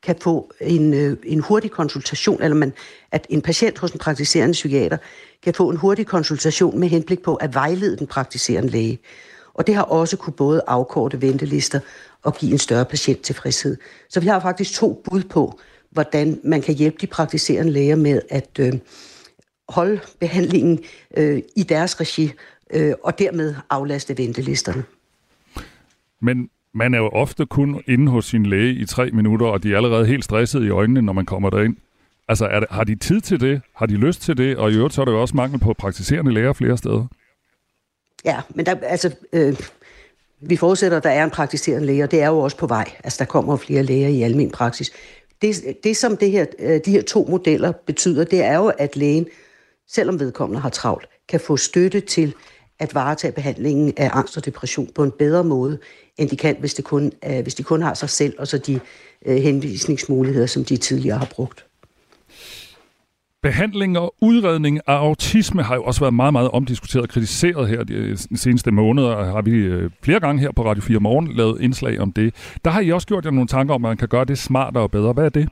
kan 0.02 0.16
få 0.20 0.52
en, 0.60 0.94
øh, 0.94 1.16
en 1.24 1.40
hurtig 1.40 1.70
konsultation, 1.70 2.42
eller 2.42 2.56
man, 2.56 2.72
at 3.12 3.26
en 3.30 3.42
patient 3.42 3.78
hos 3.78 3.90
en 3.90 3.98
praktiserende 3.98 4.52
psykiater 4.52 4.96
kan 5.42 5.54
få 5.54 5.70
en 5.70 5.76
hurtig 5.76 6.06
konsultation 6.06 6.80
med 6.80 6.88
henblik 6.88 7.22
på 7.22 7.34
at 7.34 7.54
vejlede 7.54 7.96
den 7.96 8.06
praktiserende 8.06 8.70
læge. 8.70 8.98
Og 9.54 9.66
det 9.66 9.74
har 9.74 9.82
også 9.82 10.16
kunne 10.16 10.32
både 10.32 10.62
afkorte 10.66 11.22
ventelister 11.22 11.80
og 12.22 12.34
give 12.34 12.52
en 12.52 12.58
større 12.58 12.84
patienttilfredshed. 12.84 13.76
Så 14.08 14.20
vi 14.20 14.26
har 14.26 14.40
faktisk 14.40 14.74
to 14.74 15.02
bud 15.10 15.22
på, 15.22 15.58
hvordan 15.90 16.40
man 16.44 16.62
kan 16.62 16.74
hjælpe 16.74 16.96
de 17.00 17.06
praktiserende 17.06 17.72
læger 17.72 17.96
med 17.96 18.20
at 18.28 18.50
øh, 18.58 18.72
holde 19.68 20.00
behandlingen 20.20 20.78
øh, 21.16 21.42
i 21.56 21.62
deres 21.62 22.00
regi, 22.00 22.32
øh, 22.74 22.94
og 23.02 23.18
dermed 23.18 23.54
aflaste 23.70 24.18
ventelisterne. 24.18 24.84
Men 26.20 26.50
man 26.72 26.94
er 26.94 26.98
jo 26.98 27.08
ofte 27.08 27.46
kun 27.46 27.82
inde 27.86 28.12
hos 28.12 28.24
sin 28.24 28.46
læge 28.46 28.72
i 28.72 28.86
tre 28.86 29.10
minutter, 29.10 29.46
og 29.46 29.62
de 29.62 29.72
er 29.72 29.76
allerede 29.76 30.06
helt 30.06 30.24
stressede 30.24 30.66
i 30.66 30.70
øjnene, 30.70 31.02
når 31.02 31.12
man 31.12 31.26
kommer 31.26 31.50
derind. 31.50 31.76
Altså, 32.28 32.46
er 32.46 32.60
det, 32.60 32.68
har 32.70 32.84
de 32.84 32.94
tid 32.94 33.20
til 33.20 33.40
det? 33.40 33.60
Har 33.74 33.86
de 33.86 33.94
lyst 33.94 34.22
til 34.22 34.36
det? 34.36 34.56
Og 34.56 34.70
i 34.70 34.74
øvrigt 34.74 34.94
så 34.94 35.00
er 35.00 35.04
der 35.04 35.12
jo 35.12 35.20
også 35.20 35.36
mangel 35.36 35.60
på 35.60 35.72
praktiserende 35.72 36.32
læger 36.32 36.52
flere 36.52 36.76
steder. 36.76 37.06
Ja, 38.24 38.40
men 38.54 38.66
der, 38.66 38.74
altså, 38.82 39.14
øh, 39.32 39.56
vi 40.40 40.56
forudsætter, 40.56 40.96
at 40.96 41.04
der 41.04 41.10
er 41.10 41.24
en 41.24 41.30
praktiserende 41.30 41.86
læge, 41.86 42.04
og 42.04 42.10
det 42.10 42.22
er 42.22 42.28
jo 42.28 42.38
også 42.38 42.56
på 42.56 42.66
vej. 42.66 42.90
Altså, 43.04 43.16
der 43.18 43.24
kommer 43.24 43.56
flere 43.56 43.82
læger 43.82 44.08
i 44.08 44.22
almen 44.22 44.50
praksis. 44.50 44.90
Det, 45.42 45.76
det 45.84 45.96
som 45.96 46.16
det 46.16 46.30
her, 46.30 46.46
øh, 46.58 46.80
de 46.84 46.90
her 46.90 47.02
to 47.02 47.26
modeller 47.30 47.72
betyder, 47.72 48.24
det 48.24 48.44
er 48.44 48.56
jo, 48.56 48.72
at 48.78 48.96
lægen, 48.96 49.26
selvom 49.88 50.20
vedkommende 50.20 50.60
har 50.60 50.70
travlt, 50.70 51.08
kan 51.28 51.40
få 51.40 51.56
støtte 51.56 52.00
til 52.00 52.34
at 52.78 52.94
varetage 52.94 53.32
behandlingen 53.32 53.92
af 53.96 54.10
angst 54.12 54.36
og 54.36 54.44
depression 54.44 54.88
på 54.94 55.04
en 55.04 55.12
bedre 55.18 55.44
måde, 55.44 55.78
end 56.18 56.28
de 56.28 56.36
kan, 56.36 56.56
hvis, 56.60 56.74
det 56.74 56.84
kun, 56.84 57.12
øh, 57.26 57.42
hvis 57.42 57.54
de 57.54 57.62
kun 57.62 57.82
har 57.82 57.94
sig 57.94 58.10
selv 58.10 58.34
og 58.38 58.48
så 58.48 58.58
de 58.58 58.80
øh, 59.26 59.36
henvisningsmuligheder, 59.36 60.46
som 60.46 60.64
de 60.64 60.76
tidligere 60.76 61.18
har 61.18 61.28
brugt. 61.34 61.64
Behandling 63.42 63.98
og 63.98 64.14
udredning 64.20 64.80
af 64.86 64.92
autisme 64.92 65.62
har 65.62 65.74
jo 65.74 65.84
også 65.84 66.00
været 66.00 66.14
meget, 66.14 66.32
meget 66.32 66.50
omdiskuteret 66.50 67.02
og 67.02 67.08
kritiseret 67.08 67.68
her 67.68 67.84
de 67.84 68.38
seneste 68.38 68.70
måneder. 68.70 69.24
Har 69.24 69.42
vi 69.42 69.50
øh, 69.50 69.90
flere 70.02 70.20
gange 70.20 70.40
her 70.40 70.52
på 70.52 70.64
Radio 70.64 70.82
4 70.82 71.00
Morgen 71.00 71.32
lavet 71.32 71.60
indslag 71.60 72.00
om 72.00 72.12
det. 72.12 72.34
Der 72.64 72.70
har 72.70 72.80
I 72.80 72.90
også 72.90 73.06
gjort 73.06 73.24
jer 73.24 73.30
nogle 73.30 73.48
tanker 73.48 73.74
om, 73.74 73.84
at 73.84 73.88
man 73.88 73.96
kan 73.96 74.08
gøre 74.08 74.24
det 74.24 74.38
smartere 74.38 74.82
og 74.82 74.90
bedre. 74.90 75.12
Hvad 75.12 75.24
er 75.24 75.28
det? 75.28 75.48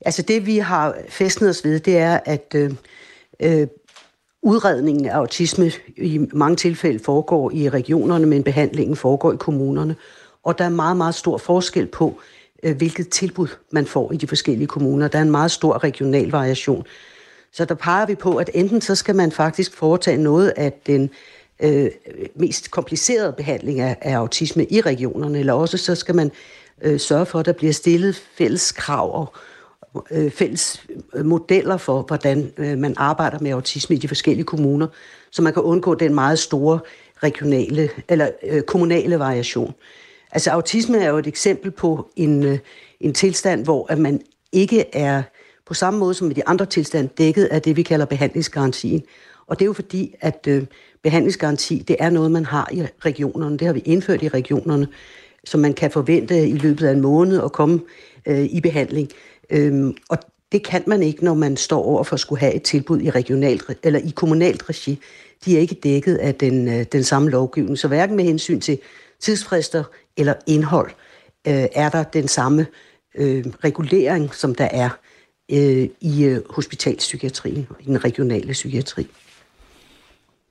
Altså 0.00 0.22
det, 0.22 0.46
vi 0.46 0.58
har 0.58 0.94
fæstnet 1.08 1.50
os 1.50 1.64
ved, 1.64 1.80
det 1.80 1.98
er, 1.98 2.20
at 2.24 2.54
øh, 2.54 2.70
øh 3.42 3.66
udredningen 4.42 5.06
af 5.06 5.14
autisme 5.16 5.70
i 5.96 6.20
mange 6.32 6.56
tilfælde 6.56 6.98
foregår 6.98 7.50
i 7.54 7.68
regionerne, 7.68 8.26
men 8.26 8.42
behandlingen 8.42 8.96
foregår 8.96 9.32
i 9.32 9.36
kommunerne. 9.36 9.96
Og 10.42 10.58
der 10.58 10.64
er 10.64 10.68
meget, 10.68 10.96
meget 10.96 11.14
stor 11.14 11.38
forskel 11.38 11.86
på, 11.86 12.20
øh, 12.62 12.76
hvilket 12.76 13.08
tilbud 13.08 13.48
man 13.70 13.86
får 13.86 14.12
i 14.12 14.16
de 14.16 14.26
forskellige 14.26 14.66
kommuner. 14.66 15.08
Der 15.08 15.18
er 15.18 15.22
en 15.22 15.30
meget 15.30 15.50
stor 15.50 15.84
regional 15.84 16.30
variation. 16.30 16.86
Så 17.52 17.64
der 17.64 17.74
peger 17.74 18.06
vi 18.06 18.14
på, 18.14 18.36
at 18.36 18.50
enten 18.54 18.80
så 18.80 18.94
skal 18.94 19.16
man 19.16 19.32
faktisk 19.32 19.74
foretage 19.76 20.16
noget 20.16 20.52
af 20.56 20.72
den 20.86 21.10
øh, 21.60 21.90
mest 22.34 22.70
komplicerede 22.70 23.32
behandling 23.32 23.80
af, 23.80 23.96
af 24.00 24.16
autisme 24.16 24.66
i 24.66 24.80
regionerne, 24.80 25.38
eller 25.38 25.52
også 25.52 25.78
så 25.78 25.94
skal 25.94 26.14
man 26.14 26.30
øh, 26.82 27.00
sørge 27.00 27.26
for, 27.26 27.38
at 27.38 27.46
der 27.46 27.52
bliver 27.52 27.72
stillet 27.72 28.22
fælles 28.38 28.72
krav 28.72 29.14
og, 29.14 29.32
øh, 29.34 29.51
Øh, 30.10 30.30
fælles 30.30 30.86
øh, 31.14 31.24
modeller 31.24 31.76
for, 31.76 32.02
hvordan 32.02 32.52
øh, 32.56 32.78
man 32.78 32.94
arbejder 32.96 33.38
med 33.40 33.50
autisme 33.50 33.96
i 33.96 33.98
de 33.98 34.08
forskellige 34.08 34.44
kommuner, 34.44 34.86
så 35.30 35.42
man 35.42 35.52
kan 35.52 35.62
undgå 35.62 35.94
den 35.94 36.14
meget 36.14 36.38
store 36.38 36.78
regionale 37.22 37.90
eller 38.08 38.28
øh, 38.42 38.62
kommunale 38.62 39.18
variation. 39.18 39.74
Altså 40.32 40.50
autisme 40.50 40.98
er 40.98 41.08
jo 41.08 41.18
et 41.18 41.26
eksempel 41.26 41.70
på 41.70 42.10
en, 42.16 42.44
øh, 42.44 42.58
en 43.00 43.14
tilstand, 43.14 43.64
hvor 43.64 43.86
at 43.92 43.98
man 43.98 44.20
ikke 44.52 44.84
er 44.92 45.22
på 45.66 45.74
samme 45.74 46.00
måde 46.00 46.14
som 46.14 46.26
med 46.26 46.34
de 46.34 46.46
andre 46.46 46.66
tilstande 46.66 47.10
dækket 47.18 47.44
af 47.44 47.62
det, 47.62 47.76
vi 47.76 47.82
kalder 47.82 48.06
behandlingsgarantien. 48.06 49.02
Og 49.46 49.58
det 49.58 49.64
er 49.64 49.66
jo 49.66 49.72
fordi, 49.72 50.14
at 50.20 50.46
øh, 50.48 50.64
behandlingsgaranti, 51.02 51.84
det 51.88 51.96
er 51.98 52.10
noget, 52.10 52.30
man 52.30 52.44
har 52.44 52.68
i 52.72 52.82
regionerne. 53.04 53.58
Det 53.58 53.66
har 53.66 53.74
vi 53.74 53.82
indført 53.84 54.22
i 54.22 54.28
regionerne, 54.28 54.88
så 55.44 55.58
man 55.58 55.74
kan 55.74 55.90
forvente 55.90 56.48
i 56.48 56.52
løbet 56.52 56.86
af 56.86 56.92
en 56.92 57.00
måned 57.00 57.42
at 57.44 57.52
komme 57.52 57.80
øh, 58.26 58.44
i 58.44 58.60
behandling. 58.60 59.08
Øhm, 59.52 59.96
og 60.08 60.18
det 60.52 60.64
kan 60.64 60.82
man 60.86 61.02
ikke, 61.02 61.24
når 61.24 61.34
man 61.34 61.56
står 61.56 61.82
over 61.82 62.04
for 62.04 62.14
at 62.14 62.20
skulle 62.20 62.40
have 62.40 62.54
et 62.54 62.62
tilbud 62.62 63.00
i 63.00 63.10
regionalt 63.10 63.64
eller 63.82 64.00
i 64.00 64.12
kommunalt 64.14 64.68
regi. 64.68 64.98
De 65.44 65.56
er 65.56 65.60
ikke 65.60 65.74
dækket 65.74 66.16
af 66.16 66.34
den, 66.34 66.68
øh, 66.68 66.86
den 66.92 67.04
samme 67.04 67.30
lovgivning. 67.30 67.78
Så 67.78 67.88
hverken 67.88 68.16
med 68.16 68.24
hensyn 68.24 68.60
til 68.60 68.78
tidsfrister 69.20 69.84
eller 70.16 70.34
indhold 70.46 70.90
øh, 71.48 71.66
er 71.72 71.88
der 71.88 72.02
den 72.02 72.28
samme 72.28 72.66
øh, 73.14 73.44
regulering, 73.64 74.34
som 74.34 74.54
der 74.54 74.68
er 74.70 74.90
øh, 75.52 75.88
i 76.00 76.24
øh, 76.24 76.40
og 77.70 77.76
i 77.80 77.84
den 77.86 78.04
regionale 78.04 78.52
psykiatri. 78.52 79.06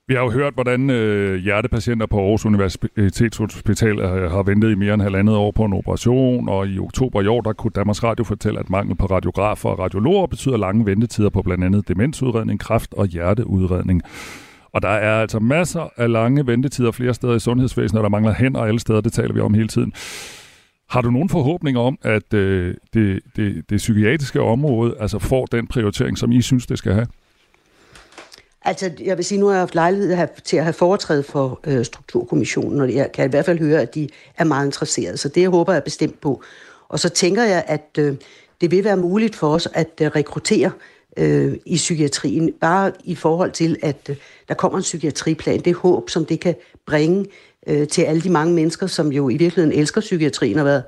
Vi 0.07 0.13
har 0.13 0.21
jo 0.21 0.31
hørt, 0.31 0.53
hvordan 0.53 0.89
øh, 0.89 1.43
hjertepatienter 1.43 2.05
på 2.05 2.19
Aarhus 2.19 2.45
Universitetshospital 2.45 3.99
øh, 3.99 4.31
har 4.31 4.43
ventet 4.43 4.71
i 4.71 4.75
mere 4.75 4.93
end 4.93 5.01
halvandet 5.01 5.35
år 5.35 5.51
på 5.51 5.65
en 5.65 5.73
operation, 5.73 6.49
og 6.49 6.67
i 6.67 6.79
oktober 6.79 7.21
i 7.21 7.27
år, 7.27 7.41
der 7.41 7.53
kunne 7.53 7.71
Danmarks 7.75 8.03
Radio 8.03 8.23
fortælle, 8.23 8.59
at 8.59 8.69
mangel 8.69 8.95
på 8.95 9.05
radiografer 9.05 9.69
og 9.69 9.79
radiologer 9.79 10.27
betyder 10.27 10.57
lange 10.57 10.85
ventetider 10.85 11.29
på 11.29 11.41
blandt 11.41 11.63
andet 11.63 11.87
demensudredning, 11.87 12.59
kræft 12.59 12.93
og 12.93 13.07
hjerteudredning. 13.07 14.01
Og 14.73 14.81
der 14.81 14.89
er 14.89 15.21
altså 15.21 15.39
masser 15.39 15.89
af 15.97 16.11
lange 16.11 16.47
ventetider 16.47 16.91
flere 16.91 17.13
steder 17.13 17.35
i 17.35 17.39
sundhedsvæsenet, 17.39 17.99
og 17.99 18.03
der 18.03 18.09
mangler 18.09 18.33
hænder 18.33 18.61
alle 18.61 18.79
steder, 18.79 19.01
det 19.01 19.13
taler 19.13 19.33
vi 19.33 19.39
om 19.39 19.53
hele 19.53 19.67
tiden. 19.67 19.93
Har 20.89 21.01
du 21.01 21.11
nogen 21.11 21.29
forhåbninger 21.29 21.81
om, 21.81 21.97
at 22.01 22.33
øh, 22.33 22.75
det, 22.93 23.19
det, 23.35 23.69
det 23.69 23.77
psykiatriske 23.77 24.41
område 24.41 24.95
altså 24.99 25.19
får 25.19 25.45
den 25.45 25.67
prioritering, 25.67 26.17
som 26.17 26.31
I 26.31 26.41
synes, 26.41 26.65
det 26.67 26.77
skal 26.77 26.93
have? 26.93 27.07
Altså, 28.65 28.91
jeg 28.99 29.17
vil 29.17 29.25
sige, 29.25 29.39
nu 29.39 29.45
har 29.45 29.53
jeg 29.53 29.61
haft 29.61 29.75
lejlighed 29.75 30.27
til 30.43 30.57
at 30.57 30.63
have 30.63 30.73
foretrædet 30.73 31.25
for 31.25 31.59
øh, 31.67 31.85
Strukturkommissionen, 31.85 32.81
og 32.81 32.93
jeg 32.93 33.11
kan 33.11 33.25
i 33.25 33.29
hvert 33.29 33.45
fald 33.45 33.59
høre, 33.59 33.81
at 33.81 33.95
de 33.95 34.09
er 34.37 34.43
meget 34.43 34.65
interesserede. 34.65 35.17
Så 35.17 35.29
det 35.29 35.41
jeg 35.41 35.49
håber 35.49 35.73
jeg 35.73 35.83
bestemt 35.83 36.21
på. 36.21 36.41
Og 36.89 36.99
så 36.99 37.09
tænker 37.09 37.43
jeg, 37.43 37.63
at 37.67 37.89
øh, 37.99 38.15
det 38.61 38.71
vil 38.71 38.83
være 38.83 38.97
muligt 38.97 39.35
for 39.35 39.53
os 39.53 39.67
at 39.73 39.89
øh, 40.01 40.07
rekruttere 40.07 40.71
øh, 41.17 41.57
i 41.65 41.75
psykiatrien, 41.75 42.53
bare 42.61 42.91
i 43.03 43.15
forhold 43.15 43.51
til, 43.51 43.77
at 43.81 44.09
øh, 44.09 44.15
der 44.47 44.53
kommer 44.53 44.77
en 44.77 44.83
psykiatriplan. 44.83 45.59
Det 45.59 45.75
håb, 45.75 46.09
som 46.09 46.25
det 46.25 46.39
kan 46.39 46.55
bringe 46.85 47.25
øh, 47.67 47.87
til 47.87 48.01
alle 48.01 48.21
de 48.21 48.29
mange 48.29 48.53
mennesker, 48.53 48.87
som 48.87 49.11
jo 49.11 49.29
i 49.29 49.37
virkeligheden 49.37 49.79
elsker 49.79 50.01
psykiatrien 50.01 50.55
og 50.55 50.59
har 50.59 50.65
været 50.65 50.83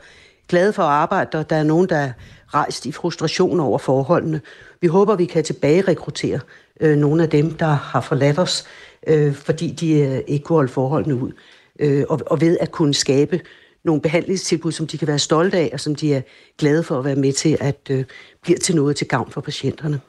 glade 0.48 0.74
for 0.74 0.84
at 0.84 0.90
arbejde, 0.90 1.38
og 1.38 1.50
der 1.50 1.56
er 1.56 1.64
nogen, 1.64 1.90
der 1.90 1.98
er 1.98 2.12
rejst 2.54 2.86
i 2.86 2.92
frustration 2.92 3.60
over 3.60 3.78
forholdene. 3.78 4.42
Vi 4.82 4.88
håber, 4.88 5.16
vi 5.16 5.26
kan 5.26 5.44
tilbage 5.44 5.82
rekruttere 5.82 6.40
øh, 6.84 6.98
nogle 6.98 7.24
af 7.24 7.30
dem, 7.30 7.52
der 7.52 7.68
har 7.68 8.02
forladt 8.02 8.40
os, 8.40 8.66
øh, 9.08 9.34
fordi 9.34 9.72
de 9.72 10.00
øh, 10.00 10.22
ikke 10.28 10.44
kunne 10.44 10.56
holde 10.56 10.72
forholdene 10.72 11.16
ud. 11.16 11.32
Øh, 11.80 12.04
og, 12.10 12.20
og 12.28 12.42
ved 12.42 12.58
at 12.62 12.72
kunne 12.72 12.94
skabe 12.94 13.42
nogle 13.84 14.02
behandlingstilbud, 14.02 14.72
som 14.72 14.88
de 14.88 14.98
kan 14.98 15.08
være 15.08 15.20
stolte 15.20 15.58
af, 15.58 15.70
og 15.74 15.80
som 15.80 15.96
de 15.96 16.14
er 16.14 16.22
glade 16.58 16.84
for 16.84 17.00
at 17.00 17.06
være 17.06 17.16
med 17.16 17.34
til, 17.34 17.58
at 17.60 17.80
øh, 17.90 18.06
bliver 18.42 18.60
til 18.60 18.76
noget 18.76 18.96
til 18.96 19.08
gavn 19.08 19.32
for 19.32 19.42
patienterne. 19.42 20.00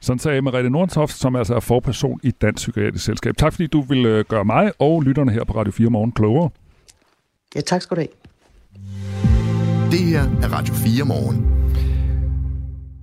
Sådan 0.00 0.18
sagde 0.18 0.42
Merete 0.42 0.70
Nordtoft, 0.70 1.18
som 1.18 1.36
altså 1.36 1.54
er 1.54 1.60
forperson 1.60 2.20
i 2.22 2.30
Dansk 2.30 2.56
Psykiatrisk 2.56 3.04
Selskab. 3.04 3.36
Tak 3.36 3.52
fordi 3.52 3.66
du 3.66 3.80
vil 3.80 4.06
øh, 4.06 4.24
gøre 4.28 4.44
mig 4.44 4.72
og 4.78 5.02
lytterne 5.02 5.32
her 5.32 5.44
på 5.44 5.52
Radio 5.52 5.72
4 5.72 5.90
Morgen 5.90 6.12
klogere. 6.12 6.50
Ja, 7.54 7.60
tak 7.60 7.82
skal 7.82 7.96
du 7.96 8.00
have. 8.00 8.08
Det 9.90 10.00
her 10.00 10.22
er 10.22 10.52
Radio 10.52 10.74
4 10.74 11.04
Morgen. 11.04 11.61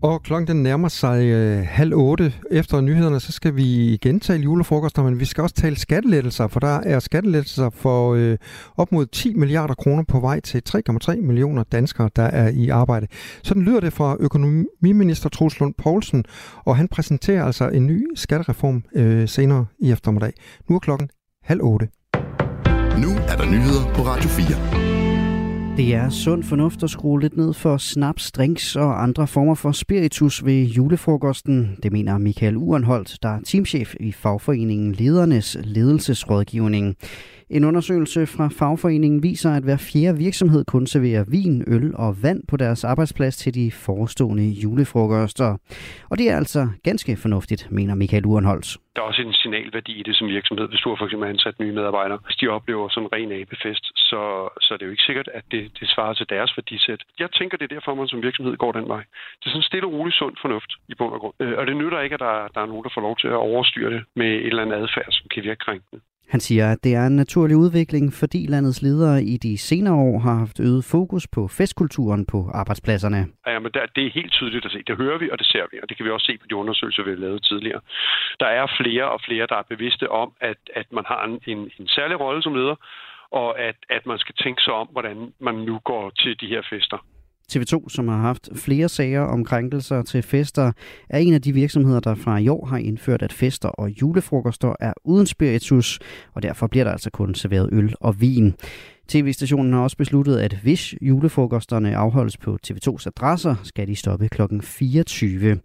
Og 0.01 0.23
klokken 0.23 0.47
den 0.47 0.63
nærmer 0.63 0.87
sig 0.87 1.25
øh, 1.25 1.65
halv 1.67 1.93
otte. 1.93 2.33
Efter 2.51 2.81
nyhederne, 2.81 3.19
så 3.19 3.31
skal 3.31 3.55
vi 3.55 3.93
igen 3.93 4.19
tale 4.19 4.43
julefrokoster, 4.43 5.03
men 5.03 5.19
vi 5.19 5.25
skal 5.25 5.41
også 5.41 5.55
tale 5.55 5.75
skattelettelser, 5.75 6.47
for 6.47 6.59
der 6.59 6.79
er 6.79 6.99
skattelettelser 6.99 7.69
for 7.69 8.13
øh, 8.13 8.37
op 8.77 8.91
mod 8.91 9.05
10 9.05 9.33
milliarder 9.33 9.73
kroner 9.73 10.03
på 10.03 10.19
vej 10.19 10.39
til 10.39 10.61
3,3 10.69 11.15
millioner 11.15 11.63
danskere, 11.63 12.09
der 12.15 12.23
er 12.23 12.49
i 12.49 12.69
arbejde. 12.69 13.07
Sådan 13.43 13.63
lyder 13.63 13.79
det 13.79 13.93
fra 13.93 14.17
økonomiminister 14.19 15.29
Troels 15.29 15.59
Lund 15.59 15.73
Poulsen, 15.77 16.25
og 16.65 16.77
han 16.77 16.87
præsenterer 16.87 17.45
altså 17.45 17.69
en 17.69 17.85
ny 17.85 18.07
skattereform 18.15 18.83
øh, 18.95 19.27
senere 19.27 19.65
i 19.79 19.91
eftermiddag. 19.91 20.33
Nu 20.69 20.75
er 20.75 20.79
klokken 20.79 21.09
halv 21.43 21.61
otte. 21.63 21.87
Nu 22.97 23.09
er 23.27 23.35
der 23.37 23.45
nyheder 23.45 23.93
på 23.95 24.01
Radio 24.01 24.29
4. 24.29 24.98
Det 25.79 25.93
er 25.95 26.09
sund 26.09 26.43
fornuft 26.43 26.83
at 26.83 26.89
skrue 26.89 27.21
lidt 27.21 27.37
ned 27.37 27.53
for 27.53 27.77
snaps, 27.77 28.31
drinks 28.31 28.75
og 28.75 29.03
andre 29.03 29.27
former 29.27 29.55
for 29.55 29.71
spiritus 29.71 30.45
ved 30.45 30.63
julefrokosten. 30.63 31.77
Det 31.83 31.91
mener 31.91 32.17
Michael 32.17 32.57
Urenholdt, 32.57 33.17
der 33.23 33.29
er 33.29 33.39
teamchef 33.45 33.95
i 33.99 34.11
fagforeningen 34.11 34.91
Ledernes 34.93 35.57
Ledelsesrådgivning. 35.63 36.95
En 37.57 37.63
undersøgelse 37.65 38.21
fra 38.35 38.47
fagforeningen 38.59 39.23
viser, 39.23 39.51
at 39.57 39.63
hver 39.63 39.79
fjerde 39.89 40.17
virksomhed 40.17 40.65
kun 40.65 40.85
serverer 40.87 41.23
vin, 41.35 41.55
øl 41.75 41.87
og 41.95 42.11
vand 42.23 42.41
på 42.49 42.55
deres 42.57 42.83
arbejdsplads 42.83 43.37
til 43.37 43.53
de 43.53 43.71
forestående 43.71 44.47
julefrokoster. 44.63 45.49
Og 46.11 46.15
det 46.19 46.25
er 46.31 46.37
altså 46.37 46.61
ganske 46.83 47.17
fornuftigt, 47.23 47.61
mener 47.71 47.95
Michael 47.95 48.25
Urenholz. 48.25 48.69
Der 48.95 49.01
er 49.01 49.07
også 49.11 49.21
en 49.21 49.33
signalværdi 49.33 49.93
i 49.99 50.03
det 50.03 50.15
som 50.15 50.27
virksomhed, 50.27 50.67
hvis 50.69 50.81
du 50.83 50.89
har 50.89 50.97
for 50.99 51.05
eksempel 51.05 51.29
ansat 51.29 51.59
nye 51.59 51.71
medarbejdere. 51.71 52.19
Hvis 52.25 52.35
de 52.41 52.47
oplever 52.47 52.89
sådan 52.89 53.05
en 53.07 53.13
ren 53.15 53.31
abefest, 53.31 53.85
så, 54.09 54.21
så 54.65 54.69
er 54.73 54.77
det 54.77 54.85
jo 54.85 54.91
ikke 54.91 55.07
sikkert, 55.09 55.29
at 55.33 55.45
det, 55.51 55.63
det 55.79 55.87
svarer 55.93 56.13
til 56.13 56.25
deres 56.29 56.51
værdisæt. 56.57 57.01
Jeg 57.19 57.29
tænker, 57.37 57.57
det 57.57 57.65
er 57.65 57.75
derfor, 57.75 57.95
man 57.95 58.07
som 58.07 58.23
virksomhed 58.27 58.57
går 58.57 58.71
den 58.71 58.87
vej. 58.93 59.03
Det 59.39 59.45
er 59.45 59.53
sådan 59.53 59.69
stille 59.69 59.87
og 59.87 59.93
roligt 59.93 60.17
sund 60.17 60.35
fornuft 60.41 60.71
i 60.91 60.93
bund 60.99 61.13
og 61.13 61.19
grund. 61.19 61.35
Øh, 61.39 61.53
og 61.59 61.67
det 61.67 61.75
nytter 61.77 61.99
ikke, 62.01 62.13
at 62.13 62.23
der, 62.27 62.35
der 62.55 62.61
er 62.61 62.69
nogen, 62.71 62.83
der 62.83 62.95
får 62.95 63.01
lov 63.07 63.15
til 63.21 63.27
at 63.27 63.43
overstyre 63.49 63.89
det 63.95 64.01
med 64.15 64.29
et 64.45 64.47
eller 64.47 64.63
andet 64.63 64.75
adfærd, 64.83 65.11
som 65.17 65.25
kan 65.33 65.43
virke 65.43 65.65
krænkende. 65.65 66.01
Han 66.29 66.39
siger, 66.39 66.71
at 66.71 66.83
det 66.83 66.95
er 66.95 67.05
en 67.07 67.15
naturlig 67.15 67.57
udvikling, 67.57 68.13
fordi 68.13 68.45
landets 68.49 68.81
ledere 68.81 69.23
i 69.23 69.37
de 69.37 69.57
senere 69.57 69.95
år 69.95 70.19
har 70.19 70.35
haft 70.43 70.59
øget 70.59 70.83
fokus 70.85 71.27
på 71.27 71.47
festkulturen 71.47 72.25
på 72.25 72.39
arbejdspladserne. 72.53 73.27
Ja, 73.47 73.59
men 73.59 73.71
der, 73.71 73.85
det 73.95 74.05
er 74.05 74.11
helt 74.19 74.31
tydeligt 74.31 74.65
at 74.65 74.71
se. 74.71 74.83
Det 74.87 74.97
hører 74.97 75.17
vi, 75.17 75.29
og 75.31 75.37
det 75.39 75.47
ser 75.47 75.65
vi, 75.71 75.79
og 75.81 75.89
det 75.89 75.97
kan 75.97 76.05
vi 76.05 76.11
også 76.11 76.25
se 76.25 76.37
på 76.37 76.45
de 76.49 76.55
undersøgelser, 76.55 77.03
vi 77.03 77.09
har 77.09 77.17
lavet 77.17 77.43
tidligere. 77.43 77.81
Der 78.39 78.45
er 78.45 78.75
flere 78.79 79.05
og 79.11 79.19
flere, 79.25 79.47
der 79.51 79.55
er 79.55 79.71
bevidste 79.73 80.11
om, 80.11 80.29
at, 80.41 80.57
at 80.75 80.87
man 80.91 81.03
har 81.07 81.21
en, 81.25 81.39
en, 81.47 81.71
en 81.79 81.87
særlig 81.87 82.19
rolle 82.19 82.43
som 82.43 82.53
leder, 82.53 82.75
og 83.31 83.59
at, 83.59 83.75
at 83.89 84.05
man 84.05 84.19
skal 84.19 84.35
tænke 84.43 84.61
sig 84.61 84.73
om, 84.73 84.87
hvordan 84.91 85.33
man 85.39 85.55
nu 85.55 85.79
går 85.79 86.09
til 86.09 86.41
de 86.41 86.47
her 86.47 86.61
fester. 86.69 86.97
TV2, 87.53 87.89
som 87.89 88.07
har 88.07 88.17
haft 88.17 88.49
flere 88.55 88.89
sager 88.89 89.21
om 89.21 89.45
krænkelser 89.45 90.01
til 90.01 90.21
fester, 90.21 90.71
er 91.09 91.19
en 91.19 91.33
af 91.33 91.41
de 91.41 91.53
virksomheder, 91.53 91.99
der 91.99 92.15
fra 92.15 92.37
i 92.37 92.47
år 92.47 92.65
har 92.65 92.77
indført, 92.77 93.21
at 93.21 93.33
fester 93.33 93.69
og 93.69 93.89
julefrokoster 94.01 94.75
er 94.79 94.93
uden 95.03 95.25
spiritus, 95.25 95.99
og 96.33 96.43
derfor 96.43 96.67
bliver 96.67 96.83
der 96.83 96.91
altså 96.91 97.09
kun 97.09 97.35
serveret 97.35 97.69
øl 97.71 97.93
og 97.99 98.21
vin. 98.21 98.53
TV-stationen 99.07 99.73
har 99.73 99.79
også 99.79 99.97
besluttet, 99.97 100.37
at 100.37 100.53
hvis 100.53 100.95
julefrokosterne 101.01 101.95
afholdes 101.95 102.37
på 102.37 102.57
TV2's 102.67 103.03
adresser, 103.07 103.55
skal 103.63 103.87
de 103.87 103.95
stoppe 103.95 104.29
kl. 104.29 104.41
24. 104.61 105.59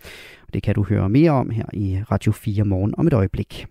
Det 0.54 0.62
kan 0.62 0.74
du 0.74 0.82
høre 0.82 1.08
mere 1.08 1.30
om 1.30 1.50
her 1.50 1.66
i 1.72 1.98
Radio 2.10 2.32
4 2.32 2.64
morgen 2.64 2.94
om 2.98 3.06
et 3.06 3.12
øjeblik. 3.12 3.66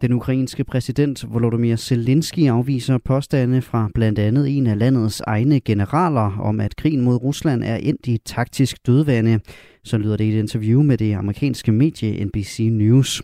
Den 0.00 0.12
ukrainske 0.12 0.64
præsident 0.64 1.24
Volodymyr 1.32 1.76
Zelensky 1.76 2.48
afviser 2.48 2.98
påstande 2.98 3.62
fra 3.62 3.88
blandt 3.94 4.18
andet 4.18 4.56
en 4.56 4.66
af 4.66 4.78
landets 4.78 5.20
egne 5.20 5.60
generaler 5.60 6.38
om, 6.40 6.60
at 6.60 6.76
krigen 6.76 7.00
mod 7.00 7.16
Rusland 7.16 7.64
er 7.64 7.76
endt 7.76 8.06
i 8.06 8.18
taktisk 8.24 8.86
dødvande. 8.86 9.40
Så 9.84 9.98
lyder 9.98 10.16
det 10.16 10.24
i 10.24 10.28
et 10.28 10.38
interview 10.38 10.82
med 10.82 10.98
det 10.98 11.14
amerikanske 11.14 11.72
medie 11.72 12.24
NBC 12.24 12.68
News. 12.72 13.22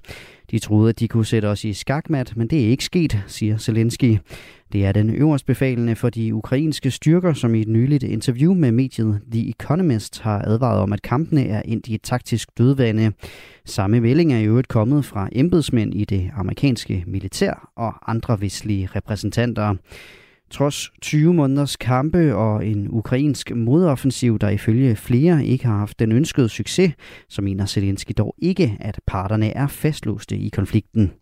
De 0.51 0.59
troede, 0.59 0.89
at 0.89 1.01
de 1.01 1.09
kunne 1.09 1.27
sætte 1.27 1.47
os 1.47 1.65
i 1.65 1.73
skakmat, 1.73 2.37
men 2.37 2.49
det 2.49 2.65
er 2.65 2.69
ikke 2.69 2.85
sket, 2.85 3.23
siger 3.27 3.59
Zelensky. 3.59 4.19
Det 4.73 4.85
er 4.85 4.93
den 4.93 5.11
øverstbefalende 5.11 5.97
for 5.97 6.11
de 6.11 6.35
ukrainske 6.35 6.91
styrker, 6.91 7.33
som 7.33 7.55
i 7.55 7.61
et 7.61 7.69
nyligt 7.69 8.03
interview 8.03 8.55
med 8.55 8.73
mediet 8.73 9.21
The 9.33 9.49
Economist 9.49 10.21
har 10.21 10.43
advaret 10.47 10.81
om, 10.81 10.93
at 10.93 11.03
kampene 11.03 11.47
er 11.47 11.63
endt 11.63 11.87
i 11.87 11.95
et 11.95 12.03
taktisk 12.03 12.49
dødvande. 12.59 13.13
Samme 13.65 14.01
melding 14.01 14.33
er 14.33 14.39
i 14.39 14.45
øvrigt 14.45 14.69
kommet 14.69 15.05
fra 15.05 15.29
embedsmænd 15.33 15.95
i 15.95 16.05
det 16.05 16.31
amerikanske 16.37 17.05
militær 17.07 17.71
og 17.77 18.11
andre 18.11 18.41
vestlige 18.41 18.89
repræsentanter. 18.97 19.75
Trods 20.51 20.91
20 21.03 21.35
måneders 21.35 21.77
kampe 21.77 22.35
og 22.35 22.67
en 22.67 22.87
ukrainsk 22.91 23.55
modoffensiv, 23.55 24.39
der 24.39 24.49
ifølge 24.49 24.97
flere 24.97 25.47
ikke 25.47 25.67
har 25.67 25.79
haft 25.79 25.99
den 25.99 26.13
ønskede 26.13 26.49
succes, 26.49 26.93
så 27.29 27.43
mener 27.43 27.67
Zelensky 27.67 28.13
dog 28.19 28.35
ikke, 28.39 28.77
at 28.81 29.01
parterne 29.07 29.51
er 29.51 29.67
fastlåste 29.67 30.37
i 30.37 30.49
konflikten. 30.49 31.13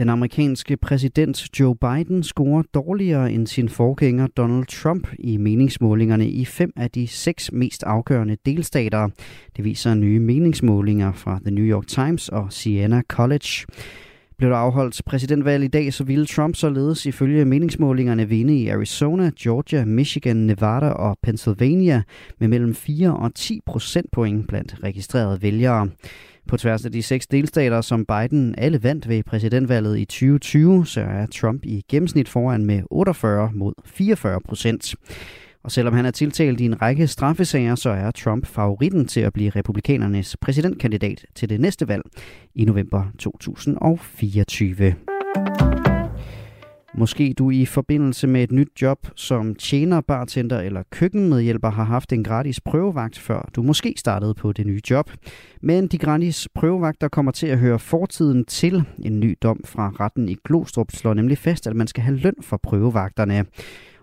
Den 0.00 0.08
amerikanske 0.08 0.76
præsident 0.76 1.60
Joe 1.60 1.76
Biden 1.76 2.22
scorer 2.22 2.62
dårligere 2.74 3.32
end 3.32 3.46
sin 3.46 3.68
forgænger 3.68 4.26
Donald 4.26 4.66
Trump 4.66 5.08
i 5.18 5.36
meningsmålingerne 5.36 6.28
i 6.28 6.44
fem 6.44 6.72
af 6.76 6.90
de 6.90 7.06
seks 7.06 7.52
mest 7.52 7.82
afgørende 7.82 8.36
delstater. 8.46 9.08
Det 9.56 9.64
viser 9.64 9.94
nye 9.94 10.20
meningsmålinger 10.20 11.12
fra 11.12 11.40
The 11.44 11.50
New 11.50 11.64
York 11.64 11.86
Times 11.86 12.28
og 12.28 12.52
Siena 12.52 13.02
College. 13.08 13.66
Blev 14.40 14.50
der 14.50 14.56
afholdt 14.56 15.02
præsidentvalg 15.06 15.64
i 15.64 15.68
dag, 15.68 15.92
så 15.92 16.04
ville 16.04 16.26
Trump 16.26 16.56
således 16.56 17.06
ifølge 17.06 17.44
meningsmålingerne 17.44 18.28
vinde 18.28 18.58
i 18.58 18.68
Arizona, 18.68 19.30
Georgia, 19.40 19.84
Michigan, 19.84 20.36
Nevada 20.36 20.88
og 20.88 21.18
Pennsylvania 21.22 22.02
med 22.38 22.48
mellem 22.48 22.74
4 22.74 23.16
og 23.16 23.34
10 23.34 23.60
procentpoint 23.66 24.48
blandt 24.48 24.76
registrerede 24.82 25.42
vælgere. 25.42 25.88
På 26.48 26.56
tværs 26.56 26.84
af 26.84 26.92
de 26.92 27.02
seks 27.02 27.26
delstater, 27.26 27.80
som 27.80 28.06
Biden 28.06 28.54
alle 28.58 28.82
vandt 28.82 29.08
ved 29.08 29.22
præsidentvalget 29.22 29.98
i 29.98 30.04
2020, 30.04 30.86
så 30.86 31.00
er 31.00 31.26
Trump 31.26 31.64
i 31.64 31.84
gennemsnit 31.90 32.28
foran 32.28 32.64
med 32.64 32.82
48 32.90 33.50
mod 33.54 33.72
44 33.84 34.40
procent. 34.40 34.94
Og 35.62 35.72
selvom 35.72 35.94
han 35.94 36.06
er 36.06 36.10
tiltalt 36.10 36.60
i 36.60 36.64
en 36.64 36.82
række 36.82 37.06
straffesager, 37.06 37.74
så 37.74 37.90
er 37.90 38.10
Trump 38.10 38.46
favoritten 38.46 39.06
til 39.06 39.20
at 39.20 39.32
blive 39.32 39.50
republikanernes 39.50 40.36
præsidentkandidat 40.40 41.26
til 41.34 41.48
det 41.48 41.60
næste 41.60 41.88
valg 41.88 42.02
i 42.54 42.64
november 42.64 43.04
2024. 43.18 44.94
Måske 46.94 47.34
du 47.38 47.50
i 47.50 47.64
forbindelse 47.64 48.26
med 48.26 48.42
et 48.42 48.52
nyt 48.52 48.68
job 48.82 48.98
som 49.16 49.54
tjener, 49.54 50.00
bartender 50.00 50.60
eller 50.60 50.82
køkkenmedhjælper 50.90 51.70
har 51.70 51.84
haft 51.84 52.12
en 52.12 52.24
gratis 52.24 52.60
prøvevagt, 52.60 53.18
før 53.18 53.48
du 53.56 53.62
måske 53.62 53.94
startede 53.96 54.34
på 54.34 54.52
det 54.52 54.66
nye 54.66 54.80
job. 54.90 55.10
Men 55.62 55.86
de 55.86 55.98
gratis 55.98 56.48
prøvevagter 56.54 57.08
kommer 57.08 57.32
til 57.32 57.46
at 57.46 57.58
høre 57.58 57.78
fortiden 57.78 58.44
til. 58.44 58.84
En 59.04 59.20
ny 59.20 59.38
dom 59.42 59.60
fra 59.64 59.92
retten 60.00 60.28
i 60.28 60.36
Glostrup 60.44 60.90
slår 60.92 61.14
nemlig 61.14 61.38
fast, 61.38 61.66
at 61.66 61.76
man 61.76 61.86
skal 61.86 62.02
have 62.02 62.16
løn 62.16 62.34
for 62.42 62.56
prøvevagterne. 62.62 63.44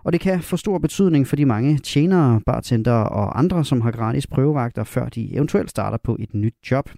Og 0.04 0.12
det 0.12 0.20
kan 0.20 0.40
få 0.40 0.56
stor 0.56 0.78
betydning 0.78 1.26
for 1.26 1.36
de 1.36 1.44
mange 1.44 1.78
tjenere, 1.78 2.40
bartender 2.46 2.92
og 2.92 3.38
andre, 3.38 3.64
som 3.64 3.80
har 3.80 3.90
gratis 3.90 4.26
prøvevagter, 4.26 4.84
før 4.84 5.08
de 5.08 5.34
eventuelt 5.34 5.70
starter 5.70 5.98
på 6.04 6.16
et 6.20 6.34
nyt 6.34 6.54
job. 6.70 6.90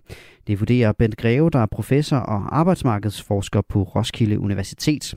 Det 0.47 0.61
vurderer 0.61 0.93
Bent 0.93 1.17
Greve, 1.17 1.51
der 1.51 1.59
er 1.59 1.67
professor 1.67 2.17
og 2.17 2.59
arbejdsmarkedsforsker 2.59 3.61
på 3.69 3.83
Roskilde 3.83 4.41
Universitet. 4.41 5.15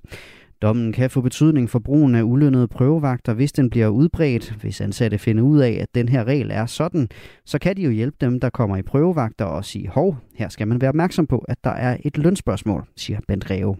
Dommen 0.61 0.93
kan 0.93 1.09
få 1.09 1.21
betydning 1.21 1.69
for 1.69 1.79
brugen 1.79 2.15
af 2.15 2.23
ulønnede 2.23 2.67
prøvevagter, 2.67 3.33
hvis 3.33 3.51
den 3.51 3.69
bliver 3.69 3.87
udbredt. 3.87 4.55
Hvis 4.61 4.81
ansatte 4.81 5.17
finder 5.17 5.43
ud 5.43 5.59
af, 5.59 5.77
at 5.81 5.87
den 5.95 6.09
her 6.09 6.23
regel 6.23 6.51
er 6.51 6.65
sådan, 6.65 7.09
så 7.45 7.59
kan 7.59 7.77
de 7.77 7.81
jo 7.81 7.91
hjælpe 7.91 8.17
dem, 8.21 8.39
der 8.39 8.49
kommer 8.49 8.77
i 8.77 8.81
prøvevagter 8.81 9.45
og 9.45 9.65
sige, 9.65 9.89
hov, 9.89 10.17
her 10.35 10.49
skal 10.49 10.67
man 10.67 10.81
være 10.81 10.89
opmærksom 10.89 11.27
på, 11.27 11.37
at 11.37 11.57
der 11.63 11.69
er 11.69 11.97
et 12.03 12.17
lønspørgsmål, 12.17 12.83
siger 12.95 13.19
Bent 13.27 13.43
Greve. 13.45 13.75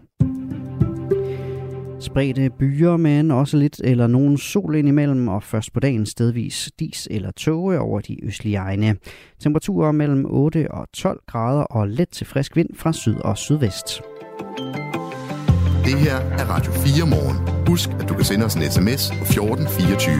Spredte 2.04 2.50
byer, 2.58 2.96
men 2.96 3.30
også 3.30 3.56
lidt 3.56 3.80
eller 3.84 4.06
nogen 4.06 4.38
sol 4.38 4.76
indimellem, 4.76 5.28
og 5.28 5.42
først 5.42 5.72
på 5.72 5.80
dagen 5.80 6.06
stedvis 6.06 6.70
dis 6.78 7.08
eller 7.10 7.30
tåge 7.30 7.78
over 7.78 8.00
de 8.00 8.24
østlige 8.24 8.56
egne. 8.56 8.96
Temperaturer 9.40 9.92
mellem 9.92 10.26
8 10.28 10.70
og 10.70 10.86
12 10.92 11.20
grader 11.26 11.62
og 11.62 11.88
let 11.88 12.08
til 12.08 12.26
frisk 12.26 12.56
vind 12.56 12.68
fra 12.74 12.92
syd 12.92 13.16
og 13.16 13.38
sydvest. 13.38 14.02
Det 15.84 15.94
her 15.94 16.16
er 16.16 16.50
Radio 16.50 16.72
4 16.72 17.06
morgen. 17.06 17.66
Husk, 17.66 17.90
at 18.00 18.08
du 18.08 18.14
kan 18.14 18.24
sende 18.24 18.44
os 18.44 18.54
en 18.54 18.62
sms 18.62 19.10
på 19.10 19.24
1424. 19.24 20.16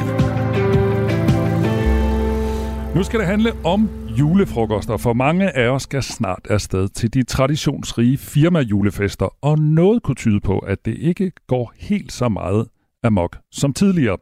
Nu 2.94 3.02
skal 3.02 3.20
det 3.20 3.26
handle 3.26 3.52
om 3.64 3.88
julefrokoster, 4.18 4.96
for 4.96 5.12
mange 5.12 5.56
af 5.56 5.68
os 5.68 5.82
skal 5.82 6.02
snart 6.02 6.46
afsted 6.50 6.88
til 6.88 7.14
de 7.14 7.22
traditionsrige 7.22 8.18
firmajulefester, 8.18 9.36
og 9.42 9.58
noget 9.58 10.02
kunne 10.02 10.14
tyde 10.14 10.40
på, 10.40 10.58
at 10.58 10.84
det 10.84 10.96
ikke 10.98 11.32
går 11.46 11.72
helt 11.76 12.12
så 12.12 12.28
meget 12.28 12.66
amok 13.02 13.38
som 13.52 13.72
tidligere. 13.72 14.18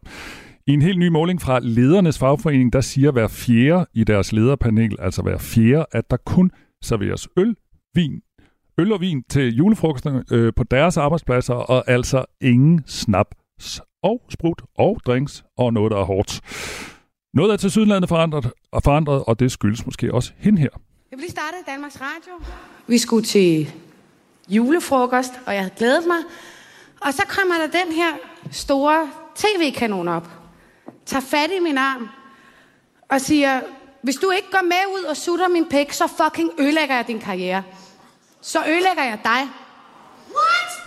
I 0.67 0.73
en 0.73 0.83
helt 0.83 0.99
ny 0.99 1.09
måling 1.09 1.43
fra 1.43 1.59
ledernes 1.63 2.19
fagforening, 2.19 2.73
der 2.73 2.81
siger 2.81 3.11
hver 3.13 3.29
fjerde 3.29 3.87
i 3.95 4.05
deres 4.05 4.33
lederpanel, 4.33 4.97
altså 4.99 5.23
hver 5.23 5.39
fjerde, 5.39 5.87
at 5.93 6.11
der 6.11 6.17
kun 6.17 6.51
serveres 6.83 7.29
øl, 7.37 7.55
vin 7.95 8.21
øl 8.79 8.93
og 8.93 9.01
vin 9.01 9.23
til 9.29 9.55
julefrokosterne 9.57 10.25
øh, 10.33 10.53
på 10.57 10.65
deres 10.65 10.97
arbejdspladser, 10.97 11.55
og 11.55 11.91
altså 11.91 12.25
ingen 12.41 12.85
snaps 12.87 13.81
og 14.03 14.23
sprut 14.29 14.63
og 14.79 15.01
drinks 15.07 15.45
og 15.59 15.73
noget, 15.73 15.91
der 15.91 15.99
er 15.99 16.05
hårdt. 16.05 16.41
Noget 17.35 17.53
er 17.53 17.57
til 17.57 17.71
sydlandet 17.71 18.09
forandret, 18.09 18.51
og 18.73 18.83
forandret, 18.83 19.25
og 19.27 19.41
det 19.41 19.53
skyldes 19.53 19.87
måske 19.87 20.15
også 20.15 20.33
hende 20.39 20.61
her. 20.61 20.69
Jeg 21.11 21.19
blev 21.19 21.31
startet 21.31 21.59
i 21.67 21.71
Danmarks 21.71 22.01
Radio. 22.01 22.45
Vi 22.87 22.99
skulle 22.99 23.25
til 23.25 23.73
julefrokost, 24.49 25.33
og 25.47 25.55
jeg 25.55 25.63
havde 25.63 25.75
glædet 25.77 26.07
mig. 26.07 26.19
Og 27.01 27.15
så 27.15 27.23
kommer 27.29 27.55
der 27.55 27.67
den 27.85 27.93
her 27.93 28.13
store 28.51 29.11
tv-kanon 29.35 30.09
op, 30.09 30.29
tager 31.07 31.21
fat 31.21 31.51
i 31.51 31.61
min 31.61 31.79
arm 31.79 32.09
og 33.09 33.21
siger, 33.21 33.61
hvis 34.03 34.17
du 34.17 34.31
ikke 34.31 34.49
går 34.51 34.63
med 34.63 34.99
ud 34.99 35.05
og 35.05 35.17
sutter 35.17 35.49
min 35.49 35.69
pæk, 35.69 35.93
så 35.93 36.07
fucking 36.07 36.51
ødelægger 36.59 36.97
jeg 36.97 37.07
din 37.07 37.21
karriere. 37.21 37.63
Så 38.41 38.59
ødelægger 38.59 39.05
jeg 39.05 39.19
dig. 39.25 39.41
What? 40.31 40.82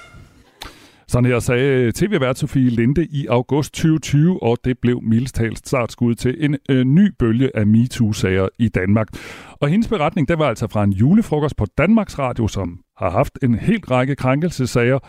Sådan 1.08 1.26
her 1.26 1.40
sagde 1.40 1.92
tv-vært 1.92 2.38
Sofie 2.38 2.70
Linde 2.70 3.06
i 3.06 3.28
august 3.28 3.74
2020, 3.74 4.44
og 4.44 4.58
det 4.66 4.80
blev 4.80 5.02
mildestalt 5.04 5.68
startskud 5.68 6.16
til 6.16 6.36
en 6.40 6.58
øh, 6.70 6.84
ny 6.84 7.12
bølge 7.20 7.58
af 7.58 7.68
MeToo-sager 7.68 8.48
i 8.60 8.70
Danmark. 8.70 9.08
Og 9.62 9.70
hendes 9.70 9.88
beretning, 9.88 10.28
det 10.28 10.40
var 10.40 10.48
altså 10.48 10.68
fra 10.68 10.84
en 10.84 10.94
julefrokost 10.94 11.58
på 11.58 11.66
Danmarks 11.78 12.20
Radio, 12.20 12.48
som 12.48 12.80
har 12.98 13.10
haft 13.10 13.40
en 13.44 13.56
helt 13.56 13.92
række 13.92 14.16
krænkelsesager, 14.16 15.00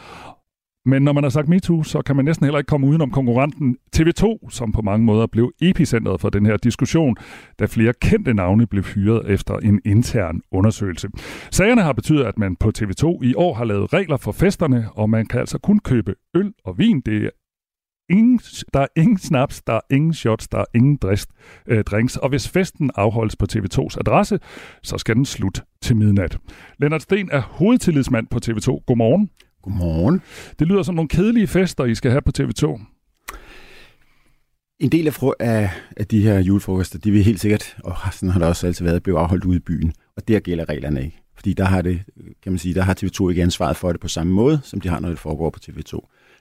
men 0.86 1.02
når 1.02 1.12
man 1.12 1.24
har 1.24 1.30
sagt 1.30 1.48
MeToo, 1.48 1.82
så 1.82 2.02
kan 2.02 2.16
man 2.16 2.24
næsten 2.24 2.44
heller 2.44 2.58
ikke 2.58 2.68
komme 2.68 2.86
udenom 2.86 3.10
konkurrenten 3.10 3.76
TV2, 3.96 4.50
som 4.50 4.72
på 4.72 4.82
mange 4.82 5.04
måder 5.06 5.26
blev 5.26 5.52
epicentret 5.60 6.20
for 6.20 6.30
den 6.30 6.46
her 6.46 6.56
diskussion, 6.56 7.16
da 7.58 7.64
flere 7.64 7.92
kendte 8.00 8.34
navne 8.34 8.66
blev 8.66 8.82
fyret 8.82 9.30
efter 9.30 9.56
en 9.56 9.80
intern 9.84 10.40
undersøgelse. 10.50 11.08
Sagerne 11.50 11.82
har 11.82 11.92
betydet, 11.92 12.24
at 12.24 12.38
man 12.38 12.56
på 12.56 12.72
TV2 12.78 13.22
i 13.22 13.34
år 13.34 13.54
har 13.54 13.64
lavet 13.64 13.92
regler 13.92 14.16
for 14.16 14.32
festerne, 14.32 14.88
og 14.92 15.10
man 15.10 15.26
kan 15.26 15.40
altså 15.40 15.58
kun 15.58 15.78
købe 15.78 16.14
øl 16.34 16.52
og 16.64 16.78
vin. 16.78 17.00
Det 17.00 17.24
er 17.24 17.30
ingen, 18.10 18.40
der 18.74 18.80
er 18.80 18.86
ingen 18.96 19.18
snaps, 19.18 19.62
der 19.62 19.72
er 19.72 19.80
ingen 19.90 20.14
shots, 20.14 20.48
der 20.48 20.58
er 20.58 20.64
ingen 20.74 20.96
drist, 20.96 21.30
øh, 21.66 21.84
drinks. 21.84 22.16
Og 22.16 22.28
hvis 22.28 22.48
festen 22.48 22.90
afholdes 22.94 23.36
på 23.36 23.46
TV2's 23.52 23.96
adresse, 24.00 24.38
så 24.82 24.98
skal 24.98 25.16
den 25.16 25.24
slut 25.24 25.62
til 25.82 25.96
midnat. 25.96 26.38
Lennart 26.78 27.02
Sten 27.02 27.28
er 27.32 27.40
hovedtillidsmand 27.40 28.26
på 28.26 28.38
TV2. 28.44 28.84
Godmorgen. 28.86 29.30
Godmorgen. 29.66 30.22
Det 30.58 30.66
lyder 30.66 30.82
som 30.82 30.94
nogle 30.94 31.08
kedelige 31.08 31.46
fester, 31.46 31.84
I 31.84 31.94
skal 31.94 32.10
have 32.10 32.22
på 32.22 32.32
TV2. 32.38 32.80
En 34.80 34.92
del 34.92 35.06
af, 35.06 35.22
af, 35.40 35.70
af 35.96 36.06
de 36.06 36.22
her 36.22 36.38
julefrokoster, 36.38 36.98
de 36.98 37.10
vil 37.10 37.24
helt 37.24 37.40
sikkert, 37.40 37.76
og 37.84 37.96
sådan 38.12 38.28
har 38.28 38.38
det 38.38 38.48
også 38.48 38.66
altid 38.66 38.84
været, 38.84 39.02
blive 39.02 39.18
afholdt 39.18 39.44
ude 39.44 39.56
i 39.56 39.60
byen. 39.60 39.92
Og 40.16 40.28
der 40.28 40.40
gælder 40.40 40.68
reglerne 40.68 41.04
ikke. 41.04 41.18
Fordi 41.36 41.52
der 41.52 41.64
har, 41.64 41.82
det, 41.82 42.02
kan 42.42 42.52
man 42.52 42.58
sige, 42.58 42.74
der 42.74 42.82
har 42.82 42.94
TV2 43.04 43.28
ikke 43.28 43.42
ansvaret 43.42 43.76
for 43.76 43.92
det 43.92 44.00
på 44.00 44.08
samme 44.08 44.32
måde, 44.32 44.60
som 44.64 44.80
de 44.80 44.88
har, 44.88 45.00
når 45.00 45.08
det 45.08 45.18
foregår 45.18 45.50
på 45.50 45.60
TV2. 45.68 45.90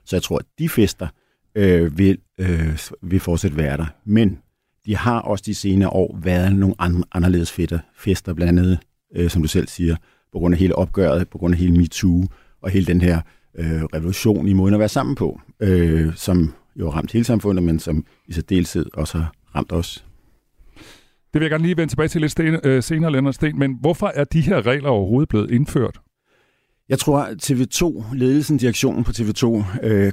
Så 0.05 0.15
jeg 0.15 0.23
tror, 0.23 0.37
at 0.37 0.45
de 0.59 0.69
fester 0.69 1.07
øh, 1.55 1.97
vil, 1.97 2.17
øh, 2.37 2.79
vil 3.01 3.19
fortsat 3.19 3.57
være 3.57 3.77
der. 3.77 3.85
Men 4.05 4.39
de 4.85 4.97
har 4.97 5.19
også 5.19 5.43
de 5.45 5.55
senere 5.55 5.89
år 5.89 6.19
været 6.23 6.55
nogle 6.55 6.75
anderledes 7.11 7.51
fester, 7.51 7.79
fester 7.97 8.33
blandt 8.33 8.59
andet, 8.59 8.79
øh, 9.15 9.29
som 9.29 9.41
du 9.41 9.47
selv 9.47 9.67
siger, 9.67 9.95
på 10.31 10.39
grund 10.39 10.53
af 10.53 10.59
hele 10.59 10.75
opgøret, 10.75 11.29
på 11.29 11.37
grund 11.37 11.53
af 11.53 11.59
hele 11.59 11.77
MeToo, 11.77 12.23
og 12.65 12.71
hele 12.71 12.85
den 12.85 13.01
her 13.01 13.21
øh, 13.57 13.83
revolution 13.83 14.47
i 14.47 14.53
måden 14.53 14.73
at 14.73 14.79
være 14.79 14.89
sammen 14.89 15.15
på, 15.15 15.41
øh, 15.59 16.15
som 16.15 16.53
jo 16.75 16.89
har 16.89 16.97
ramt 16.97 17.11
hele 17.11 17.25
samfundet, 17.25 17.63
men 17.63 17.79
som 17.79 18.05
i 18.27 18.33
særdeleshed 18.33 18.85
også 18.93 19.17
har 19.17 19.31
ramt 19.55 19.71
os. 19.71 20.05
Det 21.33 21.39
vil 21.39 21.41
jeg 21.41 21.49
gerne 21.49 21.63
lige 21.63 21.77
vende 21.77 21.91
tilbage 21.91 22.07
til 22.07 22.21
lidt 22.21 22.31
sten, 22.31 22.59
øh, 22.63 22.83
senere, 22.83 23.11
Lennart 23.11 23.35
Sten, 23.35 23.59
men 23.59 23.77
hvorfor 23.81 24.11
er 24.15 24.23
de 24.23 24.41
her 24.41 24.65
regler 24.65 24.89
overhovedet 24.89 25.29
blevet 25.29 25.51
indført? 25.51 25.99
Jeg 26.89 26.99
tror, 26.99 27.19
at 27.19 27.51
TV2, 27.51 28.03
ledelsen, 28.15 28.57
direktionen 28.57 29.03
på 29.03 29.11
TV2, 29.11 29.63
øh, 29.83 30.11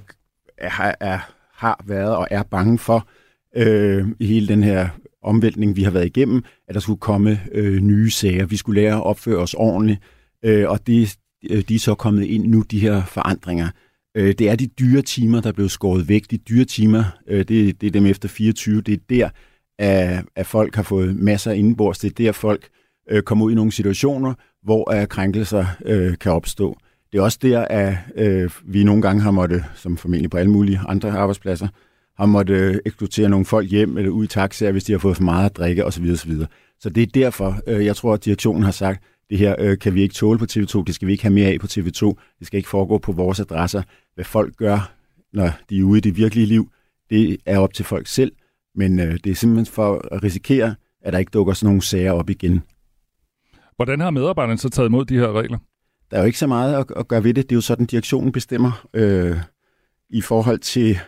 er, 0.58 0.94
er, 1.00 1.18
har 1.54 1.84
været 1.86 2.16
og 2.16 2.28
er 2.30 2.42
bange 2.42 2.78
for 2.78 3.08
øh, 3.56 4.08
i 4.18 4.26
hele 4.26 4.48
den 4.48 4.62
her 4.62 4.88
omvæltning, 5.22 5.76
vi 5.76 5.82
har 5.82 5.90
været 5.90 6.06
igennem, 6.06 6.44
at 6.68 6.74
der 6.74 6.80
skulle 6.80 7.00
komme 7.00 7.40
øh, 7.52 7.80
nye 7.80 8.10
sager. 8.10 8.46
Vi 8.46 8.56
skulle 8.56 8.80
lære 8.80 8.94
at 8.94 9.02
opføre 9.02 9.38
os 9.38 9.54
ordentligt, 9.54 10.00
øh, 10.42 10.70
og 10.70 10.86
det, 10.86 11.16
Øh, 11.50 11.62
de 11.68 11.74
er 11.74 11.78
så 11.78 11.94
kommet 11.94 12.24
ind 12.24 12.46
nu, 12.46 12.62
de 12.70 12.81
her 12.81 13.05
forandringer. 13.05 13.68
Øh, 14.16 14.35
det 14.38 14.50
er 14.50 14.57
de 14.57 14.66
dyre 14.66 15.02
timer, 15.02 15.40
der 15.40 15.48
er 15.48 15.52
blevet 15.52 15.70
skåret 15.70 16.09
væk. 16.09 16.31
De 16.31 16.37
dyre 16.37 16.64
timer, 16.64 17.05
øh, 17.26 17.38
det, 17.38 17.81
det 17.81 17.87
er 17.87 17.90
dem 17.90 18.07
efter 18.07 18.28
24. 18.28 18.81
Det 18.81 18.94
er 18.94 18.98
der, 19.11 19.28
at, 19.78 20.24
at 20.37 20.46
folk 20.46 20.74
har 20.74 20.83
fået 20.83 21.16
masser 21.16 21.52
indenbords. 21.52 21.98
Det 21.98 22.11
er 22.11 22.14
der, 22.14 22.33
folk 22.33 22.68
øh, 23.11 23.22
kommer 23.22 23.44
ud 23.44 23.52
i 23.52 23.55
nogle 23.55 23.72
situationer, 23.72 24.35
hvor 24.62 25.07
krænkelser 25.11 25.66
øh, 25.85 26.18
kan 26.18 26.33
opstå. 26.33 26.78
Det 27.12 27.18
er 27.18 27.22
også 27.22 27.38
der, 27.42 27.66
at 27.70 27.96
vi 28.64 28.85
nogle 28.85 29.02
gange 29.02 29.22
har 29.22 29.31
måttet, 29.31 29.64
som 29.74 29.96
formentlig 29.96 30.31
på 30.31 30.37
alle 30.37 30.50
mulige 30.50 30.81
andre 30.88 31.11
arbejdspladser, 31.11 31.68
har 32.18 32.26
måttet 32.26 32.81
eksklutere 32.87 33.28
nogle 33.28 33.46
folk 33.46 33.70
hjem 33.70 33.96
eller 33.96 34.11
ud 34.11 34.24
i 34.24 34.26
taxaer, 34.26 34.72
hvis 34.72 34.85
de 34.85 34.92
har 34.92 34.98
fået 34.98 35.16
for 35.16 35.24
meget 35.24 35.46
at 35.46 35.57
drikke 35.57 35.85
osv. 35.85 36.11
osv. 36.12 36.33
Så 36.81 36.90
det 36.90 37.02
er 37.02 37.07
derfor, 37.07 37.70
jeg 37.70 37.96
tror, 37.96 38.14
at 38.14 38.24
direktionen 38.24 38.62
har 38.62 38.70
sagt, 38.70 39.05
det 39.33 39.40
her 39.40 39.55
øh, 39.59 39.79
kan 39.79 39.95
vi 39.95 40.03
ikke 40.03 40.14
tåle 40.14 40.38
på 40.38 40.47
TV2, 40.51 40.83
det 40.85 40.95
skal 40.95 41.09
vi 41.09 41.12
ikke 41.12 41.25
have 41.25 41.35
mere 41.35 41.49
af 41.49 41.61
på 41.61 41.66
TV2, 41.66 42.14
det 42.38 42.47
skal 42.47 42.57
ikke 42.57 42.68
foregå 42.68 42.99
på 42.99 43.12
vores 43.12 43.40
adresser. 43.40 43.83
Hvad 44.14 44.25
folk 44.25 44.57
gør, 44.57 44.92
når 45.33 45.51
de 45.71 45.79
er 45.79 45.83
ude 45.83 45.99
i 45.99 46.01
det 46.01 46.16
virkelige 46.16 46.47
liv, 46.47 46.71
det 47.11 47.37
er 47.47 47.59
op 47.59 47.75
til 47.75 47.85
folk 47.85 48.07
selv, 48.07 48.33
men 48.75 49.01
øh, 49.01 49.18
det 49.25 49.31
er 49.31 49.35
simpelthen 49.35 49.75
for 49.75 50.09
at 50.14 50.23
risikere, 50.23 50.75
at 51.03 51.12
der 51.12 51.18
ikke 51.18 51.31
dukker 51.31 51.53
sådan 51.53 51.66
nogle 51.66 51.83
sager 51.83 52.12
op 52.12 52.31
igen. 52.31 52.62
Hvordan 53.77 54.01
har 54.01 54.11
medarbejderne 54.11 54.59
så 54.59 54.68
taget 54.68 54.88
imod 54.88 55.05
de 55.05 55.18
her 55.18 55.33
regler? 55.33 55.59
Der 56.11 56.16
er 56.16 56.21
jo 56.21 56.27
ikke 56.27 56.38
så 56.38 56.47
meget 56.47 56.75
at, 56.75 56.87
at 56.97 57.09
gøre 57.09 57.25
ved 57.25 57.35
det. 57.35 57.51
Det 57.51 57.55
er 57.55 57.57
jo 57.57 57.61
sådan, 57.61 57.87
direktionen 57.87 58.33
bestemmer 58.33 58.87
øh, 58.95 59.37
i, 60.11 60.21
forhold 60.21 60.59
til, 60.59 60.99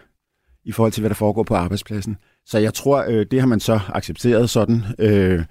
i 0.64 0.72
forhold 0.72 0.92
til, 0.92 1.00
hvad 1.00 1.10
der 1.10 1.14
foregår 1.14 1.42
på 1.42 1.54
arbejdspladsen. 1.54 2.16
Så 2.46 2.58
jeg 2.58 2.74
tror, 2.74 3.04
øh, 3.08 3.26
det 3.30 3.40
har 3.40 3.46
man 3.46 3.60
så 3.60 3.80
accepteret 3.88 4.50
sådan. 4.50 4.82
Øh, 4.98 5.44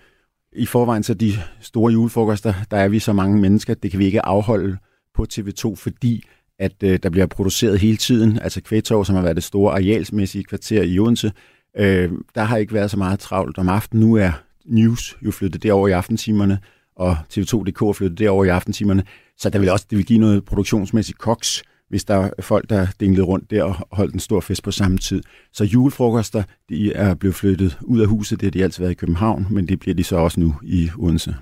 i 0.55 0.65
forvejen 0.65 1.03
så 1.03 1.13
de 1.13 1.33
store 1.59 1.93
julefrokoster, 1.93 2.53
der 2.71 2.77
er 2.77 2.87
vi 2.87 2.99
så 2.99 3.13
mange 3.13 3.41
mennesker, 3.41 3.73
det 3.73 3.91
kan 3.91 3.99
vi 3.99 4.05
ikke 4.05 4.25
afholde 4.25 4.77
på 5.15 5.25
TV2, 5.33 5.75
fordi 5.75 6.23
at 6.59 6.83
øh, 6.83 6.99
der 7.03 7.09
bliver 7.09 7.25
produceret 7.25 7.79
hele 7.79 7.97
tiden, 7.97 8.39
altså 8.39 8.61
Kvætov, 8.61 9.05
som 9.05 9.15
har 9.15 9.21
været 9.21 9.35
det 9.35 9.43
store 9.43 9.73
arealsmæssige 9.73 10.43
kvarter 10.43 10.83
i 10.83 10.99
Odense, 10.99 11.31
øh, 11.77 12.11
der 12.35 12.43
har 12.43 12.57
ikke 12.57 12.73
været 12.73 12.91
så 12.91 12.97
meget 12.97 13.19
travlt. 13.19 13.57
Om 13.57 13.69
aftenen. 13.69 14.07
Nu 14.07 14.15
er 14.15 14.31
News 14.65 15.17
jo 15.21 15.31
flyttet 15.31 15.63
derover 15.63 15.87
i 15.87 15.91
aftentimerne, 15.91 16.59
og 16.95 17.17
TV2.dk 17.33 17.81
er 17.81 17.93
flyttet 17.93 18.19
derover 18.19 18.45
i 18.45 18.49
aftentimerne, 18.49 19.03
så 19.37 19.49
der 19.49 19.59
vil 19.59 19.69
også 19.69 19.85
det 19.89 19.97
vil 19.97 20.05
give 20.05 20.19
noget 20.19 20.45
produktionsmæssigt 20.45 21.17
koks, 21.17 21.63
hvis 21.89 22.03
der 22.03 22.15
er 22.15 22.29
folk, 22.41 22.69
der 22.69 22.87
dinglede 22.99 23.25
rundt 23.25 23.51
der 23.51 23.63
og 23.63 23.75
holdt 23.91 24.13
en 24.13 24.19
stor 24.19 24.39
fest 24.39 24.63
på 24.63 24.71
samme 24.71 24.97
tid. 24.97 25.23
Så 25.53 25.63
julefrokoster, 25.63 26.43
de 26.69 26.93
er 26.93 27.13
blevet 27.13 27.35
flyttet 27.35 27.77
ud 27.81 28.01
af 28.01 28.07
huset, 28.07 28.39
det 28.39 28.45
har 28.45 28.51
de 28.51 28.63
altid 28.63 28.83
været 28.83 28.91
i 28.91 28.95
København, 28.95 29.47
men 29.49 29.67
det 29.67 29.79
bliver 29.79 29.95
de 29.95 30.03
så 30.03 30.15
også 30.15 30.39
nu 30.39 30.55
i 30.63 30.89
Odense. 30.97 31.35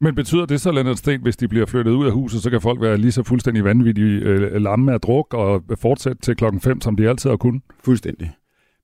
Men 0.00 0.14
betyder 0.14 0.46
det 0.46 0.60
så, 0.60 0.72
Lennart 0.72 0.98
Sten, 0.98 1.22
hvis 1.22 1.36
de 1.36 1.48
bliver 1.48 1.66
flyttet 1.66 1.92
ud 1.92 2.06
af 2.06 2.12
huset, 2.12 2.42
så 2.42 2.50
kan 2.50 2.60
folk 2.60 2.80
være 2.80 2.96
lige 2.96 3.12
så 3.12 3.22
fuldstændig 3.22 3.64
vanvittige 3.64 4.20
øh, 4.20 4.62
lamme 4.62 4.92
af 4.92 5.00
druk 5.00 5.34
og 5.34 5.62
fortsætte 5.80 6.22
til 6.22 6.36
klokken 6.36 6.60
5, 6.60 6.80
som 6.80 6.96
de 6.96 7.08
altid 7.08 7.30
har 7.30 7.36
kunnet? 7.36 7.62
Fuldstændig. 7.84 8.32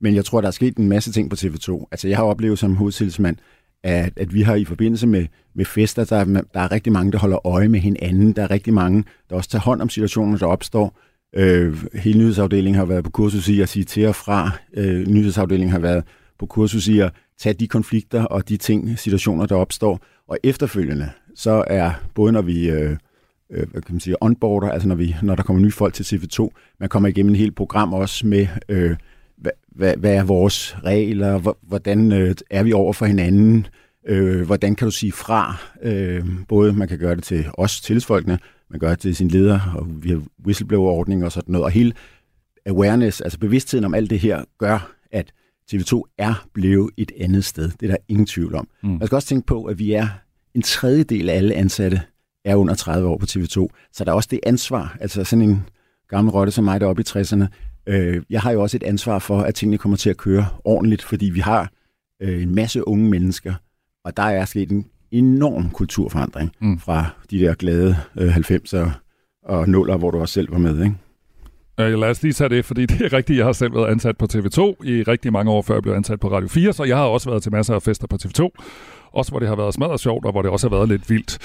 Men 0.00 0.14
jeg 0.14 0.24
tror, 0.24 0.40
der 0.40 0.48
er 0.48 0.52
sket 0.52 0.76
en 0.76 0.88
masse 0.88 1.12
ting 1.12 1.30
på 1.30 1.36
TV2. 1.38 1.88
Altså, 1.92 2.08
jeg 2.08 2.16
har 2.16 2.24
oplevet 2.24 2.58
som 2.58 2.76
hovedtilsmand, 2.76 3.36
at, 3.84 4.12
at 4.16 4.34
vi 4.34 4.42
har 4.42 4.54
i 4.54 4.64
forbindelse 4.64 5.06
med, 5.06 5.26
med 5.54 5.64
fester, 5.64 6.04
der, 6.04 6.24
der 6.54 6.60
er 6.60 6.72
rigtig 6.72 6.92
mange, 6.92 7.12
der 7.12 7.18
holder 7.18 7.46
øje 7.46 7.68
med 7.68 7.80
hinanden. 7.80 8.32
Der 8.32 8.42
er 8.42 8.50
rigtig 8.50 8.74
mange, 8.74 9.04
der 9.30 9.36
også 9.36 9.50
tager 9.50 9.62
hånd 9.62 9.82
om 9.82 9.88
situationer, 9.88 10.38
der 10.38 10.46
opstår. 10.46 10.98
Øh, 11.34 11.84
hele 11.94 12.18
nyhedsafdelingen 12.18 12.78
har 12.78 12.84
været 12.84 13.04
på 13.04 13.10
kursus 13.10 13.48
i 13.48 13.60
at 13.60 13.68
sige 13.68 13.84
til 13.84 14.06
og 14.06 14.14
fra. 14.14 14.50
Øh, 14.74 15.06
nyhedsafdelingen 15.06 15.72
har 15.72 15.78
været 15.78 16.04
på 16.38 16.46
kursus 16.46 16.88
i 16.88 16.98
at 16.98 17.12
tage 17.38 17.52
de 17.52 17.68
konflikter 17.68 18.24
og 18.24 18.48
de 18.48 18.56
ting, 18.56 18.98
situationer, 18.98 19.46
der 19.46 19.56
opstår. 19.56 20.00
Og 20.28 20.38
efterfølgende, 20.44 21.10
så 21.34 21.64
er 21.66 21.92
både 22.14 22.32
når 22.32 22.42
vi 22.42 22.70
øh, 22.70 22.96
øh, 23.50 23.70
hvad 23.70 23.82
kan 23.82 23.94
man 23.94 24.00
sige, 24.00 24.22
onboarder, 24.22 24.70
altså 24.70 24.88
når, 24.88 24.94
vi, 24.94 25.16
når 25.22 25.34
der 25.34 25.42
kommer 25.42 25.62
nye 25.62 25.72
folk 25.72 25.94
til 25.94 26.16
CV2. 26.16 26.48
man 26.80 26.88
kommer 26.88 27.08
igennem 27.08 27.32
et 27.32 27.38
helt 27.38 27.56
program 27.56 27.94
også 27.94 28.26
med, 28.26 28.46
øh, 28.68 28.96
hvad, 29.40 29.52
hvad, 29.68 29.96
hvad 29.96 30.14
er 30.14 30.24
vores 30.24 30.76
regler, 30.84 31.54
hvordan 31.62 32.12
øh, 32.12 32.34
er 32.50 32.62
vi 32.62 32.72
over 32.72 32.92
for 32.92 33.06
hinanden, 33.06 33.66
øh, 34.06 34.46
hvordan 34.46 34.74
kan 34.74 34.84
du 34.84 34.90
sige 34.90 35.12
fra, 35.12 35.56
øh, 35.82 36.24
både 36.48 36.72
man 36.72 36.88
kan 36.88 36.98
gøre 36.98 37.16
det 37.16 37.24
til 37.24 37.46
os 37.54 37.80
tillidsfolkene, 37.80 38.38
man 38.70 38.80
gør 38.80 38.88
det 38.88 38.98
til 38.98 39.16
sin 39.16 39.28
leder, 39.28 39.60
og 39.76 39.86
vi 40.02 40.10
har 40.10 40.22
whistleblower-ordning 40.44 41.24
og 41.24 41.32
sådan 41.32 41.52
noget, 41.52 41.64
og 41.64 41.70
hele 41.70 41.92
awareness, 42.66 43.20
altså 43.20 43.38
bevidstheden 43.38 43.84
om 43.84 43.94
alt 43.94 44.10
det 44.10 44.20
her, 44.20 44.44
gør, 44.58 44.92
at 45.12 45.32
TV2 45.72 46.02
er 46.18 46.46
blevet 46.54 46.90
et 46.96 47.12
andet 47.20 47.44
sted. 47.44 47.70
Det 47.80 47.82
er 47.82 47.90
der 47.90 47.96
ingen 48.08 48.26
tvivl 48.26 48.54
om. 48.54 48.68
Mm. 48.82 48.88
Man 48.88 49.06
skal 49.06 49.16
også 49.16 49.28
tænke 49.28 49.46
på, 49.46 49.64
at 49.64 49.78
vi 49.78 49.92
er 49.92 50.08
en 50.54 50.62
tredjedel 50.62 51.28
af 51.28 51.36
alle 51.36 51.54
ansatte 51.54 52.00
er 52.44 52.56
under 52.56 52.74
30 52.74 53.08
år 53.08 53.18
på 53.18 53.26
TV2, 53.30 53.68
så 53.92 54.04
der 54.04 54.10
er 54.10 54.14
også 54.14 54.28
det 54.30 54.40
ansvar, 54.46 54.96
altså 55.00 55.24
sådan 55.24 55.42
en 55.42 55.62
gammel 56.08 56.32
rotte 56.32 56.52
som 56.52 56.64
mig 56.64 56.80
deroppe 56.80 57.02
i 57.02 57.04
60'erne, 57.08 57.46
øh, 57.88 58.22
jeg 58.30 58.40
har 58.40 58.52
jo 58.52 58.62
også 58.62 58.76
et 58.76 58.82
ansvar 58.82 59.18
for, 59.18 59.40
at 59.40 59.54
tingene 59.54 59.78
kommer 59.78 59.96
til 59.96 60.10
at 60.10 60.16
køre 60.16 60.46
ordentligt, 60.64 61.02
fordi 61.02 61.26
vi 61.26 61.40
har 61.40 61.70
øh, 62.22 62.42
en 62.42 62.54
masse 62.54 62.88
unge 62.88 63.10
mennesker, 63.10 63.54
og 64.04 64.16
der 64.16 64.22
er 64.22 64.44
sket 64.44 64.70
en 64.70 64.86
enorm 65.10 65.70
kulturforandring 65.70 66.52
mm. 66.60 66.78
fra 66.78 67.06
de 67.30 67.38
der 67.38 67.54
glade 67.54 67.96
øh, 68.18 68.36
90'er 68.36 68.90
og 69.42 69.68
nuller, 69.68 69.96
hvor 69.96 70.10
du 70.10 70.20
også 70.20 70.32
selv 70.32 70.52
var 70.52 70.58
med. 70.58 70.82
Ikke? 70.82 70.94
Øh, 71.80 71.98
lad 71.98 72.10
os 72.10 72.22
lige 72.22 72.32
tage 72.32 72.48
det, 72.48 72.64
fordi 72.64 72.86
det 72.92 73.00
er 73.00 73.12
rigtigt, 73.12 73.36
jeg 73.36 73.46
har 73.46 73.52
selv 73.52 73.74
været 73.74 73.90
ansat 73.90 74.18
på 74.18 74.26
TV2 74.32 74.60
i 74.84 75.02
rigtig 75.02 75.32
mange 75.32 75.50
år, 75.50 75.62
før 75.62 75.74
jeg 75.74 75.82
blev 75.82 75.94
ansat 75.94 76.20
på 76.20 76.28
Radio 76.28 76.48
4, 76.48 76.72
så 76.72 76.84
jeg 76.84 76.96
har 76.96 77.04
også 77.04 77.30
været 77.30 77.42
til 77.42 77.52
masser 77.52 77.74
af 77.74 77.82
fester 77.82 78.06
på 78.06 78.16
TV2. 78.22 78.48
Også 79.12 79.30
hvor 79.30 79.38
det 79.38 79.48
har 79.48 79.56
været 79.56 79.74
smadret 79.74 80.00
sjovt, 80.00 80.24
og 80.24 80.32
hvor 80.32 80.42
det 80.42 80.50
også 80.50 80.68
har 80.68 80.76
været 80.76 80.88
lidt 80.88 81.10
vildt. 81.10 81.38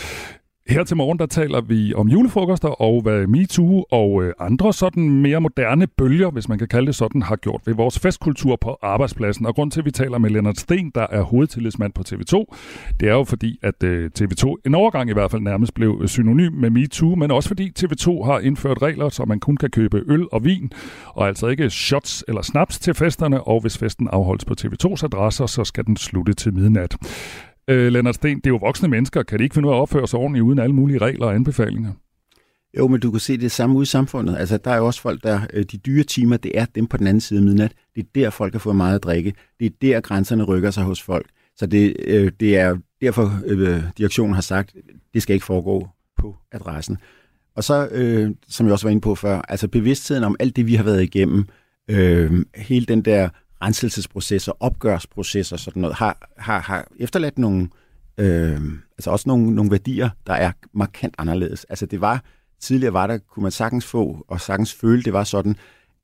Her 0.67 0.83
til 0.83 0.97
morgen, 0.97 1.19
der 1.19 1.25
taler 1.25 1.61
vi 1.61 1.93
om 1.93 2.07
julefrokoster 2.07 2.67
og 2.67 3.01
hvad 3.01 3.27
MeToo 3.27 3.85
og 3.91 4.23
øh, 4.23 4.33
andre 4.39 4.73
sådan 4.73 5.09
mere 5.09 5.41
moderne 5.41 5.87
bølger, 5.87 6.31
hvis 6.31 6.49
man 6.49 6.57
kan 6.57 6.67
kalde 6.67 6.87
det 6.87 6.95
sådan, 6.95 7.21
har 7.21 7.35
gjort 7.35 7.61
ved 7.65 7.73
vores 7.73 7.99
festkultur 7.99 8.55
på 8.55 8.77
arbejdspladsen. 8.81 9.45
Og 9.45 9.55
grund 9.55 9.71
til, 9.71 9.81
at 9.81 9.85
vi 9.85 9.91
taler 9.91 10.17
med 10.17 10.29
Lennart 10.29 10.59
Sten, 10.59 10.91
der 10.95 11.07
er 11.09 11.21
hovedtillidsmand 11.21 11.93
på 11.93 12.03
TV2, 12.07 12.55
det 12.99 13.09
er 13.09 13.13
jo 13.13 13.23
fordi, 13.23 13.59
at 13.63 13.83
øh, 13.83 14.11
TV2 14.19 14.55
en 14.65 14.75
overgang 14.75 15.09
i 15.09 15.13
hvert 15.13 15.31
fald 15.31 15.41
nærmest 15.41 15.73
blev 15.73 15.99
øh, 16.01 16.07
synonym 16.07 16.53
med 16.53 16.69
MeToo, 16.69 17.15
men 17.15 17.31
også 17.31 17.49
fordi 17.49 17.71
TV2 17.79 18.23
har 18.25 18.39
indført 18.39 18.81
regler, 18.81 19.09
så 19.09 19.25
man 19.25 19.39
kun 19.39 19.57
kan 19.57 19.69
købe 19.69 20.03
øl 20.07 20.27
og 20.31 20.45
vin, 20.45 20.71
og 21.07 21.27
altså 21.27 21.47
ikke 21.47 21.69
shots 21.69 22.23
eller 22.27 22.41
snaps 22.41 22.79
til 22.79 22.93
festerne, 22.93 23.43
og 23.43 23.61
hvis 23.61 23.77
festen 23.77 24.07
afholdes 24.11 24.45
på 24.45 24.53
TV2's 24.61 25.05
adresser, 25.05 25.45
så 25.45 25.63
skal 25.63 25.85
den 25.85 25.97
slutte 25.97 26.33
til 26.33 26.53
midnat. 26.53 26.97
Øh, 27.67 27.91
Lennart 27.91 28.15
Sten, 28.15 28.37
det 28.37 28.45
er 28.45 28.49
jo 28.49 28.57
voksne 28.57 28.87
mennesker. 28.87 29.23
Kan 29.23 29.39
de 29.39 29.43
ikke 29.43 29.53
finde 29.53 29.67
ud 29.67 29.73
af 29.73 29.77
at 29.77 29.81
opføre 29.81 30.07
sig 30.07 30.19
ordentligt 30.19 30.43
uden 30.43 30.59
alle 30.59 30.75
mulige 30.75 30.97
regler 30.97 31.25
og 31.25 31.35
anbefalinger? 31.35 31.91
Jo, 32.77 32.87
men 32.87 32.99
du 32.99 33.11
kan 33.11 33.19
se 33.19 33.37
det 33.37 33.51
samme 33.51 33.77
ud 33.77 33.83
i 33.83 33.85
samfundet. 33.85 34.37
Altså, 34.37 34.57
der 34.57 34.71
er 34.71 34.77
jo 34.77 34.85
også 34.85 35.01
folk, 35.01 35.23
der 35.23 35.41
øh, 35.53 35.63
de 35.63 35.77
dyre 35.77 36.03
timer, 36.03 36.37
det 36.37 36.51
er 36.57 36.65
dem 36.65 36.87
på 36.87 36.97
den 36.97 37.07
anden 37.07 37.21
side 37.21 37.39
af 37.39 37.43
midnat. 37.43 37.73
Det 37.95 38.01
er 38.03 38.07
der, 38.15 38.29
folk 38.29 38.53
har 38.53 38.59
fået 38.59 38.75
meget 38.75 38.95
at 38.95 39.03
drikke. 39.03 39.33
Det 39.59 39.65
er 39.65 39.69
der, 39.81 40.01
grænserne 40.01 40.43
rykker 40.43 40.71
sig 40.71 40.83
hos 40.83 41.01
folk. 41.01 41.27
Så 41.55 41.65
det, 41.65 41.95
øh, 41.99 42.31
det 42.39 42.57
er 42.57 42.77
derfor, 43.01 43.31
øh, 43.45 43.83
direktionen 43.97 44.33
har 44.33 44.41
sagt, 44.41 44.75
det 45.13 45.21
skal 45.21 45.33
ikke 45.33 45.45
foregå 45.45 45.87
på 46.17 46.35
adressen. 46.51 46.97
Og 47.55 47.63
så, 47.63 47.87
øh, 47.91 48.31
som 48.47 48.65
jeg 48.65 48.73
også 48.73 48.85
var 48.85 48.91
inde 48.91 49.01
på 49.01 49.15
før, 49.15 49.41
altså 49.41 49.67
bevidstheden 49.67 50.23
om 50.23 50.35
alt 50.39 50.55
det, 50.55 50.67
vi 50.67 50.75
har 50.75 50.83
været 50.83 51.03
igennem, 51.03 51.45
øh, 51.87 52.45
hele 52.55 52.85
den 52.85 53.01
der 53.01 53.29
renselsesprocesser, 53.63 54.51
opgørsprocesser, 54.59 55.57
sådan 55.57 55.81
noget, 55.81 55.95
har, 55.95 56.29
har, 56.37 56.59
har 56.59 56.87
efterladt 56.99 57.37
nogle, 57.37 57.69
øh, 58.17 58.61
altså 58.97 59.11
også 59.11 59.23
nogle, 59.29 59.55
nogle 59.55 59.71
værdier, 59.71 60.09
der 60.27 60.33
er 60.33 60.51
markant 60.73 61.15
anderledes. 61.17 61.63
Altså 61.63 61.85
det 61.85 62.01
var, 62.01 62.23
tidligere 62.59 62.93
var 62.93 63.07
der, 63.07 63.17
kunne 63.17 63.43
man 63.43 63.51
sagtens 63.51 63.85
få, 63.85 64.25
og 64.27 64.41
sagtens 64.41 64.73
føle, 64.73 65.03
det 65.03 65.13
var 65.13 65.23
sådan, 65.23 65.55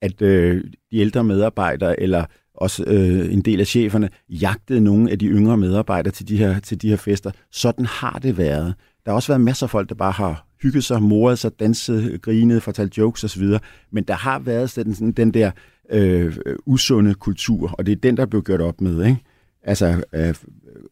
at 0.01 0.21
øh, 0.21 0.63
de 0.91 0.97
ældre 0.97 1.23
medarbejdere, 1.23 1.99
eller 1.99 2.25
også 2.53 2.83
øh, 2.87 3.33
en 3.33 3.41
del 3.41 3.59
af 3.59 3.67
cheferne, 3.67 4.09
jagtede 4.29 4.81
nogle 4.81 5.11
af 5.11 5.19
de 5.19 5.25
yngre 5.25 5.57
medarbejdere 5.57 6.11
til 6.11 6.27
de, 6.27 6.37
her, 6.37 6.59
til 6.59 6.81
de 6.81 6.89
her 6.89 6.97
fester. 6.97 7.31
Sådan 7.51 7.85
har 7.85 8.19
det 8.23 8.37
været. 8.37 8.73
Der 9.05 9.11
har 9.11 9.15
også 9.15 9.31
været 9.31 9.41
masser 9.41 9.65
af 9.65 9.69
folk, 9.69 9.89
der 9.89 9.95
bare 9.95 10.11
har 10.11 10.48
hygget 10.63 10.83
sig, 10.83 11.01
moret 11.01 11.39
sig, 11.39 11.59
danset, 11.59 12.21
grinet, 12.21 12.63
fortalt 12.63 12.97
jokes 12.97 13.23
osv. 13.23 13.43
Men 13.91 14.03
der 14.03 14.13
har 14.13 14.39
været 14.39 14.69
sådan, 14.69 14.93
sådan 14.93 15.11
den 15.11 15.33
der 15.33 15.51
øh, 15.89 16.37
usunde 16.65 17.13
kultur, 17.13 17.75
og 17.77 17.85
det 17.85 17.91
er 17.91 17.95
den, 17.95 18.17
der 18.17 18.25
blev 18.25 18.43
gjort 18.43 18.61
op 18.61 18.81
med. 18.81 19.05
Ikke? 19.05 19.23
Altså, 19.63 20.03
øh, 20.13 20.35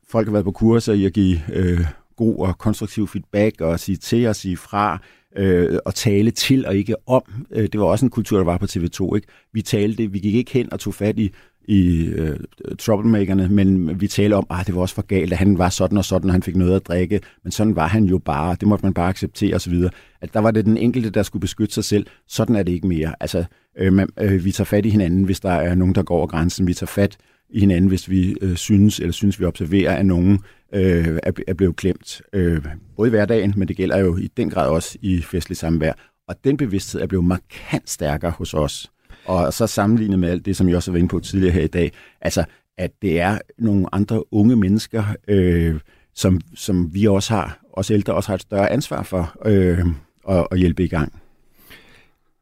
folk 0.10 0.28
har 0.28 0.32
været 0.32 0.46
på 0.46 0.52
kurser 0.52 0.94
i 0.94 1.06
at 1.06 1.14
give 1.14 1.40
øh, 1.54 1.86
god 2.16 2.38
og 2.40 2.58
konstruktiv 2.58 3.08
feedback, 3.08 3.62
og 3.62 3.80
sige 3.80 3.96
til 3.96 4.28
og 4.28 4.36
sige 4.36 4.58
fra, 4.58 5.02
øh, 5.36 5.80
og 5.86 5.96
tale 5.96 6.32
til 6.32 6.66
og 6.66 6.76
ikke 6.76 6.96
om. 7.08 7.24
Øh, 7.52 7.64
det 7.72 7.80
var 7.80 7.86
også 7.86 8.06
en 8.06 8.10
kultur, 8.10 8.38
der 8.38 8.46
var 8.46 8.58
på 8.58 8.66
TV2. 8.66 9.16
Ikke? 9.16 9.28
Vi 9.54 9.62
talte, 9.62 10.12
vi 10.12 10.20
gik 10.20 10.36
ikke 10.36 10.52
hen 10.52 10.74
og 10.74 10.80
tog 10.80 10.94
fat 10.94 11.20
i, 11.20 11.34
i 11.68 12.06
øh, 12.06 12.40
troublemakerne, 12.80 13.48
men 13.50 14.02
vi 14.02 14.08
taler 14.08 14.38
om, 14.38 14.48
at 14.50 14.60
ah, 14.60 14.66
det 14.66 14.76
var 14.76 14.82
også 14.82 14.96
for 14.96 15.02
galt, 15.02 15.32
at 15.32 15.38
han 15.38 15.58
var 15.58 15.70
sådan 15.70 15.98
og 15.98 16.06
sådan, 16.06 16.30
og 16.30 16.34
han 16.34 16.44
fik 16.44 16.56
noget 16.56 16.76
at 16.76 16.88
drikke, 16.88 17.22
men 17.44 17.52
sådan 17.52 17.76
var 17.76 17.88
han 17.88 18.04
jo 18.04 18.18
bare, 18.18 18.56
det 18.60 18.68
måtte 18.68 18.86
man 18.86 18.94
bare 18.94 19.10
acceptere 19.10 19.56
osv. 19.56 19.84
At 20.22 20.34
der 20.34 20.40
var 20.40 20.52
det 20.52 20.66
den 20.66 20.78
enkelte, 20.78 21.10
der 21.10 21.24
skulle 21.24 21.42
beskytte 21.42 21.74
sig 21.74 21.84
selv. 21.84 22.06
Sådan 22.28 22.56
er 22.56 22.64
det 22.64 22.72
ikke 22.72 22.88
mere. 22.88 23.14
Altså, 23.20 23.46
øh, 23.78 23.94
man, 23.94 24.10
øh, 24.20 24.46
vi 24.46 24.52
tager 24.52 24.66
fat 24.66 24.86
i 24.86 24.90
hinanden, 24.90 25.24
hvis 25.24 25.40
der 25.40 25.52
er 25.52 25.76
nogen, 25.76 25.96
der 25.96 26.04
går 26.04 26.18
over 26.18 26.28
grænsen. 26.28 26.68
Vi 26.68 26.74
tager 26.74 26.88
fat 26.88 27.18
i 27.50 27.60
hinanden, 27.60 27.88
hvis 27.88 28.10
vi 28.10 28.36
øh, 28.42 28.56
synes, 28.56 29.00
eller 29.00 29.14
synes, 29.14 29.40
vi 29.40 29.46
observerer, 29.46 29.96
at 29.96 30.06
nogen 30.06 30.40
øh, 30.74 31.20
er, 31.24 31.32
er 31.48 31.54
blevet 31.54 31.76
klemt. 31.76 32.22
Øh, 32.34 32.66
både 32.96 33.08
i 33.08 33.10
hverdagen, 33.10 33.54
men 33.58 33.68
det 33.68 33.78
gælder 33.78 33.98
jo 33.98 34.18
i 34.18 34.28
den 34.38 34.50
grad 34.50 34.70
også 34.70 34.98
i 35.02 35.22
festlig 35.22 35.58
samvær. 35.58 35.94
Og 36.28 36.36
den 36.44 36.58
bevidsthed 36.58 37.02
er 37.02 37.08
blevet 37.08 37.26
markant 37.26 37.90
stærkere 37.90 38.32
hos 38.32 38.54
os. 38.54 38.92
Og 39.28 39.54
så 39.54 39.68
sammenlignet 39.68 40.20
med 40.20 40.30
alt 40.30 40.46
det, 40.46 40.56
som 40.56 40.70
jeg 40.70 40.76
også 40.76 40.92
var 40.92 40.98
inde 40.98 41.10
på 41.10 41.20
tidligere 41.20 41.54
her 41.54 41.64
i 41.64 41.68
dag, 41.68 41.92
altså 42.22 42.44
at 42.78 42.92
det 43.02 43.20
er 43.20 43.38
nogle 43.58 43.86
andre 43.92 44.34
unge 44.34 44.56
mennesker, 44.56 45.04
øh, 45.28 45.80
som, 46.16 46.42
som 46.56 46.94
vi 46.94 47.08
også 47.08 47.34
har, 47.34 47.60
os 47.74 47.92
ældre 47.92 48.14
også 48.14 48.30
har 48.30 48.36
et 48.36 48.42
større 48.42 48.72
ansvar 48.72 49.04
for 49.04 49.36
øh, 49.46 49.80
at, 50.30 50.48
at 50.52 50.60
hjælpe 50.60 50.84
i 50.84 50.88
gang. 50.88 51.22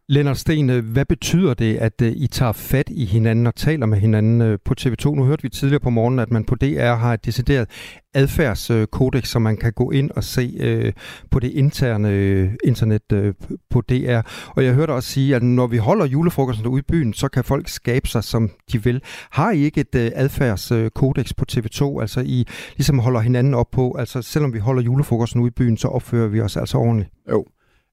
Lennart 0.09 0.37
Sten, 0.37 0.69
øh, 0.69 0.85
hvad 0.85 1.05
betyder 1.05 1.53
det, 1.53 1.77
at 1.77 2.01
øh, 2.01 2.11
I 2.15 2.27
tager 2.27 2.51
fat 2.51 2.89
i 2.89 3.05
hinanden 3.05 3.47
og 3.47 3.55
taler 3.55 3.85
med 3.85 3.97
hinanden 3.97 4.41
øh, 4.41 4.59
på 4.65 4.73
TV2? 4.81 5.15
Nu 5.15 5.23
hørte 5.23 5.43
vi 5.43 5.49
tidligere 5.49 5.79
på 5.79 5.89
morgenen, 5.89 6.19
at 6.19 6.31
man 6.31 6.43
på 6.43 6.55
DR 6.55 6.93
har 6.93 7.13
et 7.13 7.25
decideret 7.25 7.69
adfærdskodex, 8.13 9.27
som 9.27 9.41
man 9.41 9.57
kan 9.57 9.73
gå 9.73 9.91
ind 9.91 10.11
og 10.11 10.23
se 10.23 10.93
på 11.31 11.39
det 11.39 11.51
interne 11.51 12.57
internet 12.63 13.35
på 13.69 13.81
DR. 13.81 14.21
Og 14.55 14.65
jeg 14.65 14.73
hørte 14.73 14.91
også 14.91 15.09
sige, 15.09 15.35
at 15.35 15.43
når 15.43 15.67
vi 15.67 15.77
holder 15.77 16.05
julefrokosten 16.05 16.67
ude 16.67 16.79
i 16.79 16.85
byen, 16.87 17.13
så 17.13 17.27
kan 17.27 17.43
folk 17.43 17.67
skabe 17.67 18.07
sig, 18.07 18.23
som 18.23 18.49
de 18.71 18.83
vil. 18.83 19.01
Har 19.31 19.51
I 19.51 19.59
ikke 19.59 19.81
et 19.81 20.11
adfærdskodex 20.15 21.31
på 21.37 21.45
TV2, 21.51 22.01
altså 22.01 22.21
I 22.25 22.45
ligesom 22.77 22.99
holder 22.99 23.19
hinanden 23.19 23.53
op 23.53 23.71
på, 23.71 23.95
altså 23.99 24.21
selvom 24.21 24.53
vi 24.53 24.59
holder 24.59 24.81
julefrokosten 24.81 25.41
ude 25.41 25.47
i 25.47 25.57
byen, 25.57 25.77
så 25.77 25.87
opfører 25.87 26.27
vi 26.27 26.41
os 26.41 26.57
altså 26.57 26.77
ordentligt? 26.77 27.09
Jo, 27.31 27.45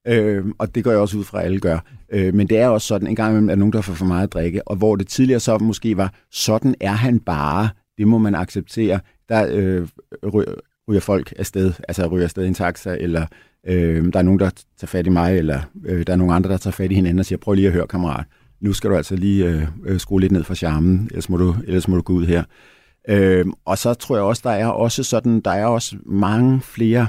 Øh, 0.07 0.45
og 0.57 0.75
det 0.75 0.83
går 0.83 0.91
jeg 0.91 0.99
også 0.99 1.17
ud 1.17 1.23
fra, 1.23 1.39
at 1.39 1.45
alle 1.45 1.59
gør. 1.59 1.79
Øh, 2.11 2.33
men 2.33 2.47
det 2.47 2.57
er 2.57 2.67
også 2.67 2.87
sådan, 2.87 3.07
en 3.07 3.15
gang 3.15 3.31
imellem 3.31 3.49
er 3.49 3.55
nogen, 3.55 3.73
der 3.73 3.81
får 3.81 3.93
for 3.93 4.05
meget 4.05 4.23
at 4.23 4.33
drikke, 4.33 4.67
og 4.67 4.75
hvor 4.75 4.95
det 4.95 5.07
tidligere 5.07 5.39
så 5.39 5.57
måske 5.57 5.97
var, 5.97 6.13
sådan 6.31 6.75
er 6.79 6.91
han 6.91 7.19
bare, 7.19 7.69
det 7.97 8.07
må 8.07 8.17
man 8.17 8.35
acceptere. 8.35 8.99
Der 9.29 9.47
øh, 9.51 9.87
ryger 10.87 10.99
folk 10.99 11.33
afsted, 11.37 11.73
altså 11.87 12.07
ryger 12.07 12.23
afsted 12.23 12.43
i 12.43 12.47
en 12.47 12.53
taxa, 12.53 12.97
eller 12.99 13.25
øh, 13.67 14.13
der 14.13 14.19
er 14.19 14.23
nogen, 14.23 14.39
der 14.39 14.49
tager 14.49 14.87
fat 14.87 15.07
i 15.07 15.09
mig, 15.09 15.37
eller 15.37 15.59
øh, 15.85 16.07
der 16.07 16.13
er 16.13 16.17
nogen 16.17 16.33
andre, 16.33 16.49
der 16.49 16.57
tager 16.57 16.71
fat 16.71 16.91
i 16.91 16.95
hinanden 16.95 17.19
og 17.19 17.25
siger, 17.25 17.39
prøv 17.39 17.53
lige 17.53 17.67
at 17.67 17.73
høre, 17.73 17.87
kammerat, 17.87 18.25
nu 18.61 18.73
skal 18.73 18.89
du 18.89 18.95
altså 18.95 19.15
lige 19.15 19.45
øh, 19.45 19.67
øh 19.85 19.99
skrue 19.99 20.21
lidt 20.21 20.31
ned 20.31 20.43
for 20.43 20.53
charmen, 20.53 21.07
ellers 21.11 21.29
må 21.29 21.37
du, 21.37 21.55
ellers 21.67 21.87
må 21.87 21.95
du 21.95 22.01
gå 22.01 22.13
ud 22.13 22.25
her. 22.25 22.43
Øh, 23.09 23.45
og 23.65 23.77
så 23.77 23.93
tror 23.93 24.15
jeg 24.15 24.23
også, 24.23 24.41
der 24.45 24.51
er 24.51 24.67
også 24.67 25.03
sådan, 25.03 25.39
der 25.39 25.51
er 25.51 25.65
også 25.65 25.95
mange 26.05 26.61
flere, 26.61 27.07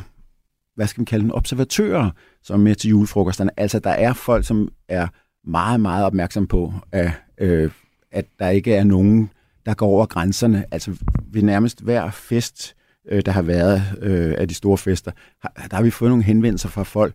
hvad 0.76 0.86
skal 0.86 1.00
man 1.00 1.06
kalde 1.06 1.22
dem, 1.22 1.34
observatører, 1.34 2.10
som 2.42 2.60
er 2.60 2.64
med 2.64 2.74
til 2.74 2.90
julefrokosterne. 2.90 3.60
Altså, 3.60 3.78
der 3.78 3.90
er 3.90 4.12
folk, 4.12 4.46
som 4.46 4.68
er 4.88 5.08
meget, 5.44 5.80
meget 5.80 6.04
opmærksom 6.04 6.46
på, 6.46 6.72
at, 6.92 7.10
øh, 7.38 7.70
at 8.12 8.26
der 8.38 8.48
ikke 8.48 8.74
er 8.74 8.84
nogen, 8.84 9.30
der 9.66 9.74
går 9.74 9.86
over 9.86 10.06
grænserne. 10.06 10.64
Altså, 10.70 10.96
ved 11.32 11.42
nærmest 11.42 11.82
hver 11.82 12.10
fest, 12.10 12.74
øh, 13.08 13.22
der 13.26 13.32
har 13.32 13.42
været 13.42 13.82
øh, 14.02 14.34
af 14.38 14.48
de 14.48 14.54
store 14.54 14.78
fester, 14.78 15.10
har, 15.42 15.66
der 15.70 15.76
har 15.76 15.82
vi 15.82 15.90
fået 15.90 16.10
nogle 16.10 16.24
henvendelser 16.24 16.68
fra 16.68 16.82
folk. 16.82 17.14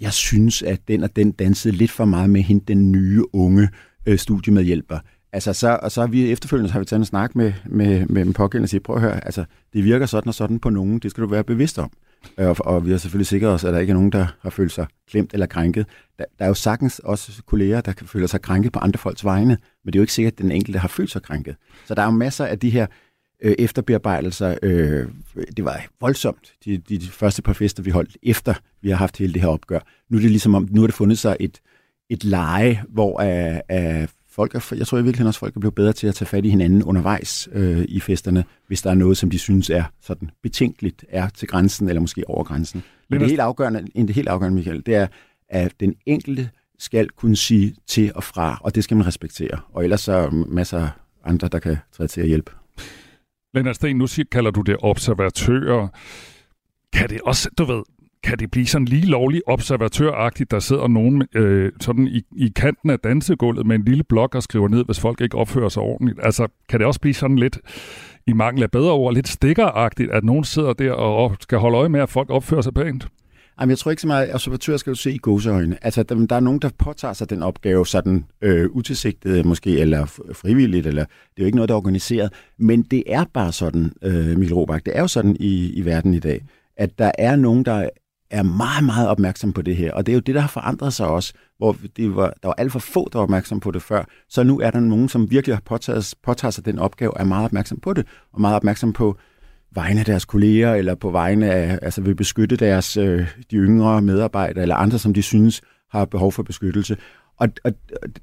Jeg 0.00 0.12
synes, 0.12 0.62
at 0.62 0.80
den 0.88 1.04
og 1.04 1.16
den 1.16 1.32
dansede 1.32 1.76
lidt 1.76 1.90
for 1.90 2.04
meget 2.04 2.30
med 2.30 2.42
hende, 2.42 2.64
den 2.68 2.92
nye, 2.92 3.22
unge 3.32 3.68
øh, 4.06 4.18
studiemedhjælper. 4.18 4.98
Altså, 5.32 5.52
så, 5.52 5.78
og 5.82 5.92
så 5.92 6.00
har 6.00 6.08
vi 6.08 6.32
efterfølgende 6.32 6.68
så 6.68 6.72
har 6.72 6.80
vi 6.80 6.86
taget 6.86 7.00
en 7.00 7.04
snak 7.04 7.36
med, 7.36 7.52
med, 7.66 8.06
med 8.06 8.24
den 8.24 8.32
pågældende 8.32 8.64
og 8.64 8.68
siger, 8.68 8.80
prøv 8.80 8.96
at 8.96 9.02
høre, 9.02 9.24
altså, 9.24 9.44
det 9.72 9.84
virker 9.84 10.06
sådan 10.06 10.28
og 10.28 10.34
sådan 10.34 10.58
på 10.58 10.70
nogen, 10.70 10.98
det 10.98 11.10
skal 11.10 11.22
du 11.22 11.28
være 11.28 11.44
bevidst 11.44 11.78
om. 11.78 11.90
Øh, 12.38 12.48
og, 12.48 12.56
og 12.58 12.86
vi 12.86 12.90
har 12.90 12.98
selvfølgelig 12.98 13.26
sikret 13.26 13.50
os, 13.50 13.64
at 13.64 13.74
der 13.74 13.80
ikke 13.80 13.90
er 13.90 13.94
nogen, 13.94 14.12
der 14.12 14.26
har 14.40 14.50
følt 14.50 14.72
sig 14.72 14.86
klemt 15.10 15.32
eller 15.32 15.46
krænket. 15.46 15.86
Der, 16.18 16.24
der 16.38 16.44
er 16.44 16.48
jo 16.48 16.54
sagtens 16.54 16.98
også 16.98 17.42
kolleger, 17.46 17.80
der 17.80 17.92
føler 18.06 18.26
sig 18.26 18.42
krænket 18.42 18.72
på 18.72 18.78
andre 18.78 18.98
folks 18.98 19.24
vegne, 19.24 19.58
men 19.84 19.92
det 19.92 19.98
er 19.98 20.00
jo 20.00 20.02
ikke 20.02 20.12
sikkert, 20.12 20.32
at 20.32 20.38
den 20.38 20.52
enkelte 20.52 20.78
har 20.78 20.88
følt 20.88 21.10
sig 21.10 21.22
krænket. 21.22 21.56
Så 21.86 21.94
der 21.94 22.02
er 22.02 22.06
jo 22.06 22.12
masser 22.12 22.46
af 22.46 22.58
de 22.58 22.70
her 22.70 22.86
øh, 23.42 23.54
efterbearbejdelser. 23.58 24.58
Øh, 24.62 25.08
det 25.56 25.64
var 25.64 25.84
voldsomt, 26.00 26.54
de, 26.64 26.78
de, 26.78 26.98
de 26.98 27.08
første 27.08 27.42
par 27.42 27.52
fester, 27.52 27.82
vi 27.82 27.90
holdt 27.90 28.16
efter, 28.22 28.54
vi 28.82 28.90
har 28.90 28.96
haft 28.96 29.16
hele 29.16 29.32
det 29.32 29.42
her 29.42 29.48
opgør. 29.48 29.80
Nu 30.08 30.16
er 30.16 30.20
det 30.20 30.30
ligesom 30.30 30.54
om, 30.54 30.68
nu 30.70 30.80
har 30.80 30.86
det 30.86 30.94
fundet 30.94 31.18
sig 31.18 31.36
et, 31.40 31.60
et 32.10 32.24
leje, 32.24 32.82
hvor 32.88 33.20
af, 33.20 33.62
af 33.68 34.08
folk 34.32 34.54
er, 34.54 34.74
jeg 34.78 34.86
tror 34.86 34.98
i 34.98 35.02
virkeligheden 35.02 35.26
også, 35.28 35.40
folk 35.40 35.56
er 35.56 35.60
blevet 35.60 35.74
bedre 35.74 35.92
til 35.92 36.06
at 36.06 36.14
tage 36.14 36.26
fat 36.26 36.44
i 36.44 36.48
hinanden 36.48 36.82
undervejs 36.82 37.48
øh, 37.52 37.84
i 37.88 38.00
festerne, 38.00 38.44
hvis 38.66 38.82
der 38.82 38.90
er 38.90 38.94
noget, 38.94 39.16
som 39.16 39.30
de 39.30 39.38
synes 39.38 39.70
er 39.70 39.84
sådan 40.00 40.30
betænkeligt, 40.42 41.04
er 41.08 41.28
til 41.28 41.48
grænsen, 41.48 41.88
eller 41.88 42.00
måske 42.00 42.28
over 42.28 42.44
grænsen. 42.44 42.82
Men 43.10 43.20
det 43.20 43.28
helt 43.28 43.40
afgørende, 43.40 43.86
det 43.96 44.14
helt 44.14 44.28
afgørende, 44.28 44.56
Michael, 44.56 44.86
det 44.86 44.94
er, 44.94 45.06
at 45.48 45.72
den 45.80 45.94
enkelte 46.06 46.50
skal 46.78 47.08
kunne 47.08 47.36
sige 47.36 47.74
til 47.86 48.12
og 48.14 48.24
fra, 48.24 48.60
og 48.62 48.74
det 48.74 48.84
skal 48.84 48.96
man 48.96 49.06
respektere. 49.06 49.60
Og 49.72 49.84
ellers 49.84 50.00
så 50.00 50.12
er 50.12 50.30
masser 50.30 50.78
af 50.78 50.88
andre, 51.24 51.48
der 51.48 51.58
kan 51.58 51.76
træde 51.92 52.08
til 52.08 52.20
at 52.20 52.26
hjælpe. 52.26 52.52
Lennart 53.54 53.76
Sten, 53.76 53.96
nu 53.96 54.06
kalder 54.32 54.50
du 54.50 54.62
det 54.62 54.76
observatører. 54.82 55.88
Kan 56.92 57.08
det 57.08 57.20
også, 57.20 57.50
du 57.58 57.64
ved, 57.64 57.82
kan 58.22 58.38
det 58.38 58.50
blive 58.50 58.66
sådan 58.66 58.84
lige 58.84 59.06
lovligt 59.06 59.42
observatøragtigt, 59.46 60.50
der 60.50 60.58
sidder 60.58 60.88
nogen 60.88 61.26
øh, 61.34 61.72
sådan 61.80 62.06
i, 62.06 62.22
i 62.36 62.48
kanten 62.56 62.90
af 62.90 62.98
dansegulvet 62.98 63.66
med 63.66 63.76
en 63.76 63.84
lille 63.84 64.04
blok 64.04 64.34
og 64.34 64.42
skriver 64.42 64.68
ned, 64.68 64.84
hvis 64.84 65.00
folk 65.00 65.20
ikke 65.20 65.36
opfører 65.36 65.68
sig 65.68 65.82
ordentligt? 65.82 66.18
Altså, 66.22 66.48
kan 66.68 66.80
det 66.80 66.86
også 66.86 67.00
blive 67.00 67.14
sådan 67.14 67.38
lidt, 67.38 67.58
i 68.26 68.32
mangel 68.32 68.62
af 68.62 68.70
bedre 68.70 68.92
ord, 68.92 69.14
lidt 69.14 69.28
stikkeragtigt, 69.28 70.10
at 70.10 70.24
nogen 70.24 70.44
sidder 70.44 70.72
der 70.72 70.92
og 70.92 71.36
skal 71.40 71.58
holde 71.58 71.78
øje 71.78 71.88
med, 71.88 72.00
at 72.00 72.08
folk 72.08 72.30
opfører 72.30 72.60
sig 72.62 72.74
pænt? 72.74 73.08
Jamen, 73.60 73.70
jeg 73.70 73.78
tror 73.78 73.90
ikke 73.90 74.00
så 74.00 74.06
meget, 74.06 74.26
at 74.26 74.34
observatører 74.34 74.76
skal 74.76 74.90
du 74.90 74.98
se 74.98 75.12
i 75.12 75.18
godseøjne. 75.22 75.84
Altså, 75.84 76.02
der, 76.02 76.26
der 76.26 76.36
er 76.36 76.40
nogen, 76.40 76.60
der 76.60 76.70
påtager 76.78 77.14
sig 77.14 77.30
den 77.30 77.42
opgave 77.42 77.86
sådan 77.86 78.24
øh, 78.42 78.70
utilsigtet 78.70 79.46
måske, 79.46 79.78
eller 79.78 80.06
frivilligt, 80.32 80.86
eller 80.86 81.04
det 81.04 81.36
er 81.36 81.42
jo 81.42 81.46
ikke 81.46 81.56
noget, 81.56 81.68
der 81.68 81.74
er 81.74 81.78
organiseret. 81.78 82.32
Men 82.58 82.82
det 82.82 83.02
er 83.06 83.24
bare 83.34 83.52
sådan, 83.52 83.92
øh, 84.02 84.38
Mikkel 84.38 84.54
Robach, 84.54 84.84
det 84.86 84.96
er 84.96 85.00
jo 85.00 85.08
sådan 85.08 85.36
i, 85.40 85.72
i 85.72 85.84
verden 85.84 86.14
i 86.14 86.18
dag, 86.18 86.44
at 86.76 86.98
der 86.98 87.12
er 87.18 87.36
nogen, 87.36 87.64
der 87.64 87.88
er 88.30 88.42
meget, 88.42 88.84
meget 88.84 89.08
opmærksom 89.08 89.52
på 89.52 89.62
det 89.62 89.76
her. 89.76 89.92
Og 89.92 90.06
det 90.06 90.12
er 90.12 90.14
jo 90.14 90.20
det, 90.20 90.34
der 90.34 90.40
har 90.40 90.48
forandret 90.48 90.92
sig 90.92 91.06
også, 91.06 91.32
hvor 91.58 91.76
det 91.96 92.16
var, 92.16 92.34
der 92.42 92.48
var 92.48 92.54
alt 92.58 92.72
for 92.72 92.78
få, 92.78 93.08
der 93.12 93.18
var 93.18 93.22
opmærksom 93.22 93.60
på 93.60 93.70
det 93.70 93.82
før. 93.82 94.04
Så 94.28 94.42
nu 94.42 94.60
er 94.60 94.70
der 94.70 94.80
nogen, 94.80 95.08
som 95.08 95.30
virkelig 95.30 95.56
har 95.56 95.62
påtaget, 95.64 96.14
påtaget 96.22 96.54
sig 96.54 96.64
den 96.64 96.78
opgave, 96.78 97.12
er 97.16 97.24
meget 97.24 97.44
opmærksom 97.44 97.80
på 97.80 97.92
det, 97.92 98.06
og 98.32 98.40
meget 98.40 98.56
opmærksom 98.56 98.92
på 98.92 99.16
vegne 99.74 100.00
af 100.00 100.06
deres 100.06 100.24
kolleger, 100.24 100.74
eller 100.74 100.94
på 100.94 101.10
vegne 101.10 101.52
af, 101.52 101.78
altså 101.82 102.00
vil 102.00 102.14
beskytte 102.14 102.56
deres, 102.56 102.96
øh, 102.96 103.26
de 103.50 103.56
yngre 103.56 104.02
medarbejdere, 104.02 104.62
eller 104.62 104.76
andre, 104.76 104.98
som 104.98 105.14
de 105.14 105.22
synes 105.22 105.62
har 105.90 106.04
behov 106.04 106.32
for 106.32 106.42
beskyttelse. 106.42 106.96
Og, 107.36 107.48
og 107.64 107.72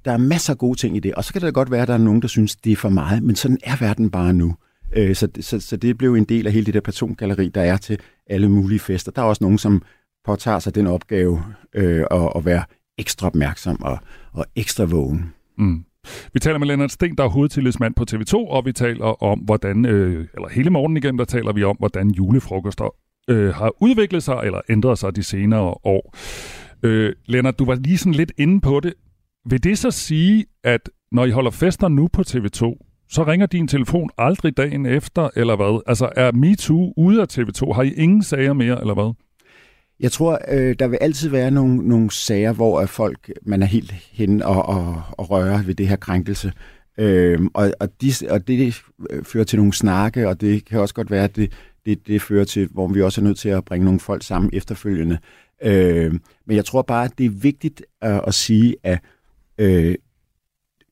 der 0.06 0.12
er 0.12 0.18
masser 0.18 0.54
af 0.54 0.58
gode 0.58 0.80
ting 0.80 0.98
i 0.98 1.00
det, 1.00 1.14
og 1.14 1.24
så 1.24 1.34
kan 1.34 1.42
det 1.42 1.54
godt 1.54 1.72
være, 1.72 1.82
at 1.82 1.88
der 1.88 1.94
er 1.94 1.98
nogen, 1.98 2.22
der 2.22 2.28
synes, 2.28 2.56
det 2.56 2.72
er 2.72 2.76
for 2.76 2.90
meget, 2.90 3.24
men 3.24 3.36
sådan 3.36 3.58
er 3.64 3.76
verden 3.80 4.10
bare 4.10 4.34
nu. 4.34 4.56
Øh, 4.94 5.16
så, 5.16 5.28
så, 5.42 5.60
så 5.60 5.78
det 5.78 5.98
blev 5.98 6.14
en 6.16 6.24
del 6.24 6.48
af 6.48 6.54
hele 6.54 6.66
det 6.66 6.74
der 6.74 6.82
persongalleri, 6.82 7.50
der 7.50 7.62
er 7.62 7.78
til 7.78 8.00
alle 8.30 8.50
mulige 8.50 8.80
fester. 8.80 9.12
Der 9.12 9.22
er 9.22 9.26
også 9.26 9.44
nogen, 9.44 9.58
som 9.58 9.82
påtager 10.28 10.60
sig 10.60 10.76
den 10.76 10.88
opgave 10.88 11.44
øh, 11.74 12.06
at, 12.12 12.32
at 12.36 12.46
være 12.46 12.64
ekstra 12.98 13.28
opmærksom 13.28 13.84
og, 13.84 13.98
og 14.34 14.46
ekstra 14.56 14.84
vågen. 14.84 15.34
Mm. 15.58 15.86
Vi 16.34 16.40
taler 16.40 16.58
med 16.58 16.68
Lennart 16.68 16.92
Sten, 16.92 17.16
der 17.16 17.24
er 17.24 17.28
hovedtillidsmand 17.28 17.96
på 17.96 18.06
TV2, 18.12 18.34
og 18.36 18.66
vi 18.66 18.72
taler 18.72 19.24
om, 19.24 19.40
hvordan, 19.40 19.86
øh, 19.86 20.28
eller 20.34 20.50
hele 20.50 20.70
morgen 20.70 20.98
igen, 20.98 21.20
der 21.20 21.26
taler 21.26 21.54
vi 21.54 21.64
om, 21.64 21.76
hvordan 21.80 22.10
julefrokoster 22.10 22.96
øh, 23.30 23.54
har 23.54 23.72
udviklet 23.82 24.24
sig 24.24 24.42
eller 24.44 24.62
ændret 24.70 24.98
sig 25.00 25.16
de 25.16 25.24
senere 25.24 25.76
år. 25.84 26.16
Øh, 26.84 27.14
Lennart, 27.26 27.60
du 27.60 27.66
var 27.66 27.76
lige 27.76 27.98
sådan 27.98 28.14
lidt 28.14 28.32
inde 28.38 28.62
på 28.62 28.80
det. 28.80 28.94
Vil 29.50 29.64
det 29.64 29.78
så 29.78 29.92
sige, 29.92 30.46
at 30.64 30.90
når 31.12 31.26
I 31.26 31.32
holder 31.32 31.52
fester 31.52 31.88
nu 31.88 32.08
på 32.08 32.22
TV2, 32.22 32.60
så 33.10 33.24
ringer 33.24 33.46
din 33.46 33.68
telefon 33.68 34.10
aldrig 34.18 34.58
dagen 34.58 34.86
efter, 34.86 35.30
eller 35.36 35.56
hvad? 35.56 35.82
Altså 35.88 36.10
er 36.16 36.32
MeToo 36.32 36.94
ude 36.98 37.22
af 37.22 37.26
TV2? 37.32 37.74
Har 37.74 37.84
I 37.84 37.94
ingen 37.94 38.24
sager 38.24 38.54
mere, 38.54 38.80
eller 38.82 38.94
hvad? 38.94 39.14
Jeg 40.00 40.12
tror, 40.12 40.40
øh, 40.52 40.76
der 40.80 40.88
vil 40.88 40.98
altid 41.02 41.30
være 41.30 41.52
nogle, 41.52 41.76
nogle 41.76 42.12
sager, 42.12 42.54
hvor 42.54 42.80
at 42.80 42.90
folk, 42.90 43.32
man 43.42 43.62
er 43.62 43.66
helt 43.66 43.92
hen 43.92 44.42
og, 44.42 44.66
og, 44.66 45.02
og 45.12 45.30
rører 45.30 45.64
ved 45.64 45.76
det 45.76 45.88
her 45.88 45.96
krænkelse. 45.96 46.54
Øh, 46.98 47.40
og, 47.54 47.72
og, 47.80 47.90
de, 48.02 48.12
og 48.30 48.48
det 48.48 48.82
fører 49.24 49.44
til 49.44 49.60
nogle 49.60 49.74
snakke, 49.74 50.30
og 50.30 50.42
det 50.42 50.66
kan 50.66 50.80
også 50.80 50.94
godt 50.94 51.12
være, 51.12 51.24
at 51.24 51.36
det, 51.36 51.52
det, 51.86 52.08
det 52.08 52.22
fører 52.22 52.46
til, 52.46 52.68
hvor 52.68 52.88
vi 52.88 53.02
også 53.02 53.22
er 53.22 53.24
nødt 53.26 53.38
til 53.38 53.50
at 53.50 53.66
bringe 53.66 53.86
nogle 53.86 54.00
folk 54.00 54.24
sammen 54.24 54.50
efterfølgende. 54.54 55.18
Øh, 55.64 56.14
men 56.46 56.56
jeg 56.56 56.66
tror 56.66 56.82
bare, 56.82 57.06
at 57.06 57.18
det 57.18 57.26
er 57.26 57.30
vigtigt 57.30 57.84
at, 58.02 58.22
at 58.28 58.34
sige, 58.34 58.76
at 58.84 59.00
øh, 59.58 59.96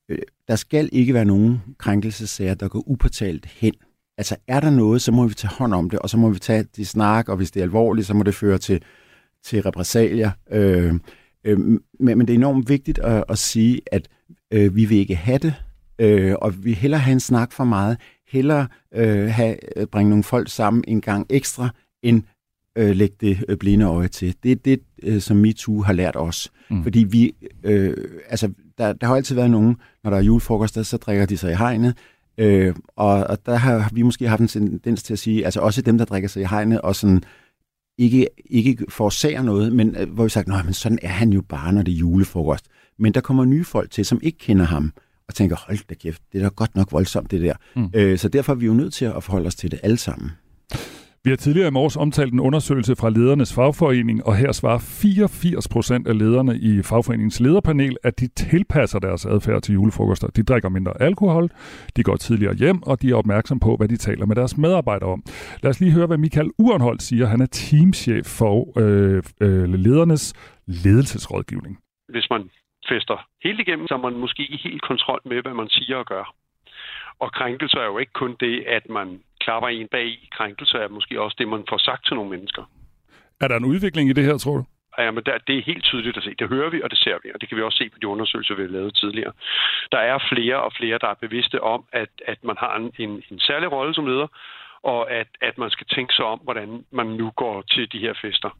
øh, 0.08 0.18
der 0.48 0.56
skal 0.56 0.88
ikke 0.92 1.14
være 1.14 1.24
nogen 1.24 1.62
krænkelsesager, 1.78 2.54
der 2.54 2.68
går 2.68 2.82
upåtalt 2.86 3.46
hen. 3.46 3.74
Altså 4.18 4.36
er 4.46 4.60
der 4.60 4.70
noget, 4.70 5.02
så 5.02 5.12
må 5.12 5.26
vi 5.26 5.34
tage 5.34 5.54
hånd 5.54 5.74
om 5.74 5.90
det, 5.90 5.98
og 5.98 6.10
så 6.10 6.16
må 6.16 6.30
vi 6.30 6.38
tage 6.38 6.64
de 6.76 6.84
snak, 6.84 7.28
og 7.28 7.36
hvis 7.36 7.50
det 7.50 7.60
er 7.60 7.64
alvorligt, 7.64 8.06
så 8.06 8.14
må 8.14 8.22
det 8.22 8.34
føre 8.34 8.58
til, 8.58 8.82
til 9.44 9.62
repressalier. 9.62 10.30
Øh, 10.50 10.94
øh, 11.44 11.58
men, 11.58 11.80
men 12.00 12.20
det 12.20 12.30
er 12.30 12.38
enormt 12.38 12.68
vigtigt 12.68 12.98
at, 12.98 13.24
at 13.28 13.38
sige, 13.38 13.80
at 13.92 14.08
øh, 14.52 14.76
vi 14.76 14.84
vil 14.84 14.98
ikke 14.98 15.16
have 15.16 15.38
det, 15.38 15.54
øh, 15.98 16.34
og 16.42 16.64
vi 16.64 16.72
hellere 16.72 17.00
have 17.00 17.12
en 17.12 17.20
snak 17.20 17.52
for 17.52 17.64
meget, 17.64 17.96
hellere 18.28 18.66
øh, 18.94 19.28
have, 19.28 19.56
bringe 19.92 20.10
nogle 20.10 20.24
folk 20.24 20.50
sammen 20.50 20.84
en 20.88 21.00
gang 21.00 21.26
ekstra, 21.30 21.68
end 22.02 22.22
øh, 22.78 22.96
lægge 22.96 23.16
det 23.20 23.44
øh, 23.48 23.56
blinde 23.56 23.84
øje 23.84 24.08
til. 24.08 24.34
Det 24.42 24.52
er 24.52 24.56
det, 24.56 24.80
øh, 25.02 25.20
som 25.20 25.36
MeToo 25.36 25.82
har 25.82 25.92
lært 25.92 26.16
os. 26.16 26.52
Mm. 26.70 26.82
Fordi 26.82 27.04
vi, 27.04 27.34
øh, 27.62 27.96
altså, 28.28 28.52
der, 28.78 28.92
der 28.92 29.06
har 29.06 29.16
altid 29.16 29.34
været 29.34 29.50
nogen, 29.50 29.76
når 30.04 30.10
der 30.10 30.16
er 30.18 30.22
julefrokoster, 30.22 30.82
så 30.82 30.96
drikker 30.96 31.26
de 31.26 31.36
sig 31.36 31.52
i 31.52 31.54
hegnet, 31.54 31.96
Øh, 32.38 32.74
og, 32.96 33.24
og 33.24 33.46
der 33.46 33.54
har 33.54 33.90
vi 33.92 34.02
måske 34.02 34.28
haft 34.28 34.40
en 34.40 34.48
tendens 34.48 35.02
til 35.02 35.12
at 35.12 35.18
sige, 35.18 35.44
altså 35.44 35.60
også 35.60 35.82
dem, 35.82 35.98
der 35.98 36.04
drikker 36.04 36.28
sig 36.28 36.42
i 36.42 36.46
hegnet, 36.50 36.80
og 36.80 36.96
sådan 36.96 37.22
ikke, 37.98 38.28
ikke 38.50 38.84
forårsager 38.88 39.42
noget, 39.42 39.72
men 39.72 39.96
øh, 39.96 40.10
hvor 40.12 40.24
vi 40.24 40.30
sagt, 40.30 40.48
men 40.48 40.74
sådan 40.74 40.98
er 41.02 41.08
han 41.08 41.32
jo 41.32 41.42
bare, 41.42 41.72
når 41.72 41.82
det 41.82 41.94
er 41.94 41.98
julefrokost. 41.98 42.66
Men 42.98 43.14
der 43.14 43.20
kommer 43.20 43.44
nye 43.44 43.64
folk 43.64 43.90
til, 43.90 44.04
som 44.04 44.20
ikke 44.22 44.38
kender 44.38 44.64
ham, 44.64 44.92
og 45.28 45.34
tænker, 45.34 45.56
hold 45.56 45.86
da 45.88 45.94
kæft, 45.94 46.22
det 46.32 46.38
er 46.38 46.42
da 46.42 46.48
godt 46.48 46.76
nok 46.76 46.92
voldsomt, 46.92 47.30
det 47.30 47.40
der. 47.40 47.54
Mm. 47.76 47.90
Øh, 47.94 48.18
så 48.18 48.28
derfor 48.28 48.52
er 48.52 48.56
vi 48.56 48.66
jo 48.66 48.72
nødt 48.72 48.94
til 48.94 49.04
at 49.04 49.24
forholde 49.24 49.46
os 49.46 49.54
til 49.54 49.70
det 49.70 49.80
alle 49.82 49.96
sammen. 49.96 50.30
Vi 51.26 51.30
har 51.30 51.36
tidligere 51.36 51.68
i 51.68 51.78
morges 51.78 51.96
omtalt 51.96 52.32
en 52.32 52.40
undersøgelse 52.40 52.96
fra 52.96 53.10
ledernes 53.10 53.54
fagforening, 53.54 54.26
og 54.26 54.36
her 54.36 54.52
svarer 54.52 54.78
84 54.78 55.68
procent 55.68 56.08
af 56.08 56.18
lederne 56.18 56.54
i 56.58 56.82
fagforeningens 56.82 57.40
lederpanel, 57.40 57.96
at 58.04 58.20
de 58.20 58.28
tilpasser 58.28 58.98
deres 58.98 59.26
adfærd 59.26 59.62
til 59.62 59.72
julefrokoster. 59.72 60.28
De 60.28 60.42
drikker 60.42 60.68
mindre 60.68 60.92
alkohol, 61.02 61.48
de 61.96 62.02
går 62.02 62.16
tidligere 62.16 62.54
hjem, 62.54 62.82
og 62.82 63.02
de 63.02 63.10
er 63.10 63.14
opmærksom 63.14 63.60
på, 63.60 63.76
hvad 63.76 63.88
de 63.88 63.96
taler 63.96 64.26
med 64.26 64.36
deres 64.36 64.58
medarbejdere 64.58 65.10
om. 65.10 65.22
Lad 65.62 65.70
os 65.70 65.80
lige 65.80 65.92
høre, 65.92 66.06
hvad 66.06 66.18
Michael 66.18 66.50
Urenhold 66.58 67.00
siger. 67.00 67.26
Han 67.26 67.40
er 67.40 67.46
teamchef 67.46 68.26
for 68.38 68.56
øh, 68.80 69.22
øh, 69.40 69.64
ledernes 69.86 70.24
ledelsesrådgivning. 70.66 71.78
Hvis 72.08 72.26
man 72.30 72.50
fester 72.88 73.28
helt 73.44 73.60
igennem, 73.60 73.86
så 73.88 73.94
er 73.94 74.02
man 74.08 74.14
måske 74.24 74.42
ikke 74.42 74.68
helt 74.68 74.82
kontrol 74.82 75.20
med, 75.24 75.42
hvad 75.42 75.54
man 75.54 75.68
siger 75.68 75.96
og 75.96 76.06
gør. 76.06 76.34
Og 77.18 77.32
krænkelser 77.32 77.78
er 77.78 77.86
jo 77.86 77.98
ikke 77.98 78.12
kun 78.12 78.36
det, 78.40 78.64
at 78.66 78.90
man 78.90 79.20
klapper 79.46 79.68
en 79.68 79.88
bag 79.96 80.06
i. 80.06 80.28
Krænkelser 80.36 80.78
er 80.78 80.88
måske 80.96 81.14
også 81.24 81.36
det, 81.40 81.48
man 81.48 81.64
får 81.70 81.78
sagt 81.88 82.02
til 82.06 82.14
nogle 82.16 82.30
mennesker. 82.34 82.62
Er 83.42 83.48
der 83.48 83.56
en 83.56 83.70
udvikling 83.72 84.04
i 84.10 84.12
det 84.18 84.24
her, 84.24 84.38
tror 84.38 84.56
du? 84.60 84.64
Ja, 84.98 85.10
men 85.10 85.22
der, 85.26 85.38
det 85.46 85.54
er 85.58 85.62
helt 85.70 85.84
tydeligt 85.84 86.16
at 86.16 86.22
se. 86.22 86.34
Det 86.38 86.48
hører 86.48 86.70
vi, 86.70 86.82
og 86.84 86.90
det 86.90 86.98
ser 86.98 87.16
vi, 87.22 87.28
og 87.34 87.40
det 87.40 87.48
kan 87.48 87.58
vi 87.58 87.62
også 87.62 87.78
se 87.78 87.88
på 87.88 87.98
de 88.02 88.08
undersøgelser, 88.08 88.54
vi 88.54 88.62
har 88.62 88.68
lavet 88.68 88.94
tidligere. 89.02 89.32
Der 89.92 89.98
er 89.98 90.18
flere 90.32 90.58
og 90.66 90.72
flere, 90.78 90.98
der 90.98 91.08
er 91.08 91.24
bevidste 91.26 91.62
om, 91.62 91.84
at, 91.92 92.12
at 92.26 92.38
man 92.44 92.56
har 92.58 92.76
en, 92.76 92.92
en, 93.04 93.22
en 93.30 93.40
særlig 93.40 93.72
rolle 93.72 93.94
som 93.94 94.06
leder, 94.06 94.28
og 94.82 95.10
at, 95.10 95.28
at 95.48 95.58
man 95.58 95.70
skal 95.70 95.86
tænke 95.86 96.14
sig 96.14 96.24
om, 96.24 96.38
hvordan 96.38 96.84
man 96.90 97.06
nu 97.06 97.30
går 97.30 97.62
til 97.62 97.92
de 97.92 97.98
her 97.98 98.14
fester. 98.22 98.50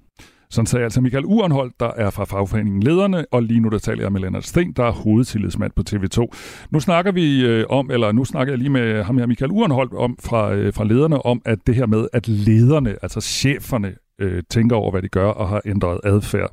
Sådan 0.51 0.67
sagde 0.67 0.85
altså 0.85 1.01
Michael 1.01 1.25
Urenholdt, 1.25 1.81
der 1.81 1.91
er 1.97 2.11
fra 2.11 2.25
fagforeningen 2.25 2.83
Lederne, 2.83 3.25
og 3.33 3.43
lige 3.43 3.61
nu 3.61 3.69
der 3.69 3.79
taler 3.79 4.03
jeg 4.03 4.13
med 4.13 4.21
Lennart 4.21 4.47
Sten, 4.47 4.73
der 4.73 4.85
er 4.85 4.93
hovedtillidsmand 4.93 5.73
på 5.77 5.83
TV2. 5.91 6.27
Nu 6.71 6.81
snakker 6.81 7.13
vi 7.13 7.45
øh, 7.47 7.65
om, 7.69 7.91
eller 7.91 8.13
nu 8.13 8.25
snakker 8.25 8.53
jeg 8.53 8.59
lige 8.59 8.71
med 8.71 9.03
ham 9.03 9.19
her, 9.19 9.27
Michael 9.27 9.51
Urenholdt, 9.51 9.93
om, 9.93 10.17
fra, 10.25 10.55
øh, 10.55 10.75
fra 10.75 10.85
Lederne, 10.85 11.27
om 11.27 11.43
at 11.45 11.59
det 11.67 11.75
her 11.75 11.87
med, 11.87 12.09
at 12.13 12.29
lederne, 12.29 12.97
altså 13.03 13.21
cheferne, 13.21 13.95
øh, 14.21 14.43
tænker 14.51 14.77
over, 14.77 14.91
hvad 14.91 15.03
de 15.03 15.09
gør 15.09 15.29
og 15.29 15.49
har 15.49 15.63
ændret 15.65 16.01
adfærd. 16.05 16.51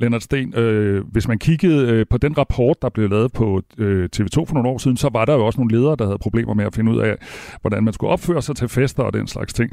Lennart 0.00 0.22
Sten, 0.22 0.54
øh, 0.54 1.04
hvis 1.12 1.28
man 1.28 1.38
kiggede 1.38 1.92
øh, 1.92 2.06
på 2.10 2.18
den 2.18 2.38
rapport, 2.38 2.82
der 2.82 2.88
blev 2.88 3.10
lavet 3.10 3.32
på 3.32 3.62
øh, 3.78 4.08
TV2 4.16 4.44
for 4.44 4.54
nogle 4.54 4.68
år 4.68 4.78
siden, 4.78 4.96
så 4.96 5.10
var 5.12 5.24
der 5.24 5.34
jo 5.34 5.46
også 5.46 5.60
nogle 5.60 5.76
ledere, 5.76 5.96
der 5.96 6.04
havde 6.04 6.18
problemer 6.18 6.54
med 6.54 6.64
at 6.64 6.74
finde 6.74 6.92
ud 6.92 6.98
af, 6.98 7.16
hvordan 7.60 7.84
man 7.84 7.92
skulle 7.92 8.10
opføre 8.10 8.42
sig 8.42 8.56
til 8.56 8.68
fester 8.68 9.02
og 9.02 9.12
den 9.12 9.26
slags 9.26 9.54
ting. 9.54 9.72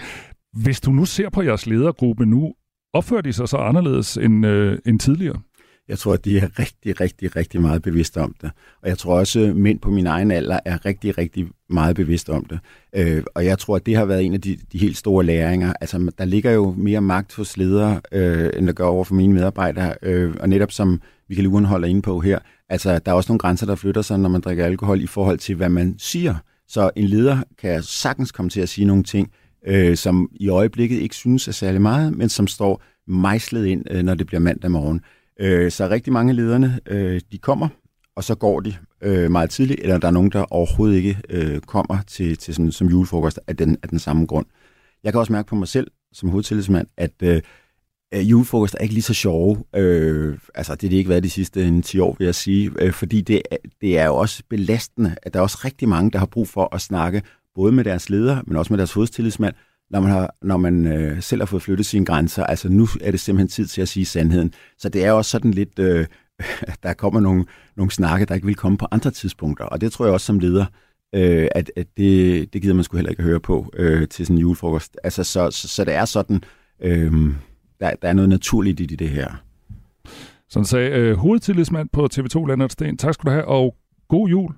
Hvis 0.53 0.81
du 0.81 0.91
nu 0.91 1.05
ser 1.05 1.29
på 1.29 1.41
jeres 1.41 1.67
ledergruppe 1.67 2.25
nu, 2.25 2.53
opfører 2.95 3.21
de 3.21 3.33
sig 3.33 3.49
så 3.49 3.57
anderledes 3.57 4.17
end, 4.17 4.45
øh, 4.45 4.77
end 4.85 4.99
tidligere? 4.99 5.41
Jeg 5.87 5.99
tror, 5.99 6.13
at 6.13 6.25
de 6.25 6.37
er 6.37 6.59
rigtig, 6.59 7.01
rigtig, 7.01 7.35
rigtig 7.35 7.61
meget 7.61 7.81
bevidste 7.81 8.21
om 8.21 8.35
det. 8.41 8.51
Og 8.83 8.89
jeg 8.89 8.97
tror 8.97 9.19
også, 9.19 9.39
at 9.39 9.55
mænd 9.55 9.79
på 9.79 9.89
min 9.89 10.07
egen 10.07 10.31
alder 10.31 10.59
er 10.65 10.85
rigtig, 10.85 11.17
rigtig 11.17 11.47
meget 11.69 11.95
bevidste 11.95 12.29
om 12.29 12.45
det. 12.45 12.59
Øh, 12.95 13.23
og 13.35 13.45
jeg 13.45 13.59
tror, 13.59 13.75
at 13.75 13.85
det 13.85 13.95
har 13.95 14.05
været 14.05 14.25
en 14.25 14.33
af 14.33 14.41
de, 14.41 14.57
de 14.71 14.77
helt 14.77 14.97
store 14.97 15.23
læringer. 15.25 15.73
Altså, 15.81 16.11
der 16.17 16.25
ligger 16.25 16.51
jo 16.51 16.73
mere 16.77 17.01
magt 17.01 17.35
hos 17.35 17.57
ledere, 17.57 18.01
øh, 18.11 18.49
end 18.57 18.67
der 18.67 18.73
gør 18.73 18.85
over 18.85 19.03
for 19.03 19.15
mine 19.15 19.33
medarbejdere. 19.33 19.95
Øh, 20.01 20.35
og 20.39 20.49
netop 20.49 20.71
som 20.71 21.01
Michael 21.29 21.47
Uren 21.47 21.65
holder 21.65 21.87
inde 21.87 22.01
på 22.01 22.19
her, 22.19 22.39
altså, 22.69 22.99
der 22.99 23.11
er 23.11 23.15
også 23.15 23.31
nogle 23.31 23.39
grænser, 23.39 23.65
der 23.65 23.75
flytter 23.75 24.01
sig, 24.01 24.19
når 24.19 24.29
man 24.29 24.41
drikker 24.41 24.65
alkohol 24.65 25.01
i 25.01 25.07
forhold 25.07 25.37
til, 25.37 25.55
hvad 25.55 25.69
man 25.69 25.95
siger. 25.97 26.35
Så 26.67 26.89
en 26.95 27.05
leder 27.05 27.37
kan 27.61 27.83
sagtens 27.83 28.31
komme 28.31 28.49
til 28.49 28.61
at 28.61 28.69
sige 28.69 28.85
nogle 28.85 29.03
ting, 29.03 29.31
øh, 29.67 29.97
som 29.97 30.29
i 30.33 30.49
øjeblikket 30.49 30.99
ikke 30.99 31.15
synes 31.15 31.47
er 31.47 31.51
særlig 31.51 31.81
meget, 31.81 32.17
men 32.17 32.29
som 32.29 32.47
står 32.47 32.83
mejslet 33.07 33.65
ind, 33.65 33.83
øh, 33.91 34.03
når 34.03 34.15
det 34.15 34.27
bliver 34.27 34.39
mandag 34.39 34.71
morgen. 34.71 35.01
Øh, 35.39 35.71
så 35.71 35.89
rigtig 35.89 36.13
mange 36.13 36.29
af 36.29 36.35
lederne, 36.35 36.79
øh, 36.85 37.21
de 37.31 37.37
kommer, 37.37 37.67
og 38.15 38.23
så 38.23 38.35
går 38.35 38.59
de 38.59 38.75
øh, 39.01 39.31
meget 39.31 39.49
tidligt, 39.49 39.79
eller 39.79 39.97
der 39.97 40.07
er 40.07 40.11
nogen, 40.11 40.31
der 40.31 40.53
overhovedet 40.53 40.95
ikke 40.95 41.17
øh, 41.29 41.59
kommer 41.59 41.97
til, 42.07 42.37
til 42.37 42.53
sådan, 42.53 42.71
som 42.71 42.87
julefrokost 42.87 43.39
af 43.47 43.57
den, 43.57 43.77
af 43.83 43.89
den 43.89 43.99
samme 43.99 44.25
grund. 44.25 44.45
Jeg 45.03 45.13
kan 45.13 45.19
også 45.19 45.33
mærke 45.33 45.47
på 45.47 45.55
mig 45.55 45.67
selv, 45.67 45.87
som 46.13 46.29
hovedtillidsmand, 46.29 46.87
at 46.97 47.11
øh, 47.23 47.41
julefrokost 48.13 48.75
er 48.75 48.83
ikke 48.83 48.93
lige 48.93 49.03
så 49.03 49.13
sjove. 49.13 49.63
Øh, 49.75 50.37
altså, 50.55 50.75
det 50.75 50.81
har 50.81 50.89
det 50.89 50.97
ikke 50.97 51.09
været 51.09 51.23
de 51.23 51.29
sidste 51.29 51.61
øh, 51.61 51.67
en 51.67 51.81
10 51.81 51.99
år, 51.99 52.15
vil 52.19 52.25
jeg 52.25 52.35
sige. 52.35 52.71
Øh, 52.79 52.93
fordi 52.93 53.21
det, 53.21 53.41
det 53.81 53.97
er 53.97 54.05
jo 54.05 54.15
også 54.15 54.43
belastende, 54.49 55.15
at 55.23 55.33
der 55.33 55.39
er 55.39 55.43
også 55.43 55.61
rigtig 55.65 55.89
mange, 55.89 56.11
der 56.11 56.19
har 56.19 56.25
brug 56.25 56.47
for 56.47 56.75
at 56.75 56.81
snakke 56.81 57.21
både 57.55 57.71
med 57.71 57.83
deres 57.83 58.09
leder, 58.09 58.41
men 58.47 58.57
også 58.57 58.73
med 58.73 58.77
deres 58.77 58.93
hovedtillidsmand, 58.93 59.55
når 59.89 59.99
man, 59.99 60.11
har, 60.11 60.35
når 60.41 60.57
man 60.57 60.87
øh, 60.87 61.21
selv 61.21 61.41
har 61.41 61.45
fået 61.45 61.61
flyttet 61.61 61.85
sine 61.85 62.05
grænser. 62.05 62.43
Altså 62.43 62.69
nu 62.69 62.87
er 63.01 63.11
det 63.11 63.19
simpelthen 63.19 63.47
tid 63.47 63.67
til 63.67 63.81
at 63.81 63.87
sige 63.87 64.05
sandheden. 64.05 64.53
Så 64.77 64.89
det 64.89 65.05
er 65.05 65.11
også 65.11 65.31
sådan 65.31 65.51
lidt, 65.51 65.79
øh, 65.79 66.05
der 66.83 66.93
kommer 66.93 67.19
nogle, 67.19 67.45
nogle 67.77 67.91
snakke, 67.91 68.25
der 68.25 68.35
ikke 68.35 68.47
vil 68.47 68.55
komme 68.55 68.77
på 68.77 68.87
andre 68.91 69.11
tidspunkter. 69.11 69.65
Og 69.65 69.81
det 69.81 69.91
tror 69.91 70.05
jeg 70.05 70.13
også 70.13 70.25
som 70.25 70.39
leder, 70.39 70.65
øh, 71.15 71.47
at, 71.51 71.71
at 71.75 71.87
det, 71.97 72.53
det 72.53 72.61
gider 72.61 72.73
man 72.73 72.83
sgu 72.83 72.97
heller 72.97 73.11
ikke 73.11 73.23
høre 73.23 73.39
på 73.39 73.71
øh, 73.73 74.07
til 74.07 74.25
sådan 74.25 74.37
en 74.37 74.41
julefrokost. 74.41 74.97
Altså, 75.03 75.23
så, 75.23 75.51
så, 75.51 75.67
så 75.67 75.85
det 75.85 75.93
er 75.93 76.05
sådan, 76.05 76.43
øh, 76.81 77.11
der, 77.79 77.91
der 78.01 78.07
er 78.07 78.13
noget 78.13 78.29
naturligt 78.29 78.81
i 78.81 78.85
det 78.85 79.09
her. 79.09 79.43
Sådan 80.49 80.65
sagde 80.65 80.89
øh, 80.89 81.17
hovedtillidsmand 81.17 81.89
på 81.93 82.07
TV2, 82.13 82.47
Lennart 82.47 82.71
Sten. 82.71 82.97
Tak 82.97 83.13
skal 83.13 83.27
du 83.27 83.31
have, 83.31 83.45
og 83.45 83.75
god 84.07 84.29
jul. 84.29 84.53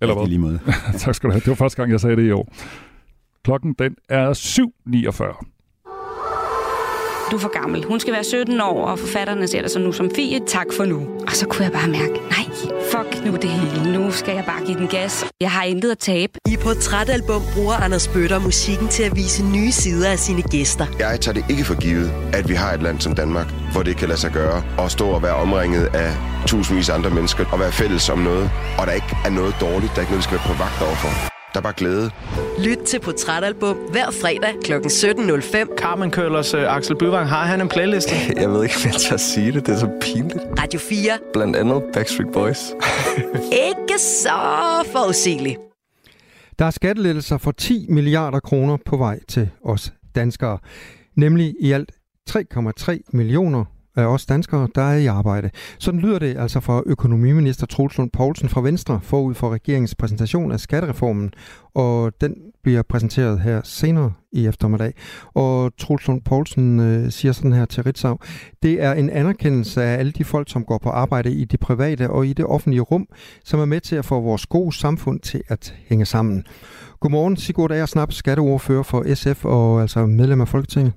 Eller 0.00 0.14
hvad? 0.14 0.26
lige 0.26 0.38
måde. 0.38 0.60
tak 0.98 1.14
skal 1.14 1.28
du 1.28 1.32
have. 1.32 1.40
Det 1.40 1.48
var 1.48 1.54
første 1.54 1.76
gang, 1.76 1.92
jeg 1.92 2.00
sagde 2.00 2.16
det 2.16 2.26
i 2.26 2.30
år. 2.30 2.54
Klokken 3.44 3.74
den 3.78 3.96
er 4.08 4.32
7.49. 4.32 5.57
Du 7.30 7.36
er 7.36 7.40
for 7.40 7.60
gammel. 7.60 7.84
Hun 7.84 8.00
skal 8.00 8.12
være 8.12 8.24
17 8.24 8.60
år, 8.60 8.86
og 8.86 8.98
forfatterne 8.98 9.48
ser 9.48 9.62
dig 9.62 9.70
så 9.70 9.78
nu 9.78 9.92
som 9.92 10.10
Fie. 10.16 10.40
Tak 10.46 10.66
for 10.76 10.84
nu. 10.84 10.96
Og 11.26 11.32
så 11.32 11.46
kunne 11.46 11.64
jeg 11.64 11.72
bare 11.72 11.88
mærke, 11.88 12.12
nej, 12.12 12.44
fuck 12.92 13.24
nu 13.24 13.32
det 13.32 13.50
hele. 13.50 13.98
Nu 13.98 14.10
skal 14.10 14.34
jeg 14.34 14.44
bare 14.44 14.66
give 14.66 14.78
den 14.78 14.88
gas. 14.88 15.24
Jeg 15.40 15.50
har 15.50 15.62
intet 15.62 15.90
at 15.90 15.98
tabe. 15.98 16.32
I 16.48 16.56
Portrætalbum 16.56 17.42
bruger 17.54 17.74
Anders 17.74 18.08
Bøtter 18.08 18.38
musikken 18.38 18.88
til 18.88 19.02
at 19.02 19.16
vise 19.16 19.44
nye 19.44 19.72
sider 19.72 20.10
af 20.10 20.18
sine 20.18 20.42
gæster. 20.42 20.86
Jeg 20.98 21.20
tager 21.20 21.34
det 21.34 21.44
ikke 21.50 21.64
for 21.64 21.80
givet, 21.80 22.12
at 22.32 22.48
vi 22.48 22.54
har 22.54 22.72
et 22.72 22.82
land 22.82 23.00
som 23.00 23.14
Danmark, 23.14 23.46
hvor 23.72 23.82
det 23.82 23.96
kan 23.96 24.08
lade 24.08 24.20
sig 24.20 24.32
gøre 24.32 24.62
at 24.78 24.90
stå 24.90 25.08
og 25.08 25.22
være 25.22 25.34
omringet 25.34 25.86
af 25.94 26.12
tusindvis 26.46 26.88
af 26.88 26.94
andre 26.94 27.10
mennesker 27.10 27.44
og 27.52 27.60
være 27.60 27.72
fælles 27.72 28.08
om 28.08 28.18
noget, 28.18 28.50
og 28.78 28.86
der 28.86 28.92
ikke 28.92 29.16
er 29.24 29.30
noget 29.30 29.54
dårligt, 29.60 29.90
der 29.92 29.96
er 29.96 30.00
ikke 30.00 30.12
noget, 30.12 30.18
vi 30.18 30.22
skal 30.22 30.38
være 30.38 30.46
på 30.46 30.62
vagt 30.62 30.82
overfor. 30.82 31.37
Der 31.58 31.62
er 31.62 31.72
bare 31.72 31.72
glæde. 31.76 32.10
Lyt 32.58 32.78
til 32.78 33.00
Portrætalbum 33.00 33.76
hver 33.76 34.10
fredag 34.10 34.54
kl. 34.64 34.72
17.05. 34.72 35.76
Carmen 35.76 36.10
Køllers 36.10 36.54
uh, 36.54 36.60
Axel 36.60 36.96
Byvang, 36.96 37.28
har 37.28 37.44
han 37.46 37.60
en 37.60 37.68
playlist? 37.68 38.08
Jeg 38.40 38.50
ved 38.50 38.62
ikke, 38.62 38.74
om 38.84 38.90
jeg 38.90 39.00
tør 39.00 39.16
sige 39.16 39.52
det. 39.52 39.66
Det 39.66 39.74
er 39.74 39.78
så 39.78 39.90
pinligt. 40.00 40.40
Radio 40.58 40.80
4. 40.80 41.18
Blandt 41.32 41.56
andet 41.56 41.82
Backstreet 41.92 42.32
Boys. 42.32 42.58
ikke 43.68 43.98
så 43.98 44.38
forudsigeligt. 44.92 45.58
Der 46.58 46.64
er 46.64 46.70
skattelettelser 46.70 47.38
for 47.38 47.50
10 47.50 47.86
milliarder 47.88 48.40
kroner 48.40 48.76
på 48.86 48.96
vej 48.96 49.18
til 49.28 49.50
os 49.64 49.92
danskere. 50.14 50.58
Nemlig 51.16 51.54
i 51.60 51.72
alt 51.72 51.92
3,3 52.30 52.98
millioner 53.12 53.64
af 53.98 54.06
os 54.06 54.26
danskere, 54.26 54.68
der 54.74 54.82
er 54.82 54.96
i 54.96 55.06
arbejde. 55.06 55.50
Sådan 55.78 56.00
lyder 56.00 56.18
det 56.18 56.36
altså 56.38 56.60
fra 56.60 56.82
økonomiminister 56.86 57.66
Troels 57.66 57.98
Lund 57.98 58.10
Poulsen 58.10 58.48
fra 58.48 58.60
Venstre 58.60 59.00
forud 59.02 59.34
for 59.34 59.50
regeringens 59.50 59.94
præsentation 59.94 60.52
af 60.52 60.60
skattereformen, 60.60 61.30
og 61.74 62.12
den 62.20 62.34
bliver 62.62 62.82
præsenteret 62.82 63.40
her 63.40 63.60
senere 63.64 64.12
i 64.32 64.46
eftermiddag. 64.46 64.92
Og 65.34 65.72
Troels 65.78 66.06
Lund 66.06 66.22
Poulsen 66.22 66.80
øh, 66.80 67.10
siger 67.10 67.32
sådan 67.32 67.52
her 67.52 67.64
til 67.64 67.82
Ritzau, 67.82 68.18
det 68.62 68.82
er 68.82 68.92
en 68.92 69.10
anerkendelse 69.10 69.82
af 69.82 69.98
alle 69.98 70.12
de 70.12 70.24
folk, 70.24 70.50
som 70.50 70.64
går 70.64 70.78
på 70.78 70.88
arbejde 70.88 71.30
i 71.32 71.44
det 71.44 71.60
private 71.60 72.10
og 72.10 72.26
i 72.26 72.32
det 72.32 72.44
offentlige 72.44 72.80
rum, 72.80 73.06
som 73.44 73.60
er 73.60 73.64
med 73.64 73.80
til 73.80 73.96
at 73.96 74.04
få 74.04 74.20
vores 74.20 74.46
gode 74.46 74.72
samfund 74.72 75.20
til 75.20 75.42
at 75.48 75.74
hænge 75.88 76.04
sammen. 76.04 76.44
Godmorgen, 77.00 77.36
Sigurd 77.36 77.72
Aersnap, 77.72 78.12
skatteordfører 78.12 78.82
for 78.82 79.14
SF 79.14 79.44
og 79.44 79.80
altså 79.80 80.06
medlem 80.06 80.40
af 80.40 80.48
Folketinget. 80.48 80.92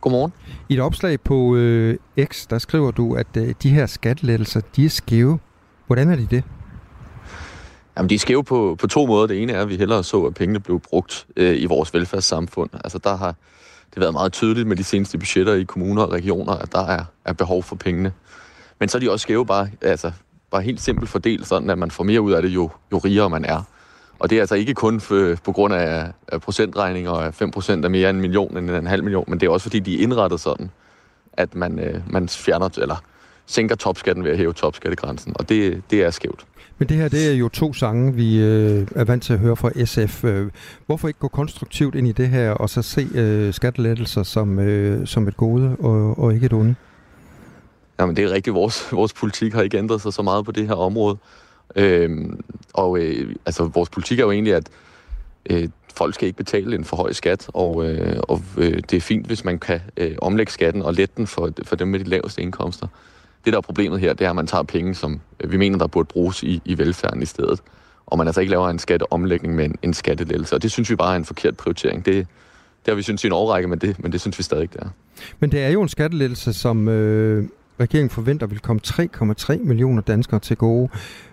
Godmorgen. 0.00 0.32
I 0.68 0.74
et 0.74 0.80
opslag 0.80 1.20
på 1.20 1.56
øh, 1.56 1.96
X, 2.24 2.46
der 2.46 2.58
skriver 2.58 2.90
du, 2.90 3.14
at 3.14 3.26
øh, 3.36 3.54
de 3.62 3.70
her 3.70 3.86
skattelettelser, 3.86 4.60
de 4.76 4.84
er 4.84 4.88
skæve. 4.88 5.38
Hvordan 5.86 6.10
er 6.10 6.16
de 6.16 6.26
det? 6.30 6.44
Jamen, 7.96 8.10
de 8.10 8.14
er 8.14 8.18
skæve 8.18 8.44
på, 8.44 8.76
på 8.80 8.86
to 8.86 9.06
måder. 9.06 9.26
Det 9.26 9.42
ene 9.42 9.52
er, 9.52 9.62
at 9.62 9.68
vi 9.68 9.76
hellere 9.76 10.04
så, 10.04 10.22
at 10.22 10.34
pengene 10.34 10.60
blev 10.60 10.80
brugt 10.80 11.26
øh, 11.36 11.62
i 11.62 11.66
vores 11.66 11.94
velfærdssamfund. 11.94 12.70
Altså, 12.84 12.98
der 12.98 13.16
har 13.16 13.34
det 13.94 14.00
været 14.00 14.12
meget 14.12 14.32
tydeligt 14.32 14.68
med 14.68 14.76
de 14.76 14.84
seneste 14.84 15.18
budgetter 15.18 15.54
i 15.54 15.64
kommuner 15.64 16.02
og 16.02 16.12
regioner, 16.12 16.52
at 16.52 16.72
der 16.72 16.86
er, 16.86 17.04
er 17.24 17.32
behov 17.32 17.62
for 17.62 17.76
pengene. 17.76 18.12
Men 18.78 18.88
så 18.88 18.98
er 18.98 19.00
de 19.00 19.10
også 19.10 19.22
skæve 19.22 19.46
bare, 19.46 19.70
altså, 19.82 20.12
bare 20.50 20.62
helt 20.62 20.80
simpelt 20.80 21.10
fordelt, 21.10 21.46
sådan 21.46 21.70
at 21.70 21.78
man 21.78 21.90
får 21.90 22.04
mere 22.04 22.20
ud 22.20 22.32
af 22.32 22.42
det, 22.42 22.48
jo, 22.48 22.70
jo 22.92 22.98
rigere 22.98 23.30
man 23.30 23.44
er. 23.44 23.62
Og 24.20 24.30
det 24.30 24.36
er 24.36 24.40
altså 24.40 24.54
ikke 24.54 24.74
kun 24.74 25.00
for, 25.00 25.34
på 25.44 25.52
grund 25.52 25.74
af, 25.74 26.12
af 26.28 26.40
procentregninger, 26.40 27.10
og 27.10 27.28
5% 27.28 27.32
er 27.72 27.88
mere 27.88 28.10
end 28.10 28.16
en 28.16 28.20
million 28.20 28.56
end 28.56 28.70
en 28.70 28.86
halv 28.86 29.04
million, 29.04 29.24
men 29.28 29.40
det 29.40 29.46
er 29.46 29.50
også 29.50 29.64
fordi, 29.64 29.78
de 29.78 29.98
er 29.98 30.02
indrettet 30.02 30.40
sådan, 30.40 30.70
at 31.32 31.54
man, 31.54 31.78
øh, 31.78 32.00
man 32.10 32.28
fjerner, 32.28 32.68
eller 32.78 33.02
sænker 33.46 33.74
topskatten 33.74 34.24
ved 34.24 34.30
at 34.30 34.36
hæve 34.36 34.52
topskattegrænsen, 34.52 35.32
og 35.38 35.48
det, 35.48 35.82
det 35.90 36.02
er 36.02 36.10
skævt. 36.10 36.46
Men 36.78 36.88
det 36.88 36.96
her, 36.96 37.08
det 37.08 37.30
er 37.30 37.32
jo 37.32 37.48
to 37.48 37.72
sange, 37.72 38.14
vi 38.14 38.38
øh, 38.38 38.86
er 38.96 39.04
vant 39.04 39.22
til 39.22 39.32
at 39.32 39.38
høre 39.38 39.56
fra 39.56 39.84
SF. 39.84 40.24
Øh, 40.24 40.50
hvorfor 40.86 41.08
ikke 41.08 41.20
gå 41.20 41.28
konstruktivt 41.28 41.94
ind 41.94 42.08
i 42.08 42.12
det 42.12 42.28
her, 42.28 42.50
og 42.50 42.70
så 42.70 42.82
se 42.82 43.08
øh, 43.14 43.54
skattelettelser 43.54 44.22
som, 44.22 44.58
øh, 44.58 45.06
som 45.06 45.28
et 45.28 45.36
gode, 45.36 45.76
og, 45.78 46.18
og 46.18 46.34
ikke 46.34 46.46
et 46.46 46.52
onde? 46.52 46.74
Jamen, 48.00 48.16
det 48.16 48.24
er 48.24 48.30
rigtigt. 48.30 48.54
Vores, 48.54 48.92
vores 48.92 49.12
politik 49.12 49.54
har 49.54 49.62
ikke 49.62 49.78
ændret 49.78 50.00
sig 50.00 50.12
så 50.12 50.22
meget 50.22 50.44
på 50.44 50.52
det 50.52 50.66
her 50.66 50.74
område. 50.74 51.16
Øhm, 51.76 52.40
og 52.74 52.98
øh, 52.98 53.34
altså, 53.46 53.64
vores 53.64 53.88
politik 53.88 54.18
er 54.18 54.24
jo 54.24 54.30
egentlig, 54.30 54.54
at 54.54 54.68
øh, 55.50 55.68
folk 55.94 56.14
skal 56.14 56.26
ikke 56.26 56.36
betale 56.36 56.74
en 56.74 56.84
for 56.84 56.96
høj 56.96 57.12
skat, 57.12 57.50
og, 57.54 57.84
øh, 57.84 58.20
og 58.22 58.42
øh, 58.56 58.82
det 58.90 58.92
er 58.92 59.00
fint, 59.00 59.26
hvis 59.26 59.44
man 59.44 59.58
kan 59.58 59.80
øh, 59.96 60.16
omlægge 60.22 60.52
skatten 60.52 60.82
og 60.82 60.94
lette 60.94 61.14
den 61.16 61.26
for, 61.26 61.50
for 61.62 61.76
dem 61.76 61.88
med 61.88 61.98
de 62.00 62.04
laveste 62.04 62.42
indkomster. 62.42 62.86
Det, 63.44 63.52
der 63.52 63.56
er 63.56 63.62
problemet 63.62 64.00
her, 64.00 64.12
det 64.12 64.24
er, 64.24 64.30
at 64.30 64.36
man 64.36 64.46
tager 64.46 64.62
penge, 64.62 64.94
som 64.94 65.20
øh, 65.40 65.52
vi 65.52 65.56
mener, 65.56 65.78
der 65.78 65.86
burde 65.86 66.06
bruges 66.06 66.42
i, 66.42 66.62
i 66.64 66.78
velfærden 66.78 67.22
i 67.22 67.26
stedet. 67.26 67.60
Og 68.06 68.18
man 68.18 68.26
altså 68.26 68.40
ikke 68.40 68.50
laver 68.50 68.68
en 68.68 68.78
skatteomlægning 68.78 69.54
med 69.54 69.64
en, 69.64 69.76
en 69.82 69.94
skattelettelse. 69.94 70.54
Og 70.54 70.62
det 70.62 70.72
synes 70.72 70.90
vi 70.90 70.96
bare 70.96 71.12
er 71.12 71.16
en 71.16 71.24
forkert 71.24 71.56
prioritering. 71.56 72.04
Det, 72.04 72.14
det 72.14 72.26
har 72.86 72.94
vi 72.94 73.02
synes 73.02 73.24
i 73.24 73.26
en 73.26 73.32
overrække, 73.32 73.68
men 73.68 73.78
det, 73.78 74.02
men 74.02 74.12
det 74.12 74.20
synes 74.20 74.38
vi 74.38 74.42
stadig 74.42 74.62
ikke, 74.62 74.72
det 74.72 74.82
er. 74.82 74.88
Men 75.40 75.52
det 75.52 75.60
er 75.60 75.68
jo 75.68 75.82
en 75.82 75.88
skattelettelse, 75.88 76.52
som 76.52 76.88
øh, 76.88 77.48
regeringen 77.80 78.10
forventer 78.10 78.46
vil 78.46 78.58
komme 78.58 78.80
3,3 78.86 79.58
millioner 79.58 80.02
danskere 80.02 80.40
til 80.40 80.56
gode. 80.56 80.88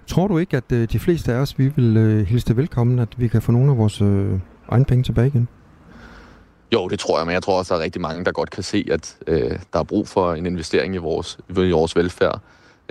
Tror 0.07 0.27
du 0.27 0.37
ikke, 0.37 0.57
at 0.57 0.71
øh, 0.71 0.87
de 0.91 0.99
fleste 0.99 1.33
af 1.33 1.37
os, 1.37 1.59
vi 1.59 1.67
vil 1.67 1.97
øh, 1.97 2.27
hilse 2.27 2.47
det 2.47 2.57
velkommen, 2.57 2.99
at 2.99 3.09
vi 3.17 3.27
kan 3.27 3.41
få 3.41 3.51
nogle 3.51 3.71
af 3.71 3.77
vores 3.77 4.01
øh, 4.01 4.39
egne 4.67 4.85
penge 4.85 5.03
tilbage 5.03 5.27
igen? 5.27 5.47
Jo, 6.73 6.87
det 6.87 6.99
tror 6.99 7.19
jeg, 7.19 7.25
men 7.25 7.33
jeg 7.33 7.43
tror 7.43 7.57
også, 7.57 7.73
der 7.73 7.79
er 7.79 7.83
rigtig 7.83 8.01
mange, 8.01 8.25
der 8.25 8.31
godt 8.31 8.49
kan 8.49 8.63
se, 8.63 8.87
at 8.91 9.17
øh, 9.27 9.59
der 9.73 9.79
er 9.79 9.83
brug 9.83 10.07
for 10.07 10.33
en 10.33 10.45
investering 10.45 10.95
i 10.95 10.97
vores, 10.97 11.39
i 11.49 11.71
vores 11.71 11.95
velfærd. 11.95 12.41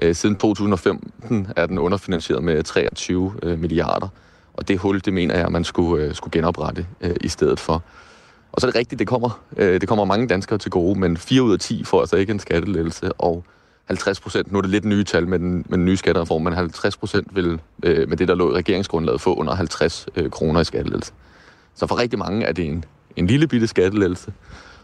Øh, 0.02 0.14
siden 0.14 0.36
2015 0.36 1.48
er 1.56 1.66
den 1.66 1.78
underfinansieret 1.78 2.44
med 2.44 2.62
23 2.62 3.32
øh, 3.42 3.58
milliarder, 3.58 4.08
og 4.54 4.68
det 4.68 4.78
hul, 4.78 5.00
det 5.04 5.12
mener 5.12 5.38
jeg, 5.38 5.52
man 5.52 5.64
skulle, 5.64 6.04
øh, 6.04 6.14
skulle 6.14 6.32
genoprette 6.32 6.86
øh, 7.00 7.16
i 7.20 7.28
stedet 7.28 7.60
for. 7.60 7.82
Og 8.52 8.60
så 8.60 8.66
er 8.66 8.70
det 8.70 8.78
rigtigt, 8.78 8.98
det 8.98 9.06
kommer, 9.08 9.40
øh, 9.56 9.80
det 9.80 9.88
kommer 9.88 10.04
mange 10.04 10.28
danskere 10.28 10.58
til 10.58 10.70
gode, 10.70 10.98
men 10.98 11.16
4 11.16 11.42
ud 11.42 11.52
af 11.52 11.58
10 11.58 11.84
får 11.84 12.00
altså 12.00 12.16
ikke 12.16 12.32
en 12.32 12.38
skattelettelse, 12.38 13.12
og 13.12 13.44
50 13.89 14.20
procent, 14.20 14.53
nu 14.53 14.59
er 14.59 14.62
det 14.62 14.70
lidt 14.70 14.84
nye 14.84 15.05
tal 15.05 15.28
med 15.28 15.39
den, 15.39 15.55
med 15.68 15.78
den 15.78 15.84
nye 15.84 15.97
skattereform, 15.97 16.43
men 16.43 16.53
50 16.53 16.97
procent 16.97 17.37
vil 17.37 17.61
øh, 17.82 18.09
med 18.09 18.16
det, 18.16 18.28
der 18.28 18.34
lå 18.34 18.53
i 18.53 18.55
regeringsgrundlaget, 18.55 19.20
få 19.20 19.34
under 19.34 19.55
50 19.55 20.07
øh, 20.16 20.30
kroner 20.30 20.61
i 20.61 20.64
skattelettelse. 20.64 21.12
Så 21.74 21.87
for 21.87 21.99
rigtig 21.99 22.18
mange 22.18 22.47
er 22.47 22.53
det 22.53 22.66
en, 22.66 22.84
en 23.16 23.26
lille 23.26 23.49
bitte 23.49 23.66
skattelettelse, 23.66 24.32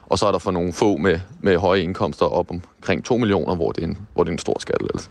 og 0.06 0.18
så 0.18 0.26
er 0.26 0.32
der 0.32 0.38
for 0.38 0.50
nogle 0.50 0.72
få 0.72 0.96
med, 0.96 1.20
med 1.40 1.56
høje 1.56 1.80
indkomster 1.80 2.26
op 2.26 2.50
omkring 2.50 3.04
2 3.04 3.16
millioner, 3.16 3.54
hvor 3.54 3.72
det 3.72 3.84
er 3.84 3.86
en, 3.86 3.98
hvor 4.14 4.24
det 4.24 4.30
er 4.30 4.32
en 4.32 4.38
stor 4.38 4.56
skattelettelse. 4.60 5.10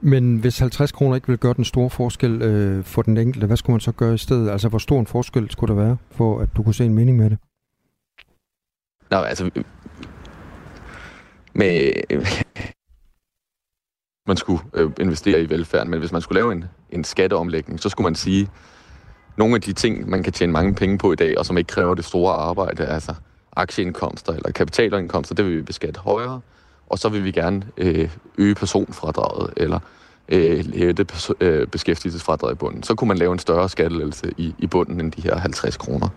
Men 0.00 0.36
hvis 0.36 0.58
50 0.58 0.92
kroner 0.92 1.14
ikke 1.14 1.28
vil 1.28 1.38
gøre 1.38 1.54
den 1.54 1.64
store 1.64 1.90
forskel 1.90 2.42
øh, 2.42 2.84
for 2.84 3.02
den 3.02 3.16
enkelte, 3.16 3.46
hvad 3.46 3.56
skulle 3.56 3.74
man 3.74 3.80
så 3.80 3.92
gøre 3.92 4.14
i 4.14 4.18
stedet? 4.18 4.50
Altså, 4.50 4.68
hvor 4.68 4.78
stor 4.78 5.00
en 5.00 5.06
forskel 5.06 5.50
skulle 5.50 5.74
der 5.74 5.82
være, 5.82 5.96
for 6.10 6.40
at 6.40 6.48
du 6.56 6.62
kunne 6.62 6.74
se 6.74 6.84
en 6.84 6.94
mening 6.94 7.16
med 7.16 7.30
det? 7.30 7.38
Nå, 9.10 9.16
altså, 9.16 9.50
med, 11.56 11.92
øh, 12.10 12.26
man 14.28 14.36
skulle 14.36 14.62
øh, 14.74 14.90
investere 15.00 15.42
i 15.42 15.50
velfærden, 15.50 15.90
men 15.90 15.98
hvis 15.98 16.12
man 16.12 16.22
skulle 16.22 16.40
lave 16.40 16.52
en, 16.52 16.64
en 16.90 17.04
skatteomlægning, 17.04 17.80
så 17.80 17.88
skulle 17.88 18.04
man 18.04 18.14
sige, 18.14 18.48
nogle 19.36 19.54
af 19.54 19.60
de 19.60 19.72
ting, 19.72 20.08
man 20.10 20.22
kan 20.22 20.32
tjene 20.32 20.52
mange 20.52 20.74
penge 20.74 20.98
på 20.98 21.12
i 21.12 21.16
dag, 21.16 21.38
og 21.38 21.46
som 21.46 21.58
ikke 21.58 21.68
kræver 21.68 21.94
det 21.94 22.04
store 22.04 22.34
arbejde, 22.34 22.86
altså 22.86 23.14
aktieindkomster 23.56 24.32
eller 24.32 24.50
kapitalindkomster, 24.50 25.34
det 25.34 25.44
vil 25.44 25.56
vi 25.56 25.62
beskatte 25.62 26.00
højere, 26.00 26.40
og 26.86 26.98
så 26.98 27.08
vil 27.08 27.24
vi 27.24 27.30
gerne 27.30 27.66
øh, 27.76 28.10
øge 28.38 28.54
personfradraget, 28.54 29.54
eller 29.56 29.78
øh, 30.28 30.74
hæve 30.74 30.92
det 30.92 31.30
øh, 31.40 31.66
beskæftigelsesfradrag 31.66 32.52
i 32.52 32.54
bunden. 32.54 32.82
Så 32.82 32.94
kunne 32.94 33.08
man 33.08 33.18
lave 33.18 33.32
en 33.32 33.38
større 33.38 33.68
skattelettelse 33.68 34.32
i, 34.36 34.54
i 34.58 34.66
bunden 34.66 35.00
end 35.00 35.12
de 35.12 35.22
her 35.22 35.36
50 35.36 35.76
kroner. 35.76 36.08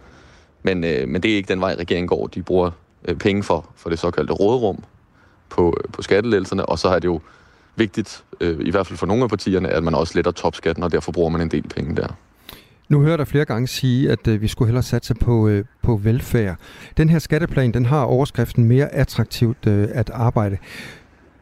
Men, 0.64 0.84
øh, 0.84 1.08
men 1.08 1.24
det 1.24 1.32
er 1.32 1.36
ikke 1.36 1.48
den 1.48 1.62
vej, 1.62 1.76
regeringen 1.80 2.08
går. 2.08 2.28
De 2.28 2.44
bruger 2.44 2.72
øh, 3.06 3.16
penge 3.16 3.44
for, 3.44 3.70
for 3.76 3.90
det 3.90 4.00
såkaldte 4.00 4.34
rådrum, 4.34 4.84
på, 5.50 5.78
på 5.94 6.02
skattelettelserne, 6.02 6.66
og 6.66 6.80
så 6.80 6.88
er 6.88 7.00
det 7.00 7.06
jo 7.06 7.22
vigtigt, 7.76 8.24
øh, 8.42 8.58
i 8.60 8.72
hvert 8.72 8.88
fald 8.88 8.98
for 8.98 9.06
nogle 9.06 9.24
af 9.24 9.30
partierne, 9.30 9.70
at 9.70 9.84
man 9.84 9.96
også 9.96 10.14
letter 10.16 10.32
topskatten, 10.32 10.84
og 10.84 10.92
derfor 10.92 11.12
bruger 11.12 11.30
man 11.30 11.42
en 11.42 11.52
del 11.52 11.64
penge 11.76 11.96
der. 11.96 12.08
Nu 12.90 13.02
hører 13.02 13.18
der 13.18 13.26
flere 13.26 13.46
gange 13.46 13.68
sige, 13.68 14.12
at 14.12 14.28
øh, 14.28 14.42
vi 14.42 14.48
skulle 14.48 14.68
hellere 14.68 14.84
satse 14.84 15.14
på, 15.14 15.48
øh, 15.48 15.66
på 15.82 15.96
velfærd. 15.96 16.56
Den 16.98 17.10
her 17.10 17.20
skatteplan, 17.20 17.72
den 17.72 17.86
har 17.86 18.04
overskriften 18.04 18.64
mere 18.64 18.94
attraktivt 18.94 19.68
øh, 19.68 19.88
at 19.92 20.10
arbejde. 20.10 20.58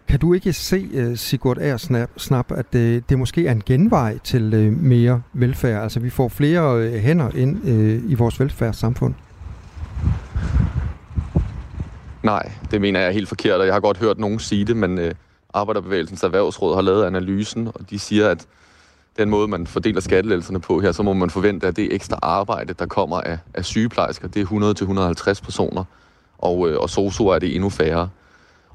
Kan 0.08 0.20
du 0.20 0.34
ikke 0.34 0.54
se, 0.54 0.90
øh, 0.94 1.18
Sigurd 1.18 1.58
Aersnap, 1.58 2.10
snap, 2.18 2.52
at 2.52 2.76
øh, 2.76 3.02
det 3.10 3.20
måske 3.20 3.48
er 3.48 3.52
en 3.52 3.64
genvej 3.66 4.18
til 4.24 4.54
øh, 4.54 4.74
mere 4.84 5.22
velfærd? 5.34 5.84
Altså 5.84 6.00
vi 6.00 6.10
får 6.10 6.28
flere 6.28 6.82
øh, 6.82 6.94
hænder 6.94 7.30
ind 7.36 7.68
øh, 7.68 8.12
i 8.12 8.14
vores 8.14 8.40
velfærdssamfund? 8.40 9.14
Nej, 12.28 12.52
det 12.72 12.82
mener 12.82 13.00
jeg 13.00 13.08
er 13.08 13.12
helt 13.12 13.28
forkert, 13.28 13.60
og 13.60 13.66
jeg 13.66 13.74
har 13.74 13.80
godt 13.80 13.98
hørt 13.98 14.20
nogen 14.20 14.40
sige 14.40 14.66
det, 14.66 14.78
men 14.78 14.98
øh, 14.98 15.14
Arbejderbevægelsens 15.54 16.24
Erhvervsråd 16.24 16.76
har 16.76 16.82
lavet 16.82 17.06
analysen, 17.06 17.68
og 17.68 17.90
de 17.90 18.00
siger, 18.00 18.30
at 18.30 18.48
den 19.18 19.30
måde, 19.30 19.48
man 19.48 19.68
fordeler 19.68 20.02
skattelettelserne 20.02 20.60
på 20.60 20.80
her, 20.80 20.92
så 20.92 21.04
må 21.04 21.14
man 21.14 21.30
forvente, 21.30 21.68
at 21.68 21.76
det 21.76 21.94
ekstra 21.94 22.20
arbejde, 22.22 22.74
der 22.74 22.86
kommer 22.86 23.22
af, 23.22 23.38
af 23.54 23.66
sygeplejersker, 23.66 24.28
det 24.28 24.42
er 24.42 25.36
100-150 25.36 25.44
personer, 25.44 25.84
og, 26.38 26.70
øh, 26.70 26.80
og 26.80 26.90
sosuer 26.90 27.36
er 27.36 27.40
det 27.40 27.56
endnu 27.56 27.70
færre. 27.70 28.10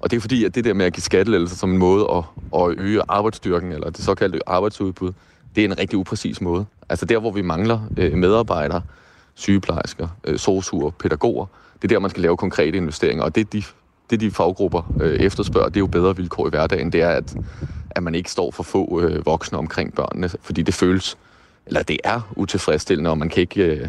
Og 0.00 0.10
det 0.10 0.16
er 0.16 0.20
fordi, 0.20 0.44
at 0.44 0.54
det 0.54 0.64
der 0.64 0.74
med 0.74 0.86
at 0.86 0.92
give 0.92 1.02
skattelettelser 1.02 1.56
som 1.56 1.72
en 1.72 1.78
måde 1.78 2.06
at, 2.12 2.24
at 2.62 2.78
øge 2.78 3.02
arbejdsstyrken, 3.08 3.72
eller 3.72 3.90
det 3.90 4.04
såkaldte 4.04 4.40
arbejdsudbud, 4.46 5.12
det 5.54 5.60
er 5.60 5.68
en 5.68 5.78
rigtig 5.78 5.98
upræcis 5.98 6.40
måde. 6.40 6.66
Altså 6.88 7.06
der, 7.06 7.18
hvor 7.18 7.30
vi 7.30 7.42
mangler 7.42 7.80
øh, 7.96 8.12
medarbejdere, 8.12 8.82
sygeplejersker, 9.34 10.08
øh, 10.24 10.38
sosuer, 10.38 10.90
pædagoger, 10.90 11.46
det 11.82 11.92
er 11.92 11.94
der, 11.94 12.00
man 12.00 12.10
skal 12.10 12.22
lave 12.22 12.36
konkrete 12.36 12.76
investeringer. 12.76 13.24
Og 13.24 13.34
det, 13.34 13.52
de, 13.52 13.62
det 14.10 14.20
de 14.20 14.30
faggrupper 14.30 14.94
øh, 15.00 15.20
efterspørger, 15.20 15.68
det 15.68 15.76
er 15.76 15.80
jo 15.80 15.86
bedre 15.86 16.16
vilkår 16.16 16.46
i 16.46 16.50
hverdagen. 16.50 16.92
Det 16.92 17.02
er, 17.02 17.08
at, 17.10 17.36
at 17.90 18.02
man 18.02 18.14
ikke 18.14 18.30
står 18.30 18.50
for 18.50 18.62
få 18.62 19.00
øh, 19.00 19.26
voksne 19.26 19.58
omkring 19.58 19.94
børnene, 19.94 20.30
fordi 20.42 20.62
det 20.62 20.74
føles, 20.74 21.18
eller 21.66 21.82
det 21.82 21.98
er 22.04 22.32
utilfredsstillende, 22.36 23.10
og 23.10 23.18
man 23.18 23.28
kan 23.28 23.40
ikke... 23.40 23.62
Øh, 23.62 23.88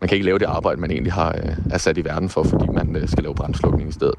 man 0.00 0.08
kan 0.08 0.16
ikke 0.16 0.24
lave 0.24 0.38
det 0.38 0.44
arbejde, 0.44 0.80
man 0.80 0.90
egentlig 0.90 1.12
har 1.12 1.34
øh, 1.44 1.56
er 1.70 1.78
sat 1.78 1.98
i 1.98 2.04
verden 2.04 2.28
for, 2.28 2.42
fordi 2.42 2.64
man 2.74 2.96
øh, 2.96 3.08
skal 3.08 3.22
lave 3.22 3.34
brændslukning 3.34 3.88
i 3.88 3.92
stedet. 3.92 4.14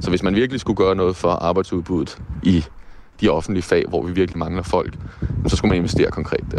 Så 0.00 0.10
hvis 0.10 0.22
man 0.22 0.34
virkelig 0.34 0.60
skulle 0.60 0.76
gøre 0.76 0.94
noget 0.94 1.16
for 1.16 1.28
arbejdsudbuddet 1.28 2.18
i 2.42 2.64
de 3.20 3.28
offentlige 3.28 3.62
fag, 3.62 3.84
hvor 3.88 4.02
vi 4.02 4.12
virkelig 4.12 4.38
mangler 4.38 4.62
folk, 4.62 4.94
så 5.46 5.56
skulle 5.56 5.68
man 5.68 5.76
investere 5.76 6.10
konkret 6.10 6.44
der. 6.50 6.58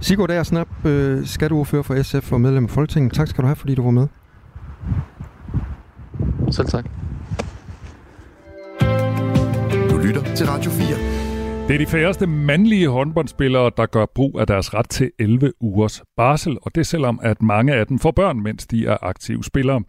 Sigurd 0.00 0.30
Aersnap, 0.30 0.68
øh, 0.86 1.26
skatteordfører 1.26 1.82
for 1.82 2.02
SF 2.02 2.32
og 2.32 2.40
medlem 2.40 2.64
af 2.64 2.70
Folketinget. 2.70 3.12
Tak 3.12 3.28
skal 3.28 3.42
du 3.42 3.46
have, 3.46 3.56
fordi 3.56 3.74
du 3.74 3.82
var 3.82 3.90
med. 3.90 4.06
Selv 6.56 6.68
tak. 6.68 6.84
Du 9.90 9.96
lytter 10.06 10.34
til 10.36 10.46
Radio 10.46 10.70
4. 10.70 11.66
Det 11.68 11.74
er 11.74 11.78
de 11.78 11.86
færreste 11.86 12.26
mandlige 12.26 12.88
håndboldspillere, 12.88 13.70
der 13.76 13.86
gør 13.86 14.06
brug 14.14 14.40
af 14.40 14.46
deres 14.46 14.74
ret 14.74 14.88
til 14.88 15.10
11 15.18 15.52
ugers 15.60 16.02
barsel, 16.16 16.58
og 16.62 16.74
det 16.74 16.86
selvom 16.86 17.20
at 17.22 17.42
mange 17.42 17.74
af 17.74 17.86
dem 17.86 17.98
får 17.98 18.10
børn, 18.10 18.42
mens 18.42 18.66
de 18.66 18.86
er 18.86 18.96
aktive 19.02 19.44
spillere. 19.44 19.82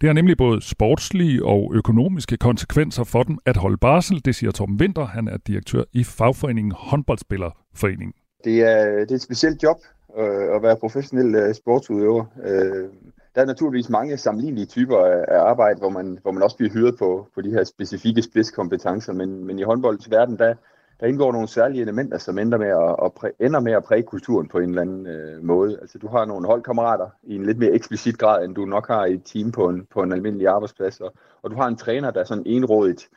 Det 0.00 0.06
har 0.08 0.12
nemlig 0.12 0.36
både 0.36 0.62
sportslige 0.62 1.44
og 1.44 1.72
økonomiske 1.74 2.36
konsekvenser 2.36 3.04
for 3.04 3.22
dem 3.22 3.38
at 3.46 3.56
holde 3.56 3.76
barsel, 3.76 4.24
det 4.24 4.34
siger 4.34 4.50
Torben 4.50 4.80
Winter, 4.80 5.06
han 5.06 5.28
er 5.28 5.36
direktør 5.36 5.82
i 5.92 6.04
fagforeningen 6.04 6.72
Håndboldspillerforeningen. 6.76 8.14
Det 8.44 8.60
er, 8.60 8.84
det 9.00 9.10
er 9.10 9.14
et 9.14 9.22
specielt 9.22 9.62
job 9.62 9.76
øh, 10.18 10.56
at 10.56 10.62
være 10.62 10.76
professionel 10.76 11.34
øh, 11.34 11.54
sportsudøver. 11.54 12.24
Øh, 12.44 12.88
der 13.34 13.40
er 13.40 13.46
naturligvis 13.46 13.90
mange 13.90 14.16
sammenlignelige 14.16 14.66
typer 14.66 14.98
af, 14.98 15.38
arbejde, 15.38 15.78
hvor 15.78 15.88
man, 15.88 16.18
hvor 16.22 16.32
man 16.32 16.42
også 16.42 16.56
bliver 16.56 16.72
hyret 16.72 16.98
på, 16.98 17.28
på 17.34 17.40
de 17.40 17.50
her 17.50 17.64
specifikke 17.64 18.22
spidskompetencer, 18.22 19.12
men, 19.12 19.44
men 19.44 19.58
i 19.58 19.62
håndboldens 19.62 20.10
verden, 20.10 20.38
der, 20.38 20.54
der 21.00 21.06
indgår 21.06 21.32
nogle 21.32 21.48
særlige 21.48 21.82
elementer, 21.82 22.18
som 22.18 22.38
ender 22.38 22.58
med 22.58 22.68
at, 22.68 22.96
at 23.04 23.12
præ, 23.12 23.28
ender 23.40 23.60
med 23.60 23.72
at 23.72 23.84
præge 23.84 24.02
kulturen 24.02 24.48
på 24.48 24.58
en 24.58 24.68
eller 24.68 24.82
anden 24.82 25.06
øh, 25.06 25.44
måde. 25.44 25.78
Altså 25.80 25.98
du 25.98 26.08
har 26.08 26.24
nogle 26.24 26.46
holdkammerater 26.46 27.08
i 27.22 27.34
en 27.34 27.46
lidt 27.46 27.58
mere 27.58 27.70
eksplicit 27.70 28.18
grad, 28.18 28.44
end 28.44 28.54
du 28.54 28.64
nok 28.64 28.88
har 28.88 29.04
i 29.04 29.14
et 29.14 29.22
team 29.24 29.52
på 29.52 29.68
en, 29.68 29.86
på 29.90 30.02
en 30.02 30.12
almindelig 30.12 30.48
arbejdsplads, 30.48 31.00
og, 31.00 31.14
og 31.42 31.50
du 31.50 31.56
har 31.56 31.68
en 31.68 31.76
træner, 31.76 32.10
der 32.10 32.24
sådan 32.24 32.46
enrådigt 32.46 33.08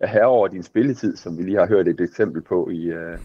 er 0.00 0.06
herre 0.06 0.26
over 0.26 0.48
din 0.48 0.62
spilletid, 0.62 1.16
som 1.16 1.38
vi 1.38 1.42
lige 1.42 1.58
har 1.58 1.66
hørt 1.66 1.88
et 1.88 2.00
eksempel 2.00 2.42
på 2.42 2.68
i, 2.70 2.84
øh, 2.84 3.18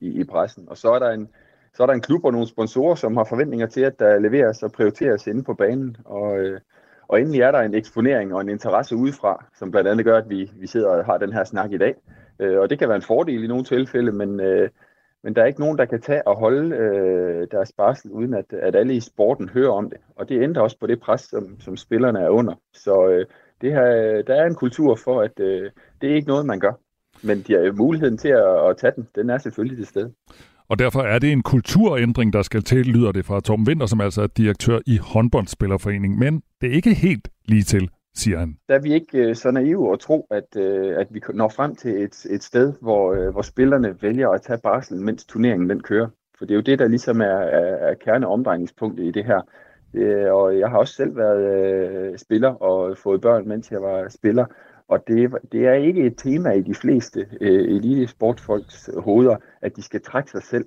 i, 0.00 0.20
i 0.20 0.24
pressen. 0.24 0.64
Og 0.68 0.76
så 0.76 0.88
er 0.88 0.98
der 0.98 1.10
en, 1.10 1.28
så 1.76 1.82
er 1.82 1.86
der 1.86 1.94
en 1.94 2.00
klub 2.00 2.24
og 2.24 2.32
nogle 2.32 2.46
sponsorer, 2.46 2.94
som 2.94 3.16
har 3.16 3.24
forventninger 3.24 3.66
til, 3.66 3.80
at 3.80 3.98
der 3.98 4.18
leveres 4.18 4.62
og 4.62 4.72
prioriteres 4.72 5.26
inde 5.26 5.44
på 5.44 5.54
banen. 5.54 5.96
Og, 6.04 6.38
øh, 6.38 6.60
og 7.08 7.20
endelig 7.20 7.40
er 7.40 7.50
der 7.50 7.58
en 7.58 7.74
eksponering 7.74 8.34
og 8.34 8.40
en 8.40 8.48
interesse 8.48 8.96
udefra, 8.96 9.44
som 9.58 9.70
blandt 9.70 9.88
andet 9.88 10.04
gør, 10.04 10.18
at 10.18 10.30
vi, 10.30 10.50
vi 10.56 10.66
sidder 10.66 10.88
og 10.88 11.04
har 11.04 11.18
den 11.18 11.32
her 11.32 11.44
snak 11.44 11.72
i 11.72 11.78
dag. 11.78 11.94
Øh, 12.40 12.60
og 12.60 12.70
det 12.70 12.78
kan 12.78 12.88
være 12.88 12.96
en 12.96 13.02
fordel 13.02 13.44
i 13.44 13.46
nogle 13.46 13.64
tilfælde, 13.64 14.12
men, 14.12 14.40
øh, 14.40 14.70
men 15.22 15.36
der 15.36 15.42
er 15.42 15.46
ikke 15.46 15.60
nogen, 15.60 15.78
der 15.78 15.84
kan 15.84 16.00
tage 16.00 16.28
og 16.28 16.36
holde 16.36 16.76
øh, 16.76 17.48
deres 17.50 17.72
barsel, 17.76 18.10
uden 18.10 18.34
at, 18.34 18.52
at 18.52 18.76
alle 18.76 18.94
i 18.94 19.00
sporten 19.00 19.48
hører 19.48 19.72
om 19.72 19.90
det. 19.90 19.98
Og 20.16 20.28
det 20.28 20.42
ændrer 20.42 20.62
også 20.62 20.78
på 20.78 20.86
det 20.86 21.00
pres, 21.00 21.20
som, 21.20 21.60
som 21.60 21.76
spillerne 21.76 22.20
er 22.20 22.28
under. 22.28 22.54
Så 22.74 23.08
øh, 23.08 23.26
det 23.60 23.72
her, 23.72 24.22
der 24.22 24.34
er 24.34 24.46
en 24.46 24.54
kultur 24.54 24.94
for, 25.04 25.20
at 25.22 25.40
øh, 25.40 25.70
det 26.00 26.10
er 26.10 26.14
ikke 26.14 26.28
noget, 26.28 26.46
man 26.46 26.60
gør. 26.60 26.72
Men 27.22 27.38
de 27.46 27.52
har 27.52 27.72
muligheden 27.72 28.18
til 28.18 28.28
at, 28.28 28.68
at 28.70 28.76
tage 28.76 28.92
den, 28.96 29.08
den 29.14 29.30
er 29.30 29.38
selvfølgelig 29.38 29.78
til 29.78 29.86
stede. 29.86 30.12
Og 30.68 30.78
derfor 30.78 31.00
er 31.00 31.18
det 31.18 31.32
en 31.32 31.42
kulturændring, 31.42 32.32
der 32.32 32.42
skal 32.42 32.62
til, 32.62 32.86
lyder 32.86 33.12
det 33.12 33.24
fra 33.24 33.40
Tom 33.40 33.64
Winter, 33.68 33.86
som 33.86 34.00
altså 34.00 34.22
er 34.22 34.26
direktør 34.26 34.78
i 34.86 34.98
håndboldspillerforeningen. 35.02 36.18
Men 36.18 36.42
det 36.60 36.70
er 36.70 36.74
ikke 36.74 36.94
helt 36.94 37.28
lige 37.44 37.62
til, 37.62 37.90
siger 38.14 38.38
han. 38.38 38.56
Der 38.68 38.74
er 38.74 38.80
vi 38.80 38.94
ikke 38.94 39.18
øh, 39.18 39.34
så 39.34 39.50
naive 39.50 39.92
at 39.92 39.98
tro, 39.98 40.26
at, 40.30 40.56
øh, 40.56 41.00
at 41.00 41.06
vi 41.10 41.20
når 41.34 41.48
frem 41.48 41.76
til 41.76 42.02
et, 42.02 42.26
et 42.30 42.42
sted, 42.42 42.72
hvor, 42.80 43.12
øh, 43.12 43.28
hvor 43.32 43.42
spillerne 43.42 44.02
vælger 44.02 44.28
at 44.28 44.42
tage 44.42 44.58
barsel, 44.62 44.96
mens 45.00 45.24
turneringen 45.24 45.70
den 45.70 45.82
kører. 45.82 46.08
For 46.38 46.44
det 46.44 46.54
er 46.54 46.56
jo 46.56 46.62
det, 46.62 46.78
der 46.78 46.88
ligesom 46.88 47.20
er, 47.20 47.24
er, 47.24 47.90
er 47.90 47.94
kerneomdrejningspunktet 47.94 49.04
i 49.04 49.10
det 49.10 49.24
her. 49.24 49.40
Øh, 49.94 50.34
og 50.34 50.58
jeg 50.58 50.68
har 50.68 50.78
også 50.78 50.94
selv 50.94 51.16
været 51.16 51.44
øh, 52.12 52.18
spiller 52.18 52.48
og 52.48 52.98
fået 52.98 53.20
børn, 53.20 53.48
mens 53.48 53.70
jeg 53.70 53.82
var 53.82 54.08
spiller. 54.08 54.46
Og 54.88 55.08
det, 55.08 55.34
det 55.52 55.66
er 55.66 55.72
ikke 55.72 56.06
et 56.06 56.16
tema 56.16 56.50
i 56.50 56.60
de 56.60 56.74
fleste 56.74 57.26
øh, 57.40 57.76
elite 57.76 58.06
sportsfolks 58.06 58.90
hoveder, 58.98 59.36
at 59.62 59.76
de 59.76 59.82
skal 59.82 60.02
trække 60.02 60.30
sig 60.30 60.42
selv 60.42 60.66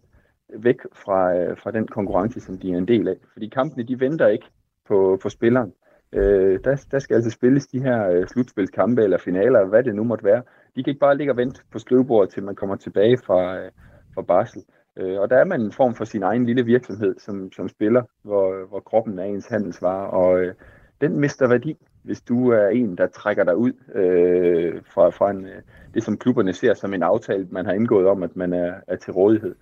væk 0.57 0.76
fra, 0.93 1.36
øh, 1.36 1.57
fra 1.57 1.72
den 1.72 1.88
konkurrence, 1.88 2.39
som 2.39 2.57
de 2.57 2.72
er 2.72 2.78
en 2.78 2.88
del 2.88 3.07
af. 3.07 3.15
Fordi 3.34 3.47
kampene, 3.49 3.84
de 3.84 3.99
venter 3.99 4.28
ikke 4.28 4.45
på, 4.88 5.20
på 5.22 5.30
spilleren. 5.30 5.74
Øh, 6.13 6.59
der, 6.63 6.86
der 6.91 6.99
skal 6.99 7.15
altså 7.15 7.30
spilles 7.30 7.67
de 7.67 7.82
her 7.82 8.09
øh, 8.09 8.28
slutspilskampe 8.28 9.03
eller 9.03 9.17
finaler, 9.17 9.65
hvad 9.65 9.84
det 9.84 9.95
nu 9.95 10.03
måtte 10.03 10.26
være. 10.26 10.43
De 10.76 10.84
kan 10.84 10.91
ikke 10.91 10.99
bare 10.99 11.17
ligge 11.17 11.34
og 11.34 11.38
vente 11.38 11.61
på 11.72 11.80
skrivebordet, 11.80 12.34
til 12.34 12.43
man 12.43 12.55
kommer 12.55 12.76
tilbage 12.76 13.17
fra, 13.17 13.57
øh, 13.57 13.72
fra 14.15 14.22
barsel. 14.22 14.63
Øh, 14.97 15.20
og 15.20 15.30
der 15.30 15.38
er 15.38 15.45
man 15.45 15.61
en 15.61 15.72
form 15.72 15.95
for 15.95 16.05
sin 16.05 16.24
egen 16.24 16.45
lille 16.45 16.65
virksomhed 16.65 17.15
som, 17.20 17.51
som 17.51 17.70
spiller, 17.70 18.03
hvor, 18.24 18.67
hvor 18.70 18.80
kroppen 18.80 19.20
er 19.20 19.24
ens 19.24 19.47
handelsvare, 19.47 20.09
og 20.09 20.39
øh, 20.39 20.53
den 21.01 21.20
mister 21.20 21.47
værdi, 21.47 21.78
hvis 22.03 22.21
du 22.21 22.49
er 22.49 22.67
en, 22.67 22.97
der 22.97 23.07
trækker 23.07 23.43
dig 23.43 23.57
ud 23.57 23.71
øh, 23.95 24.81
fra, 24.93 25.09
fra 25.09 25.31
en, 25.31 25.45
øh, 25.45 25.61
det, 25.93 26.03
som 26.03 26.17
klubberne 26.17 26.53
ser 26.53 26.73
som 26.73 26.93
en 26.93 27.03
aftale, 27.03 27.47
man 27.51 27.65
har 27.65 27.73
indgået 27.73 28.07
om, 28.07 28.23
at 28.23 28.35
man 28.35 28.53
er, 28.53 28.73
er 28.87 28.95
til 28.95 29.13
rådighed. 29.13 29.55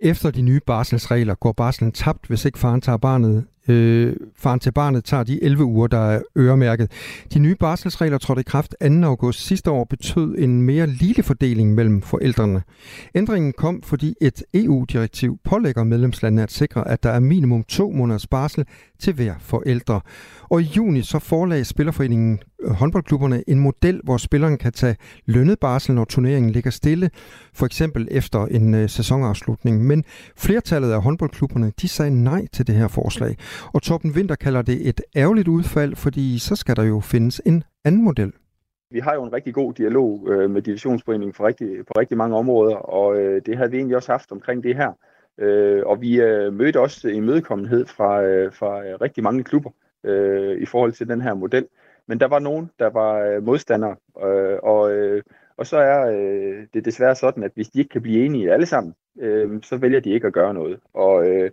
Efter 0.00 0.30
de 0.30 0.42
nye 0.42 0.60
barselsregler 0.66 1.34
går 1.34 1.52
barslen 1.52 1.92
tabt, 1.92 2.26
hvis 2.26 2.44
ikke 2.44 2.58
faren 2.58 2.80
tager 2.80 2.98
barnet 2.98 3.46
Øh, 3.68 4.16
faren 4.36 4.60
til 4.60 4.72
barnet 4.72 5.04
tager 5.04 5.22
de 5.22 5.44
11 5.44 5.64
uger, 5.64 5.86
der 5.86 5.98
er 5.98 6.20
øremærket. 6.38 6.90
De 7.34 7.38
nye 7.38 7.54
barselsregler 7.54 8.18
trådte 8.18 8.40
i 8.40 8.42
kraft 8.42 8.74
2. 8.80 8.86
august 9.04 9.46
sidste 9.46 9.70
år 9.70 9.84
betød 9.84 10.34
en 10.38 10.62
mere 10.62 10.86
lille 10.86 11.22
fordeling 11.22 11.74
mellem 11.74 12.02
forældrene. 12.02 12.62
Ændringen 13.14 13.52
kom, 13.52 13.82
fordi 13.82 14.14
et 14.20 14.42
EU-direktiv 14.54 15.38
pålægger 15.44 15.84
medlemslandene 15.84 16.42
at 16.42 16.52
sikre, 16.52 16.88
at 16.88 17.02
der 17.02 17.10
er 17.10 17.20
minimum 17.20 17.62
to 17.62 17.90
måneders 17.90 18.26
barsel 18.26 18.64
til 18.98 19.12
hver 19.12 19.34
forældre. 19.40 20.00
Og 20.50 20.62
i 20.62 20.64
juni 20.64 21.02
så 21.02 21.18
forelagde 21.18 21.64
Spillerforeningen 21.64 22.40
øh, 22.62 22.70
håndboldklubberne 22.70 23.42
en 23.46 23.58
model, 23.58 24.00
hvor 24.04 24.16
spilleren 24.16 24.58
kan 24.58 24.72
tage 24.72 24.96
lønnet 25.26 25.58
barsel, 25.58 25.94
når 25.94 26.04
turneringen 26.04 26.50
ligger 26.50 26.70
stille, 26.70 27.10
for 27.54 27.66
eksempel 27.66 28.08
efter 28.10 28.46
en 28.46 28.74
øh, 28.74 28.88
sæsonafslutning. 28.88 29.86
Men 29.86 30.04
flertallet 30.36 30.92
af 30.92 31.02
håndboldklubberne, 31.02 31.72
de 31.80 31.88
sagde 31.88 32.24
nej 32.24 32.46
til 32.52 32.66
det 32.66 32.74
her 32.74 32.88
forslag. 32.88 33.36
Og 33.74 33.82
Torben 33.82 34.10
Winter 34.16 34.34
kalder 34.34 34.62
det 34.62 34.88
et 34.88 35.00
ærgerligt 35.16 35.48
udfald, 35.48 35.96
fordi 35.96 36.38
så 36.38 36.56
skal 36.56 36.76
der 36.76 36.82
jo 36.82 37.00
findes 37.00 37.42
en 37.46 37.64
anden 37.84 38.04
model. 38.04 38.32
Vi 38.90 38.98
har 38.98 39.14
jo 39.14 39.24
en 39.24 39.32
rigtig 39.32 39.54
god 39.54 39.72
dialog 39.74 40.28
øh, 40.30 40.50
med 40.50 40.62
divisionsforeningen 40.62 41.32
på 41.32 41.46
rigtig, 41.46 41.86
på 41.86 41.92
rigtig 41.98 42.16
mange 42.16 42.36
områder, 42.36 42.76
og 42.76 43.20
øh, 43.20 43.42
det 43.46 43.56
havde 43.56 43.70
vi 43.70 43.76
egentlig 43.76 43.96
også 43.96 44.12
haft 44.12 44.32
omkring 44.32 44.62
det 44.62 44.76
her. 44.76 44.92
Øh, 45.38 45.82
og 45.86 46.00
vi 46.00 46.20
øh, 46.20 46.52
mødte 46.52 46.80
også 46.80 47.08
imødekommenhed 47.08 47.86
fra, 47.86 48.22
øh, 48.22 48.52
fra 48.52 48.84
øh, 48.84 49.00
rigtig 49.00 49.22
mange 49.22 49.44
klubber 49.44 49.70
øh, 50.04 50.62
i 50.62 50.66
forhold 50.66 50.92
til 50.92 51.08
den 51.08 51.20
her 51.20 51.34
model. 51.34 51.66
Men 52.06 52.20
der 52.20 52.28
var 52.28 52.38
nogen, 52.38 52.70
der 52.78 52.90
var 52.90 53.20
øh, 53.20 53.42
modstandere, 53.42 53.96
øh, 54.24 54.58
og, 54.62 54.92
øh, 54.92 55.22
og 55.56 55.66
så 55.66 55.76
er 55.76 56.10
øh, 56.10 56.66
det 56.74 56.84
desværre 56.84 57.14
sådan, 57.14 57.42
at 57.42 57.52
hvis 57.54 57.68
de 57.68 57.78
ikke 57.78 57.88
kan 57.88 58.02
blive 58.02 58.24
enige 58.24 58.52
alle 58.52 58.66
sammen, 58.66 58.94
øh, 59.20 59.62
så 59.62 59.76
vælger 59.76 60.00
de 60.00 60.10
ikke 60.10 60.26
at 60.26 60.32
gøre 60.32 60.54
noget. 60.54 60.80
Og, 60.94 61.28
øh, 61.28 61.50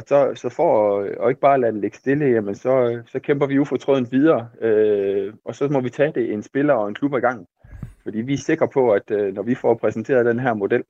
og 0.00 0.06
så, 0.08 0.32
så 0.34 0.48
for 0.48 1.00
at, 1.00 1.18
og 1.18 1.30
ikke 1.30 1.40
bare 1.40 1.60
lade 1.60 1.72
det 1.72 1.80
ligge 1.80 1.96
stille, 1.96 2.26
jamen 2.26 2.54
så, 2.54 3.02
så 3.06 3.18
kæmper 3.18 3.46
vi 3.46 3.58
ufortrødent 3.58 4.12
videre, 4.12 4.48
øh, 4.60 5.34
og 5.44 5.54
så 5.54 5.68
må 5.68 5.80
vi 5.80 5.90
tage 5.90 6.12
det 6.12 6.32
en 6.32 6.42
spiller 6.42 6.74
og 6.74 6.88
en 6.88 6.94
klub 6.94 7.14
i 7.14 7.20
gang. 7.20 7.46
Fordi 8.02 8.20
vi 8.20 8.32
er 8.32 8.38
sikre 8.38 8.68
på, 8.68 8.90
at 8.92 9.10
øh, 9.10 9.34
når 9.34 9.42
vi 9.42 9.54
får 9.54 9.74
præsenteret 9.74 10.26
den 10.26 10.40
her 10.40 10.54
model 10.54 10.84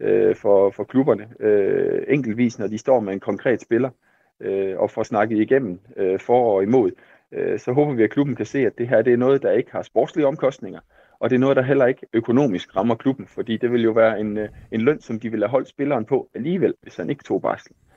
øh, 0.00 0.36
for, 0.36 0.70
for 0.70 0.84
klubberne, 0.84 1.28
øh, 1.40 2.02
enkeltvis 2.08 2.58
når 2.58 2.66
de 2.66 2.78
står 2.78 3.00
med 3.00 3.12
en 3.12 3.20
konkret 3.20 3.60
spiller, 3.60 3.90
øh, 4.40 4.78
og 4.78 4.90
får 4.90 5.02
snakket 5.02 5.38
igennem 5.38 5.80
øh, 5.96 6.20
for 6.20 6.54
og 6.54 6.62
imod, 6.62 6.90
øh, 7.32 7.58
så 7.58 7.72
håber 7.72 7.92
vi, 7.92 8.02
at 8.02 8.10
klubben 8.10 8.36
kan 8.36 8.46
se, 8.46 8.58
at 8.58 8.78
det 8.78 8.88
her 8.88 9.02
det 9.02 9.12
er 9.12 9.16
noget, 9.16 9.42
der 9.42 9.50
ikke 9.50 9.72
har 9.72 9.82
sportslige 9.82 10.26
omkostninger, 10.26 10.80
og 11.18 11.30
det 11.30 11.36
er 11.36 11.40
noget, 11.40 11.56
der 11.56 11.62
heller 11.62 11.86
ikke 11.86 12.06
økonomisk 12.12 12.76
rammer 12.76 12.94
klubben, 12.94 13.26
fordi 13.26 13.56
det 13.56 13.72
vil 13.72 13.82
jo 13.82 13.90
være 13.90 14.20
en, 14.20 14.38
øh, 14.38 14.48
en 14.72 14.80
løn, 14.80 15.00
som 15.00 15.20
de 15.20 15.30
ville 15.30 15.46
have 15.46 15.50
holdt 15.50 15.68
spilleren 15.68 16.04
på 16.04 16.28
alligevel, 16.34 16.74
hvis 16.82 16.96
han 16.96 17.10
ikke 17.10 17.24
tog 17.24 17.42
barsel. 17.42 17.72
Øh, 17.72 17.93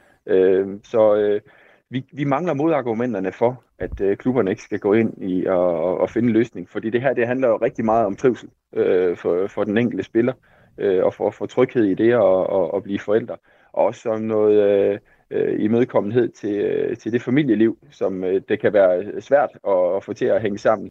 så 0.84 1.16
øh, 1.16 1.42
vi, 1.90 2.06
vi 2.14 2.24
mangler 2.24 2.54
modargumenterne 2.54 3.32
for, 3.32 3.64
at 3.80 4.02
øh, 4.02 4.18
klubberne 4.18 4.52
ikke 4.52 4.64
skal 4.64 4.80
gå 4.80 4.94
ind 4.94 5.24
i 5.24 5.46
og, 5.46 5.98
og 5.98 6.10
finde 6.10 6.28
en 6.28 6.34
løsning, 6.34 6.70
fordi 6.70 6.90
det 6.90 7.02
her 7.02 7.14
det 7.14 7.28
handler 7.28 7.48
jo 7.48 7.58
rigtig 7.58 7.86
meget 7.86 8.06
om 8.06 8.16
trivsel 8.16 8.50
øh, 8.76 9.18
for, 9.18 9.48
for 9.48 9.64
den 9.64 9.78
enkelte 9.78 10.04
spiller, 10.04 10.34
øh, 10.78 11.06
og 11.06 11.14
for, 11.14 11.32
for 11.32 11.46
tryghed 11.46 11.84
i 11.84 11.94
det 11.94 12.16
og, 12.16 12.50
og, 12.50 12.74
og 12.74 12.84
blive 12.84 13.00
forældre. 13.00 13.38
Og 13.74 13.86
også 13.86 14.10
om 14.10 14.22
noget, 14.22 14.70
øh, 14.70 15.00
øh, 15.32 15.64
imødekommenhed 15.64 16.30
til, 16.30 16.56
øh, 16.56 16.98
til 16.98 17.12
det 17.12 17.22
familieliv, 17.22 17.78
som 17.92 18.24
øh, 18.24 18.42
det 18.50 18.62
kan 18.62 18.74
være 18.74 19.22
svært 19.22 19.50
at, 19.68 19.96
at 19.96 20.04
få 20.04 20.14
til 20.14 20.26
at 20.26 20.42
hænge 20.42 20.58
sammen. 20.58 20.90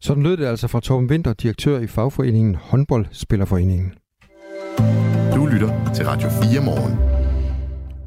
Sådan 0.00 0.22
lød 0.22 0.36
det 0.36 0.46
altså 0.46 0.68
fra 0.68 0.80
Torben 0.80 1.10
Winter, 1.10 1.32
direktør 1.32 1.78
i 1.78 1.86
fagforeningen 1.86 2.54
Håndboldspillerforeningen. 2.54 3.94
Du 5.34 5.46
lytter 5.46 5.92
til 5.94 6.04
Radio 6.06 6.28
4 6.28 6.64
morgen. 6.64 7.17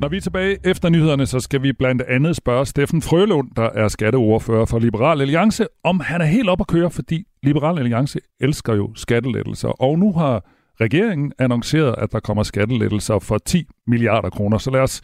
Når 0.02 0.08
vi 0.08 0.18
er 0.18 0.22
tilbage 0.22 0.58
efter 0.64 0.89
nyhederne, 0.89 1.26
så 1.26 1.39
skal 1.39 1.64
vi 1.64 1.74
blandt 1.74 2.02
andet 2.02 2.36
spørge 2.36 2.66
Steffen 2.66 3.02
Frølund, 3.02 3.52
der 3.56 3.70
er 3.70 3.88
skatteordfører 3.88 4.66
for 4.66 4.80
Liberal 4.80 5.22
Alliance, 5.22 5.68
om 5.84 5.99
han 5.99 6.22
er 6.22 6.26
helt 6.26 6.49
op 6.49 6.62
at 6.62 6.68
køre, 6.68 6.91
fordi 6.91 7.24
Liberal 7.43 7.80
Alliance 7.80 8.20
elsker 8.39 8.76
jo 8.76 8.91
skattelettelser. 8.95 9.68
Og 9.68 9.99
nu 9.99 10.14
har 10.14 10.45
regeringen 10.82 11.34
annonceret, 11.39 11.95
at 11.97 12.12
der 12.12 12.20
kommer 12.20 12.43
skattelettelser 12.43 13.20
for 13.20 13.38
10 13.38 13.66
milliarder 13.88 14.30
kroner. 14.30 14.58
Så 14.58 14.72
lad 14.72 14.82
os 14.82 15.02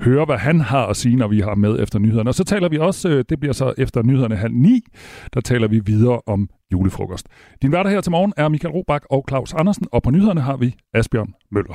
høre, 0.00 0.24
hvad 0.24 0.38
han 0.38 0.60
har 0.60 0.86
at 0.86 0.96
sige, 0.96 1.16
når 1.16 1.28
vi 1.28 1.40
har 1.40 1.54
med 1.54 1.80
efter 1.82 1.98
nyhederne. 1.98 2.30
Og 2.30 2.34
så 2.34 2.44
taler 2.44 2.68
vi 2.68 2.78
også, 2.78 3.08
øh, 3.08 3.24
det 3.28 3.40
bliver 3.40 3.52
så 3.52 3.74
efter 3.78 4.02
nyhederne 4.02 4.36
halv 4.36 4.54
ni, 4.54 4.80
der 5.34 5.40
taler 5.40 5.68
vi 5.68 5.80
videre 5.86 6.20
om 6.26 6.48
julefrokost. 6.72 7.26
Din 7.62 7.72
værter 7.72 7.90
her 7.90 8.00
til 8.00 8.10
morgen 8.10 8.32
er 8.36 8.48
Michael 8.48 8.74
Robach 8.74 9.06
og 9.10 9.24
Claus 9.28 9.54
Andersen, 9.54 9.86
og 9.92 10.02
på 10.02 10.10
nyhederne 10.10 10.40
har 10.40 10.56
vi 10.56 10.74
Asbjørn 10.94 11.34
Møller. 11.50 11.74